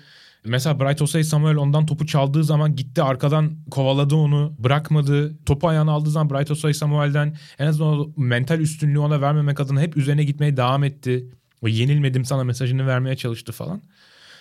Mesela 0.46 0.80
Bright 0.80 1.02
Osay 1.02 1.24
Samuel 1.24 1.56
ondan 1.56 1.86
topu 1.86 2.06
çaldığı 2.06 2.44
zaman 2.44 2.76
gitti 2.76 3.02
arkadan 3.02 3.56
kovaladı 3.70 4.14
onu 4.14 4.54
bırakmadı. 4.58 5.44
Topu 5.46 5.68
ayağına 5.68 5.92
aldığı 5.92 6.10
zaman 6.10 6.30
Bright 6.30 6.50
Osay 6.50 6.74
Samuel'den 6.74 7.36
en 7.58 7.66
azından 7.66 7.98
o 7.98 8.10
mental 8.16 8.60
üstünlüğü 8.60 8.98
ona 8.98 9.20
vermemek 9.20 9.60
adına 9.60 9.80
hep 9.80 9.96
üzerine 9.96 10.24
gitmeye 10.24 10.56
devam 10.56 10.84
etti. 10.84 11.28
O 11.62 11.68
yenilmedim 11.68 12.24
sana 12.24 12.44
mesajını 12.44 12.86
vermeye 12.86 13.16
çalıştı 13.16 13.52
falan. 13.52 13.82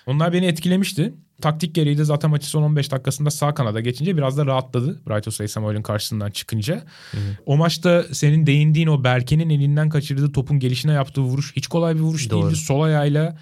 Onlar 0.06 0.34
beni 0.34 0.46
etkilemişti. 0.46 1.14
Taktik 1.42 1.76
gereği 1.76 1.98
de 1.98 2.04
zaten 2.04 2.30
maçı 2.30 2.48
son 2.48 2.64
15 2.64 2.92
dakikasında 2.92 3.32
sağ 3.32 3.54
kanada 3.54 3.80
geçince 3.80 4.18
biraz 4.18 4.38
da 4.38 4.46
rahatladı. 4.46 5.02
Bright 5.10 5.28
Osay 5.28 5.48
Samuel'in 5.48 5.82
karşısından 5.82 6.32
çıkınca. 6.32 6.84
Hı. 7.12 7.18
O 7.46 7.58
maçta 7.58 8.04
senin 8.12 8.46
değindiğin 8.46 8.88
o 8.88 9.04
Berke'nin 9.04 9.50
elinden 9.50 9.90
kaçırdığı 9.90 10.32
topun 10.32 10.60
gelişine 10.60 10.92
yaptığı 10.92 11.22
vuruş 11.22 11.56
hiç 11.56 11.68
kolay 11.68 11.96
bir 11.96 12.00
vuruş 12.00 12.30
Doğru. 12.30 12.46
değildi. 12.46 12.56
Sol 12.60 12.82
ayağıyla 12.82 13.38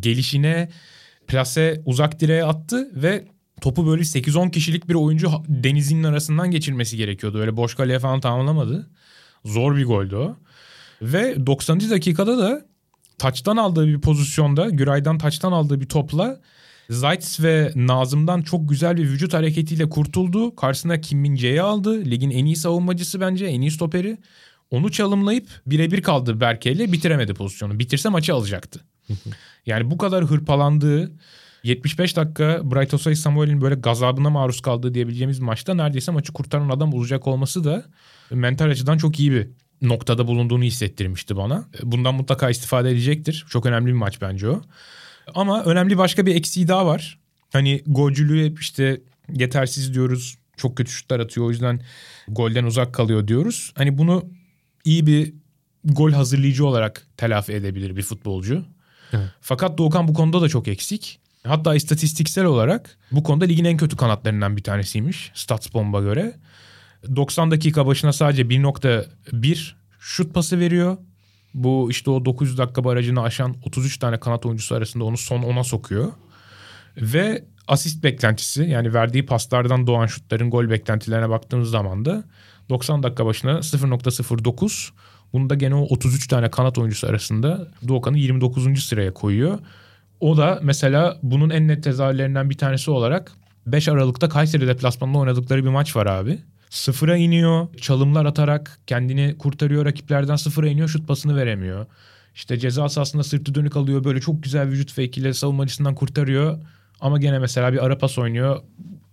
gelişine 0.00 0.68
plase 1.26 1.82
uzak 1.84 2.20
direğe 2.20 2.44
attı 2.44 2.90
ve 2.94 3.24
topu 3.60 3.86
böyle 3.86 4.02
8-10 4.02 4.50
kişilik 4.50 4.88
bir 4.88 4.94
oyuncu 4.94 5.30
denizinin 5.48 6.04
arasından 6.04 6.50
geçirmesi 6.50 6.96
gerekiyordu. 6.96 7.38
Öyle 7.38 7.56
boş 7.56 7.74
kaleye 7.74 7.98
falan 7.98 8.20
tamamlamadı. 8.20 8.90
Zor 9.44 9.76
bir 9.76 9.84
goldü 9.84 10.16
o. 10.16 10.36
Ve 11.02 11.46
90. 11.46 11.80
dakikada 11.80 12.38
da 12.38 12.66
taçtan 13.18 13.56
aldığı 13.56 13.86
bir 13.86 14.00
pozisyonda 14.00 14.70
Güray'dan 14.70 15.18
taçtan 15.18 15.52
aldığı 15.52 15.80
bir 15.80 15.88
topla 15.88 16.40
Zayt 16.90 17.40
ve 17.40 17.72
Nazım'dan 17.74 18.42
çok 18.42 18.68
güzel 18.68 18.96
bir 18.96 19.02
vücut 19.02 19.34
hareketiyle 19.34 19.88
kurtuldu. 19.88 20.56
Karşısına 20.56 21.00
Kim 21.00 21.18
Min 21.18 21.58
aldı. 21.58 22.04
Ligin 22.04 22.30
en 22.30 22.44
iyi 22.44 22.56
savunmacısı 22.56 23.20
bence, 23.20 23.46
en 23.46 23.60
iyi 23.60 23.70
stoperi. 23.70 24.18
Onu 24.70 24.90
çalımlayıp 24.90 25.48
birebir 25.66 26.02
kaldı 26.02 26.40
Berke 26.40 26.92
bitiremedi 26.92 27.34
pozisyonu. 27.34 27.78
Bitirse 27.78 28.08
maçı 28.08 28.34
alacaktı. 28.34 28.80
yani 29.66 29.90
bu 29.90 29.98
kadar 29.98 30.24
hırpalandığı 30.24 31.12
75 31.62 32.16
dakika 32.16 32.60
Bright 32.64 32.94
Osay 32.94 33.14
Samuel'in 33.14 33.60
böyle 33.60 33.74
gazabına 33.74 34.30
maruz 34.30 34.60
kaldığı 34.60 34.94
diyebileceğimiz 34.94 35.38
maçta 35.38 35.74
neredeyse 35.74 36.12
maçı 36.12 36.32
kurtaran 36.32 36.68
adam 36.68 36.94
olacak 36.94 37.26
olması 37.26 37.64
da 37.64 37.84
mental 38.30 38.70
açıdan 38.70 38.98
çok 38.98 39.20
iyi 39.20 39.32
bir 39.32 39.48
noktada 39.82 40.26
bulunduğunu 40.26 40.64
hissettirmişti 40.64 41.36
bana. 41.36 41.64
Bundan 41.82 42.14
mutlaka 42.14 42.50
istifade 42.50 42.90
edecektir. 42.90 43.46
Çok 43.48 43.66
önemli 43.66 43.86
bir 43.86 43.92
maç 43.92 44.20
bence 44.20 44.48
o. 44.48 44.62
Ama 45.34 45.64
önemli 45.64 45.98
başka 45.98 46.26
bir 46.26 46.34
eksiği 46.34 46.68
daha 46.68 46.86
var. 46.86 47.18
Hani 47.52 47.82
golcülüğü 47.86 48.44
hep 48.44 48.60
işte 48.60 49.00
yetersiz 49.34 49.94
diyoruz. 49.94 50.38
Çok 50.56 50.76
kötü 50.76 50.90
şutlar 50.90 51.20
atıyor 51.20 51.46
o 51.46 51.50
yüzden 51.50 51.80
golden 52.28 52.64
uzak 52.64 52.94
kalıyor 52.94 53.28
diyoruz. 53.28 53.72
Hani 53.76 53.98
bunu 53.98 54.24
iyi 54.84 55.06
bir 55.06 55.34
gol 55.84 56.12
hazırlayıcı 56.12 56.66
olarak 56.66 57.06
telafi 57.16 57.52
edebilir 57.52 57.96
bir 57.96 58.02
futbolcu. 58.02 58.64
Fakat 59.40 59.78
Doğukan 59.78 60.08
bu 60.08 60.14
konuda 60.14 60.40
da 60.40 60.48
çok 60.48 60.68
eksik. 60.68 61.18
Hatta 61.46 61.74
istatistiksel 61.74 62.44
olarak 62.44 62.98
bu 63.12 63.22
konuda 63.22 63.44
ligin 63.44 63.64
en 63.64 63.76
kötü 63.76 63.96
kanatlarından 63.96 64.56
bir 64.56 64.62
tanesiymiş 64.62 65.30
Statsbomb'a 65.34 66.00
göre. 66.00 66.34
90 67.16 67.50
dakika 67.50 67.86
başına 67.86 68.12
sadece 68.12 68.42
1.1 68.42 69.72
şut 70.00 70.34
pası 70.34 70.58
veriyor. 70.58 70.96
Bu 71.54 71.90
işte 71.90 72.10
o 72.10 72.24
900 72.24 72.58
dakika 72.58 72.84
barajını 72.84 73.22
aşan 73.22 73.56
33 73.64 73.98
tane 73.98 74.20
kanat 74.20 74.46
oyuncusu 74.46 74.74
arasında 74.74 75.04
onu 75.04 75.16
son 75.16 75.42
10'a 75.42 75.64
sokuyor. 75.64 76.12
Ve 76.96 77.44
asist 77.68 78.04
beklentisi 78.04 78.62
yani 78.62 78.94
verdiği 78.94 79.26
paslardan 79.26 79.86
doğan 79.86 80.06
şutların 80.06 80.50
gol 80.50 80.70
beklentilerine 80.70 81.28
baktığımız 81.28 81.70
zaman 81.70 82.04
da 82.04 82.24
90 82.68 83.02
dakika 83.02 83.26
başına 83.26 83.50
0.09 83.50 84.90
bunu 85.34 85.50
da 85.50 85.54
gene 85.54 85.74
o 85.74 85.82
33 85.82 86.28
tane 86.28 86.50
kanat 86.50 86.78
oyuncusu 86.78 87.06
arasında 87.06 87.68
Doğukan'ı 87.88 88.18
29. 88.18 88.84
sıraya 88.84 89.14
koyuyor. 89.14 89.58
O 90.20 90.36
da 90.36 90.58
mesela 90.62 91.18
bunun 91.22 91.50
en 91.50 91.68
net 91.68 91.84
tezahürlerinden 91.84 92.50
bir 92.50 92.58
tanesi 92.58 92.90
olarak 92.90 93.32
5 93.66 93.88
Aralık'ta 93.88 94.28
Kayseri 94.28 94.66
deplasmanında 94.66 95.18
oynadıkları 95.18 95.64
bir 95.64 95.70
maç 95.70 95.96
var 95.96 96.06
abi. 96.06 96.38
Sıfıra 96.70 97.16
iniyor, 97.16 97.74
çalımlar 97.76 98.24
atarak 98.24 98.78
kendini 98.86 99.38
kurtarıyor 99.38 99.84
rakiplerden 99.84 100.36
sıfıra 100.36 100.68
iniyor, 100.68 100.88
şut 100.88 101.08
pasını 101.08 101.36
veremiyor. 101.36 101.86
İşte 102.34 102.58
ceza 102.58 102.88
sahasında 102.88 103.22
sırtı 103.22 103.54
dönük 103.54 103.76
alıyor 103.76 104.04
böyle 104.04 104.20
çok 104.20 104.42
güzel 104.42 104.68
vücut 104.68 104.92
fake 104.92 105.20
ile 105.20 105.34
savunmacısından 105.34 105.94
kurtarıyor. 105.94 106.58
Ama 107.00 107.18
gene 107.18 107.38
mesela 107.38 107.72
bir 107.72 107.84
ara 107.84 107.98
pas 107.98 108.18
oynuyor 108.18 108.60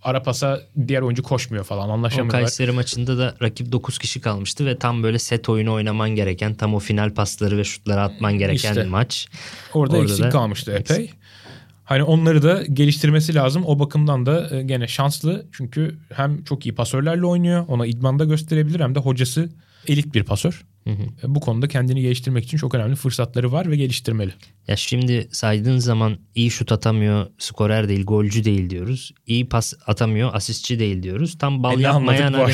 Arapas'a 0.04 0.62
diğer 0.88 1.02
oyuncu 1.02 1.24
koşmuyor 1.24 1.64
falan 1.64 1.90
anlaşamıyorlar. 1.90 2.40
O 2.40 2.42
Kayseri 2.42 2.72
maçında 2.72 3.18
da 3.18 3.36
rakip 3.42 3.72
9 3.72 3.98
kişi 3.98 4.22
kalmıştı 4.22 4.66
ve 4.66 4.78
tam 4.78 5.04
böyle 5.04 5.20
set 5.20 5.50
oyunu 5.50 5.74
oynaman 5.74 6.10
gereken 6.10 6.54
tam 6.54 6.74
o 6.74 6.80
final 6.80 7.14
pasları 7.14 7.58
ve 7.58 7.64
şutları 7.64 8.02
atman 8.02 8.38
gereken 8.38 8.70
işte, 8.70 8.84
maç. 8.84 9.28
Orada, 9.74 9.98
orada 9.98 10.12
eksik 10.12 10.32
kalmıştı 10.32 10.72
epey. 10.72 10.98
Eksik. 10.98 11.16
Hani 11.84 12.04
onları 12.04 12.44
da 12.44 12.64
geliştirmesi 12.64 13.36
lazım. 13.36 13.64
O 13.66 13.80
bakımdan 13.80 14.26
da 14.26 14.56
e, 14.56 14.64
gene 14.64 14.88
şanslı. 14.88 15.46
Çünkü 15.52 15.98
hem 16.14 16.44
çok 16.44 16.66
iyi 16.66 16.76
pasörlerle 16.76 17.26
oynuyor. 17.26 17.66
Ona 17.68 17.86
idmanda 17.86 18.26
gösterebilir 18.26 18.80
hem 18.80 18.96
de 18.96 19.00
hocası 19.00 19.50
elit 19.88 20.14
bir 20.14 20.24
pasör. 20.24 20.66
Hı 20.84 20.90
hı. 20.90 21.04
E, 21.24 21.36
bu 21.36 21.40
konuda 21.40 21.68
kendini 21.68 22.02
geliştirmek 22.02 22.44
için 22.44 22.58
çok 22.58 22.76
önemli 22.76 22.96
fırsatları 22.96 23.52
var 23.52 23.72
ve 23.72 23.76
geliştirmeli. 23.76 24.34
Ya 24.68 24.76
şimdi 24.76 25.28
saydığın 25.32 25.78
zaman 25.78 26.18
iyi 26.36 26.52
şut 26.52 26.72
atamıyor, 26.72 27.28
skorer 27.38 27.90
değil, 27.90 28.06
golcü 28.06 28.44
değil 28.44 28.70
diyoruz. 28.70 29.12
İyi 29.28 29.50
pas 29.50 29.74
atamıyor, 29.88 30.30
asistçi 30.34 30.80
değil 30.80 31.04
diyoruz. 31.04 31.38
Tam 31.38 31.64
bal 31.64 31.80
e 31.80 31.84
yapmayan 31.84 32.34
arı, 32.34 32.52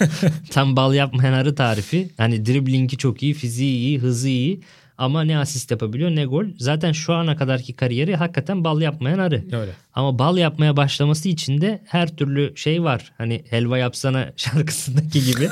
tam 0.50 0.76
bal 0.76 0.94
yapmayan 0.94 1.32
arı 1.32 1.54
tarifi. 1.54 2.10
Hani 2.16 2.46
driblingi 2.46 2.96
çok 2.96 3.22
iyi, 3.22 3.34
fiziği 3.34 3.76
iyi, 3.76 3.98
hızı 3.98 4.28
iyi 4.28 4.60
Ama 4.98 5.22
ne 5.22 5.38
asist 5.38 5.70
yapabiliyor 5.70 6.10
ne 6.10 6.24
gol. 6.24 6.44
Zaten 6.58 6.92
şu 6.92 7.14
ana 7.14 7.36
kadarki 7.36 7.72
kariyeri 7.72 8.16
hakikaten 8.16 8.64
bal 8.64 8.80
yapmayan 8.80 9.18
arı. 9.18 9.44
Öyle. 9.52 9.70
Ama 9.94 10.18
bal 10.18 10.38
yapmaya 10.38 10.76
başlaması 10.76 11.28
için 11.28 11.60
de 11.60 11.82
her 11.86 12.16
türlü 12.16 12.56
şey 12.56 12.82
var. 12.82 13.12
Hani 13.18 13.44
helva 13.50 13.78
yapsana 13.78 14.32
şarkısındaki 14.36 15.24
gibi. 15.24 15.48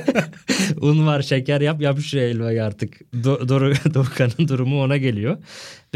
Un 0.80 1.06
var 1.06 1.22
şeker 1.22 1.60
yap 1.60 1.80
yap 1.82 1.98
şu 2.00 2.18
helvayı 2.18 2.64
artık. 2.64 3.00
Do- 3.14 3.48
Doru- 3.48 3.94
Doğukan'ın 3.94 4.48
durumu 4.48 4.82
ona 4.82 4.96
geliyor. 4.96 5.36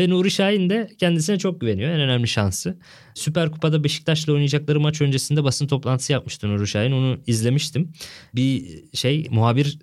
Ve 0.01 0.11
Nuri 0.11 0.31
Şahin 0.31 0.71
de 0.71 0.91
kendisine 0.99 1.39
çok 1.39 1.61
güveniyor. 1.61 1.91
En 1.91 2.01
önemli 2.01 2.29
şansı. 2.29 2.79
Süper 3.15 3.51
Kupa'da 3.51 3.85
Beşiktaş'la 3.85 4.33
oynayacakları 4.33 4.81
maç 4.81 5.01
öncesinde 5.01 5.45
basın 5.45 5.67
toplantısı 5.67 6.13
yapmıştı 6.13 6.49
Nuri 6.49 6.67
Şahin. 6.67 6.93
Onu 6.93 7.19
izlemiştim. 7.27 7.93
Bir 8.35 8.83
şey 8.95 9.27
muhabir 9.31 9.79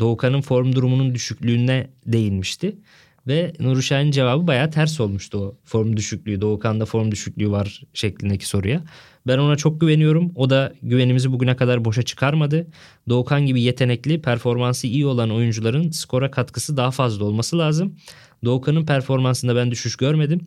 Doğukan'ın 0.00 0.40
form 0.40 0.72
durumunun 0.74 1.14
düşüklüğüne 1.14 1.90
değinmişti. 2.06 2.76
Ve 3.26 3.52
Nuri 3.60 3.82
Şahin'in 3.82 4.10
cevabı 4.10 4.46
bayağı 4.46 4.70
ters 4.70 5.00
olmuştu 5.00 5.38
o 5.38 5.58
form 5.64 5.96
düşüklüğü. 5.96 6.40
Doğukan'da 6.40 6.84
form 6.84 7.10
düşüklüğü 7.10 7.50
var 7.50 7.82
şeklindeki 7.94 8.48
soruya. 8.48 8.84
Ben 9.26 9.38
ona 9.38 9.56
çok 9.56 9.80
güveniyorum. 9.80 10.32
O 10.34 10.50
da 10.50 10.72
güvenimizi 10.82 11.32
bugüne 11.32 11.56
kadar 11.56 11.84
boşa 11.84 12.02
çıkarmadı. 12.02 12.66
Doğukan 13.08 13.46
gibi 13.46 13.62
yetenekli, 13.62 14.22
performansı 14.22 14.86
iyi 14.86 15.06
olan 15.06 15.30
oyuncuların 15.30 15.90
skora 15.90 16.30
katkısı 16.30 16.76
daha 16.76 16.90
fazla 16.90 17.24
olması 17.24 17.58
lazım. 17.58 17.96
Doğukan'ın 18.44 18.86
performansında 18.86 19.56
ben 19.56 19.70
düşüş 19.70 19.96
görmedim. 19.96 20.40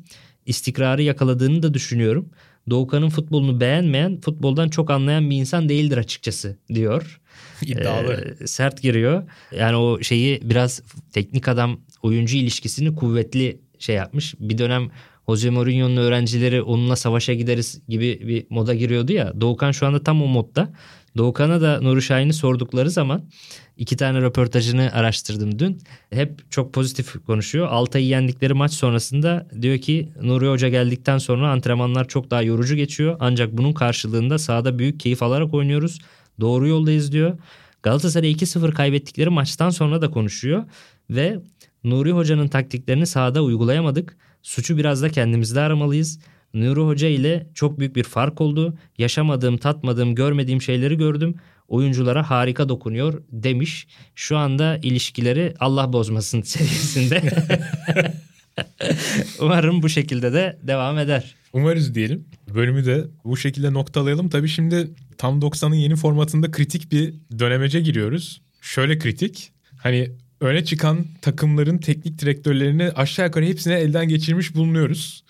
İstikrarı 0.45 1.03
yakaladığını 1.03 1.63
da 1.63 1.73
düşünüyorum. 1.73 2.29
Doğukan'ın 2.69 3.09
futbolunu 3.09 3.59
beğenmeyen, 3.59 4.21
futboldan 4.21 4.69
çok 4.69 4.91
anlayan 4.91 5.29
bir 5.29 5.35
insan 5.35 5.69
değildir 5.69 5.97
açıkçası 5.97 6.57
diyor. 6.73 7.21
İddialı. 7.61 8.35
Ee, 8.41 8.47
sert 8.47 8.81
giriyor. 8.81 9.23
Yani 9.57 9.75
o 9.75 10.01
şeyi 10.01 10.49
biraz 10.49 10.81
teknik 11.11 11.47
adam 11.47 11.79
oyuncu 12.03 12.37
ilişkisini 12.37 12.95
kuvvetli 12.95 13.61
şey 13.79 13.95
yapmış. 13.95 14.35
Bir 14.39 14.57
dönem 14.57 14.91
Jose 15.29 15.49
Mourinho'nun 15.49 15.97
öğrencileri 15.97 16.61
onunla 16.61 16.95
savaşa 16.95 17.33
gideriz 17.33 17.81
gibi 17.87 18.27
bir 18.27 18.45
moda 18.49 18.73
giriyordu 18.73 19.13
ya. 19.13 19.41
Doğukan 19.41 19.71
şu 19.71 19.87
anda 19.87 20.03
tam 20.03 20.23
o 20.23 20.27
modda. 20.27 20.73
Doğukan'a 21.17 21.61
da 21.61 21.81
Nuri 21.81 22.01
Şahin'i 22.01 22.33
sordukları 22.33 22.89
zaman 22.89 23.23
iki 23.77 23.97
tane 23.97 24.21
röportajını 24.21 24.89
araştırdım 24.93 25.59
dün. 25.59 25.81
Hep 26.09 26.51
çok 26.51 26.73
pozitif 26.73 27.25
konuşuyor. 27.25 27.67
Altay'ı 27.67 28.05
yendikleri 28.05 28.53
maç 28.53 28.73
sonrasında 28.73 29.47
diyor 29.61 29.77
ki 29.77 30.09
Nuri 30.21 30.47
Hoca 30.47 30.69
geldikten 30.69 31.17
sonra 31.17 31.51
antrenmanlar 31.51 32.07
çok 32.07 32.31
daha 32.31 32.41
yorucu 32.41 32.75
geçiyor. 32.75 33.17
Ancak 33.19 33.57
bunun 33.57 33.73
karşılığında 33.73 34.37
sahada 34.37 34.79
büyük 34.79 34.99
keyif 34.99 35.23
alarak 35.23 35.53
oynuyoruz. 35.53 35.99
Doğru 36.39 36.67
yoldayız 36.67 37.11
diyor. 37.11 37.37
Galatasaray 37.83 38.31
2-0 38.31 38.71
kaybettikleri 38.73 39.29
maçtan 39.29 39.69
sonra 39.69 40.01
da 40.01 40.11
konuşuyor. 40.11 40.63
Ve 41.09 41.39
Nuri 41.83 42.11
Hoca'nın 42.11 42.47
taktiklerini 42.47 43.07
sahada 43.07 43.43
uygulayamadık. 43.43 44.17
Suçu 44.41 44.77
biraz 44.77 45.01
da 45.01 45.09
kendimizde 45.09 45.59
aramalıyız. 45.59 46.19
Nuri 46.53 46.79
Hoca 46.79 47.07
ile 47.07 47.47
çok 47.53 47.79
büyük 47.79 47.95
bir 47.95 48.03
fark 48.03 48.41
oldu. 48.41 48.77
Yaşamadığım, 48.97 49.57
tatmadığım, 49.57 50.15
görmediğim 50.15 50.61
şeyleri 50.61 50.97
gördüm. 50.97 51.35
Oyunculara 51.67 52.29
harika 52.29 52.69
dokunuyor 52.69 53.23
demiş. 53.31 53.87
Şu 54.15 54.37
anda 54.37 54.77
ilişkileri 54.77 55.53
Allah 55.59 55.93
bozmasın 55.93 56.41
seviyesinde. 56.51 57.21
Umarım 59.41 59.83
bu 59.83 59.89
şekilde 59.89 60.33
de 60.33 60.59
devam 60.63 60.97
eder. 60.97 61.35
Umarız 61.53 61.95
diyelim. 61.95 62.25
Bölümü 62.53 62.85
de 62.85 63.07
bu 63.25 63.37
şekilde 63.37 63.73
noktalayalım. 63.73 64.29
Tabii 64.29 64.47
şimdi 64.47 64.91
tam 65.17 65.39
90'ın 65.39 65.73
yeni 65.73 65.95
formatında 65.95 66.51
kritik 66.51 66.91
bir 66.91 67.13
dönemece 67.39 67.79
giriyoruz. 67.79 68.41
Şöyle 68.61 68.97
kritik. 68.97 69.51
Hani 69.77 70.11
öne 70.41 70.65
çıkan 70.65 71.05
takımların 71.21 71.77
teknik 71.77 72.19
direktörlerini 72.19 72.91
aşağı 72.91 73.25
yukarı 73.25 73.45
hepsine 73.45 73.79
elden 73.79 74.07
geçirmiş 74.07 74.55
bulunuyoruz. 74.55 75.23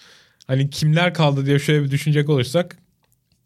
Hani 0.48 0.70
kimler 0.70 1.14
kaldı 1.14 1.46
diye 1.46 1.60
şöyle 1.60 1.84
bir 1.84 1.92
düşünecek 1.92 2.30
olursak 2.30 2.78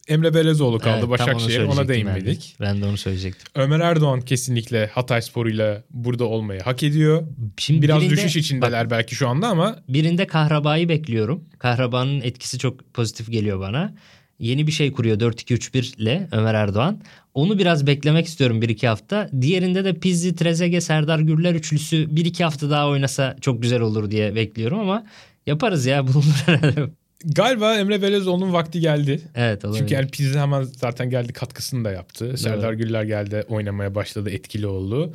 Emre 0.07 0.33
Belezoğlu 0.33 0.79
kaldı 0.79 0.97
Evet, 0.99 1.09
Başakşehir 1.09 1.59
ona 1.59 1.71
söyleyecektim 1.75 1.77
ben 1.77 1.87
de. 1.87 1.93
değinmedik. 1.93 2.55
Ben 2.61 2.81
de 2.81 2.85
onu 2.85 2.97
söyleyecektim. 2.97 3.47
Ömer 3.55 3.79
Erdoğan 3.79 4.21
kesinlikle 4.21 4.87
Hatay 4.87 5.21
Sporu'yla 5.21 5.83
burada 5.89 6.25
olmayı 6.25 6.61
hak 6.61 6.83
ediyor. 6.83 7.23
Şimdi 7.57 7.81
Biraz 7.81 8.01
birinde- 8.01 8.13
düşüş 8.13 8.35
içindeler 8.35 8.85
bak, 8.85 8.91
belki 8.91 9.15
şu 9.15 9.27
anda 9.27 9.47
ama 9.47 9.79
birinde 9.89 10.27
Kahraba'yı 10.27 10.89
bekliyorum. 10.89 11.43
Kahraba'nın 11.59 12.21
etkisi 12.21 12.59
çok 12.59 12.93
pozitif 12.93 13.31
geliyor 13.31 13.59
bana. 13.59 13.93
Yeni 14.39 14.67
bir 14.67 14.71
şey 14.71 14.91
kuruyor 14.91 15.19
4-2-3-1 15.19 15.93
ile 16.01 16.27
Ömer 16.31 16.53
Erdoğan. 16.53 17.01
Onu 17.33 17.59
biraz 17.59 17.87
beklemek 17.87 18.25
istiyorum 18.25 18.61
1-2 18.61 18.87
hafta. 18.87 19.29
Diğerinde 19.41 19.85
de 19.85 19.93
Pizzi, 19.93 20.35
Trezeguet, 20.35 20.83
Serdar 20.83 21.19
Gürler 21.19 21.55
üçlüsü 21.55 22.07
1-2 22.15 22.43
hafta 22.43 22.69
daha 22.69 22.87
oynasa 22.89 23.35
çok 23.41 23.61
güzel 23.61 23.81
olur 23.81 24.11
diye 24.11 24.35
bekliyorum 24.35 24.79
ama 24.79 25.05
yaparız 25.47 25.85
ya 25.85 26.07
bulunur 26.07 26.43
herhalde. 26.45 26.89
galiba 27.25 27.75
Emre 27.75 28.01
Belezoğlu'nun 28.01 28.53
vakti 28.53 28.79
geldi. 28.79 29.21
Evet 29.35 29.65
olabilir. 29.65 29.79
Çünkü 29.79 29.93
yani 29.93 30.07
Pizzi 30.07 30.39
hemen 30.39 30.63
zaten 30.63 31.09
geldi 31.09 31.33
katkısını 31.33 31.85
da 31.85 31.91
yaptı. 31.91 32.37
Serdar 32.37 32.73
Güller 32.73 33.03
geldi 33.03 33.45
oynamaya 33.49 33.95
başladı 33.95 34.29
etkili 34.29 34.67
oldu. 34.67 35.13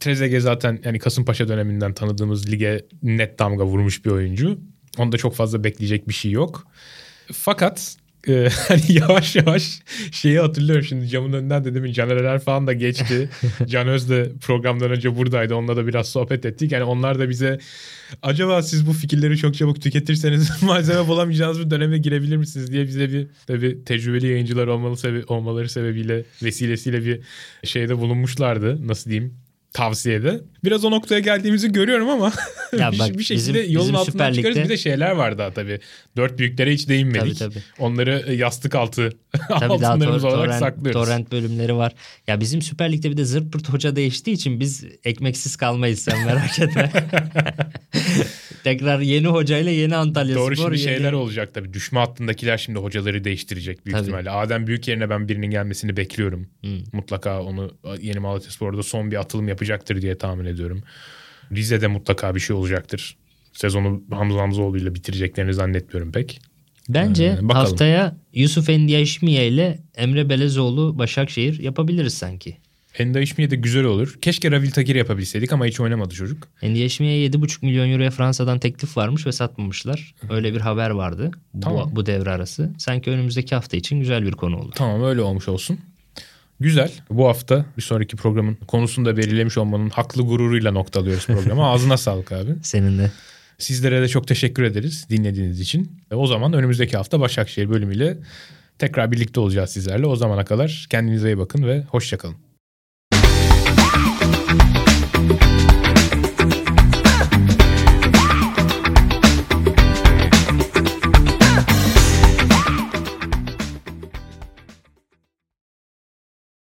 Trezeguet 0.00 0.42
zaten 0.42 0.80
yani 0.84 0.98
Kasımpaşa 0.98 1.48
döneminden 1.48 1.94
tanıdığımız 1.94 2.52
lige 2.52 2.86
net 3.02 3.38
damga 3.38 3.64
vurmuş 3.64 4.04
bir 4.04 4.10
oyuncu. 4.10 4.58
Onda 4.98 5.16
çok 5.16 5.34
fazla 5.34 5.64
bekleyecek 5.64 6.08
bir 6.08 6.14
şey 6.14 6.30
yok. 6.30 6.66
Fakat 7.32 7.96
e, 8.28 8.48
hani 8.68 8.80
yavaş 8.88 9.36
yavaş 9.36 9.80
şeyi 10.12 10.38
hatırlıyorum 10.40 10.84
şimdi 10.84 11.08
camın 11.08 11.32
önünden 11.32 11.64
de 11.64 11.74
demin 11.74 11.92
Caner 11.92 12.16
Erer 12.16 12.38
falan 12.38 12.66
da 12.66 12.72
geçti. 12.72 13.28
Can 13.66 13.88
Öz 13.88 14.10
de 14.10 14.32
programdan 14.42 14.90
önce 14.90 15.16
buradaydı. 15.16 15.54
Onunla 15.54 15.76
da 15.76 15.86
biraz 15.86 16.08
sohbet 16.08 16.46
ettik. 16.46 16.72
Yani 16.72 16.84
onlar 16.84 17.18
da 17.18 17.28
bize 17.28 17.58
acaba 18.22 18.62
siz 18.62 18.86
bu 18.86 18.92
fikirleri 18.92 19.36
çok 19.36 19.54
çabuk 19.54 19.82
tüketirseniz 19.82 20.50
malzeme 20.62 21.08
bulamayacağınız 21.08 21.60
bir 21.60 21.70
döneme 21.70 21.98
girebilir 21.98 22.36
misiniz 22.36 22.72
diye 22.72 22.86
bize 22.86 23.12
bir 23.12 23.26
tabii 23.46 23.84
tecrübeli 23.84 24.26
yayıncılar 24.26 24.66
olmalı 24.66 24.94
sebe- 24.94 25.24
olmaları 25.26 25.68
sebebiyle 25.68 26.24
vesilesiyle 26.42 27.04
bir 27.04 27.20
şeyde 27.64 27.98
bulunmuşlardı. 27.98 28.88
Nasıl 28.88 29.10
diyeyim? 29.10 29.43
Tavsiyede. 29.74 30.40
Biraz 30.64 30.84
o 30.84 30.90
noktaya 30.90 31.20
geldiğimizi 31.20 31.72
görüyorum 31.72 32.08
ama 32.08 32.32
Ya 32.78 32.92
bak, 32.98 33.18
bir 33.18 33.24
şekilde 33.24 33.60
bizim- 33.62 33.72
yolun 33.72 33.82
bizim 33.86 33.96
altından 33.96 34.04
Süper 34.04 34.34
çıkarız. 34.34 34.56
Lig'de- 34.56 34.64
Bir 34.64 34.68
de 34.68 34.76
şeyler 34.76 35.10
var 35.10 35.38
daha 35.38 35.50
tabii. 35.54 35.80
Dört 36.16 36.38
büyüklere 36.38 36.72
hiç 36.72 36.88
değinmedik. 36.88 37.38
Tabii, 37.38 37.52
tabii. 37.54 37.62
Onları 37.78 38.24
e, 38.26 38.34
yastık 38.34 38.74
altı 38.74 39.10
Tabii 39.48 39.80
daha 39.80 39.92
altınlarımız 39.92 40.22
tor- 40.22 40.28
olarak 40.28 40.44
torrent, 40.44 40.58
saklıyoruz. 40.60 41.02
torrent 41.06 41.32
bölümleri 41.32 41.74
var. 41.76 41.92
Ya 42.26 42.40
bizim 42.40 42.62
Süper 42.62 42.92
Lig'de 42.92 43.10
bir 43.10 43.16
de 43.16 43.24
zırt 43.24 43.52
pırt 43.52 43.68
hoca 43.68 43.96
değiştiği 43.96 44.36
için 44.36 44.60
biz 44.60 44.84
ekmeksiz 45.04 45.56
kalmayız 45.56 45.98
sen 45.98 46.26
merak 46.26 46.58
etme. 46.60 46.92
Tekrar 48.64 49.00
yeni 49.00 49.26
hocayla 49.26 49.70
yeni 49.72 49.96
Antalya 49.96 50.36
Doğru 50.36 50.56
Spor. 50.56 50.74
şimdi 50.74 50.88
yeni- 50.88 50.96
şeyler 50.96 51.12
olacak 51.12 51.54
tabii. 51.54 51.72
Düşme 51.72 51.98
hattındakiler 51.98 52.58
şimdi 52.58 52.78
hocaları 52.78 53.24
değiştirecek 53.24 53.86
büyük 53.86 53.96
Tabii. 53.98 54.02
ihtimalle. 54.04 54.30
Adem 54.30 54.66
Büyük 54.66 54.88
yerine 54.88 55.10
ben 55.10 55.28
birinin 55.28 55.46
gelmesini 55.50 55.96
bekliyorum. 55.96 56.46
Hı. 56.64 56.70
Mutlaka 56.92 57.42
onu 57.42 57.70
yeni 58.00 58.18
Malatya 58.18 58.50
Spor'da 58.50 58.82
son 58.82 59.10
bir 59.10 59.16
atılım 59.20 59.48
yapacaktır 59.48 60.02
diye 60.02 60.18
tahmin 60.18 60.44
ediyorum. 60.44 60.82
Rize'de 61.52 61.86
mutlaka 61.86 62.34
bir 62.34 62.40
şey 62.40 62.56
olacaktır. 62.56 63.16
Sezonu 63.52 64.02
Hamza 64.10 64.40
Hamzoğlu 64.40 64.78
ile 64.78 64.94
bitireceklerini 64.94 65.54
zannetmiyorum 65.54 66.12
pek. 66.12 66.40
Bence 66.88 67.24
Ee, 67.24 67.30
bakalım. 67.36 67.50
haftaya 67.50 68.16
Yusuf 68.34 68.68
Endiaşmiye 68.70 69.48
ile 69.48 69.78
Emre 69.96 70.28
Belezoğlu 70.28 70.98
Başakşehir 70.98 71.58
yapabiliriz 71.60 72.14
sanki. 72.14 72.56
Enda 72.98 73.20
İşmiye 73.20 73.50
de 73.50 73.56
güzel 73.56 73.84
olur. 73.84 74.18
Keşke 74.22 74.50
Ravil 74.50 74.70
Takir 74.70 74.94
yapabilseydik 74.94 75.52
ama 75.52 75.66
hiç 75.66 75.80
oynamadı 75.80 76.14
çocuk. 76.14 76.48
Endiaşmiye'ye 76.62 77.28
7,5 77.28 77.64
milyon 77.64 77.90
euroya 77.90 78.10
Fransa'dan 78.10 78.58
teklif 78.58 78.96
varmış 78.96 79.26
ve 79.26 79.32
satmamışlar. 79.32 80.14
Öyle 80.30 80.54
bir 80.54 80.60
haber 80.60 80.90
vardı 80.90 81.30
Tamam. 81.62 81.90
bu, 81.92 81.96
bu 81.96 82.06
devre 82.06 82.30
arası. 82.30 82.70
Sanki 82.78 83.10
önümüzdeki 83.10 83.54
hafta 83.54 83.76
için 83.76 84.00
güzel 84.00 84.22
bir 84.26 84.32
konu 84.32 84.56
olur. 84.58 84.72
Tamam 84.74 85.04
öyle 85.04 85.20
olmuş 85.20 85.48
olsun. 85.48 85.78
Güzel. 86.60 86.92
Bu 87.10 87.28
hafta 87.28 87.66
bir 87.76 87.82
sonraki 87.82 88.16
programın 88.16 88.54
konusunu 88.54 89.04
da 89.06 89.16
belirlemiş 89.16 89.58
olmanın 89.58 89.90
haklı 89.90 90.22
gururuyla 90.22 90.72
noktalıyoruz 90.72 91.26
programı. 91.26 91.64
Ağzına 91.70 91.96
sağlık 91.96 92.32
abi. 92.32 92.50
Senin 92.62 92.98
de. 92.98 93.10
Sizlere 93.58 94.02
de 94.02 94.08
çok 94.08 94.28
teşekkür 94.28 94.62
ederiz 94.62 95.06
dinlediğiniz 95.10 95.60
için. 95.60 95.92
O 96.10 96.26
zaman 96.26 96.52
önümüzdeki 96.52 96.96
hafta 96.96 97.20
Başakşehir 97.20 97.70
bölümüyle 97.70 98.18
tekrar 98.78 99.12
birlikte 99.12 99.40
olacağız 99.40 99.70
sizlerle. 99.70 100.06
O 100.06 100.16
zamana 100.16 100.44
kadar 100.44 100.86
kendinize 100.90 101.28
iyi 101.28 101.38
bakın 101.38 101.62
ve 101.62 101.82
hoşçakalın. 101.82 102.36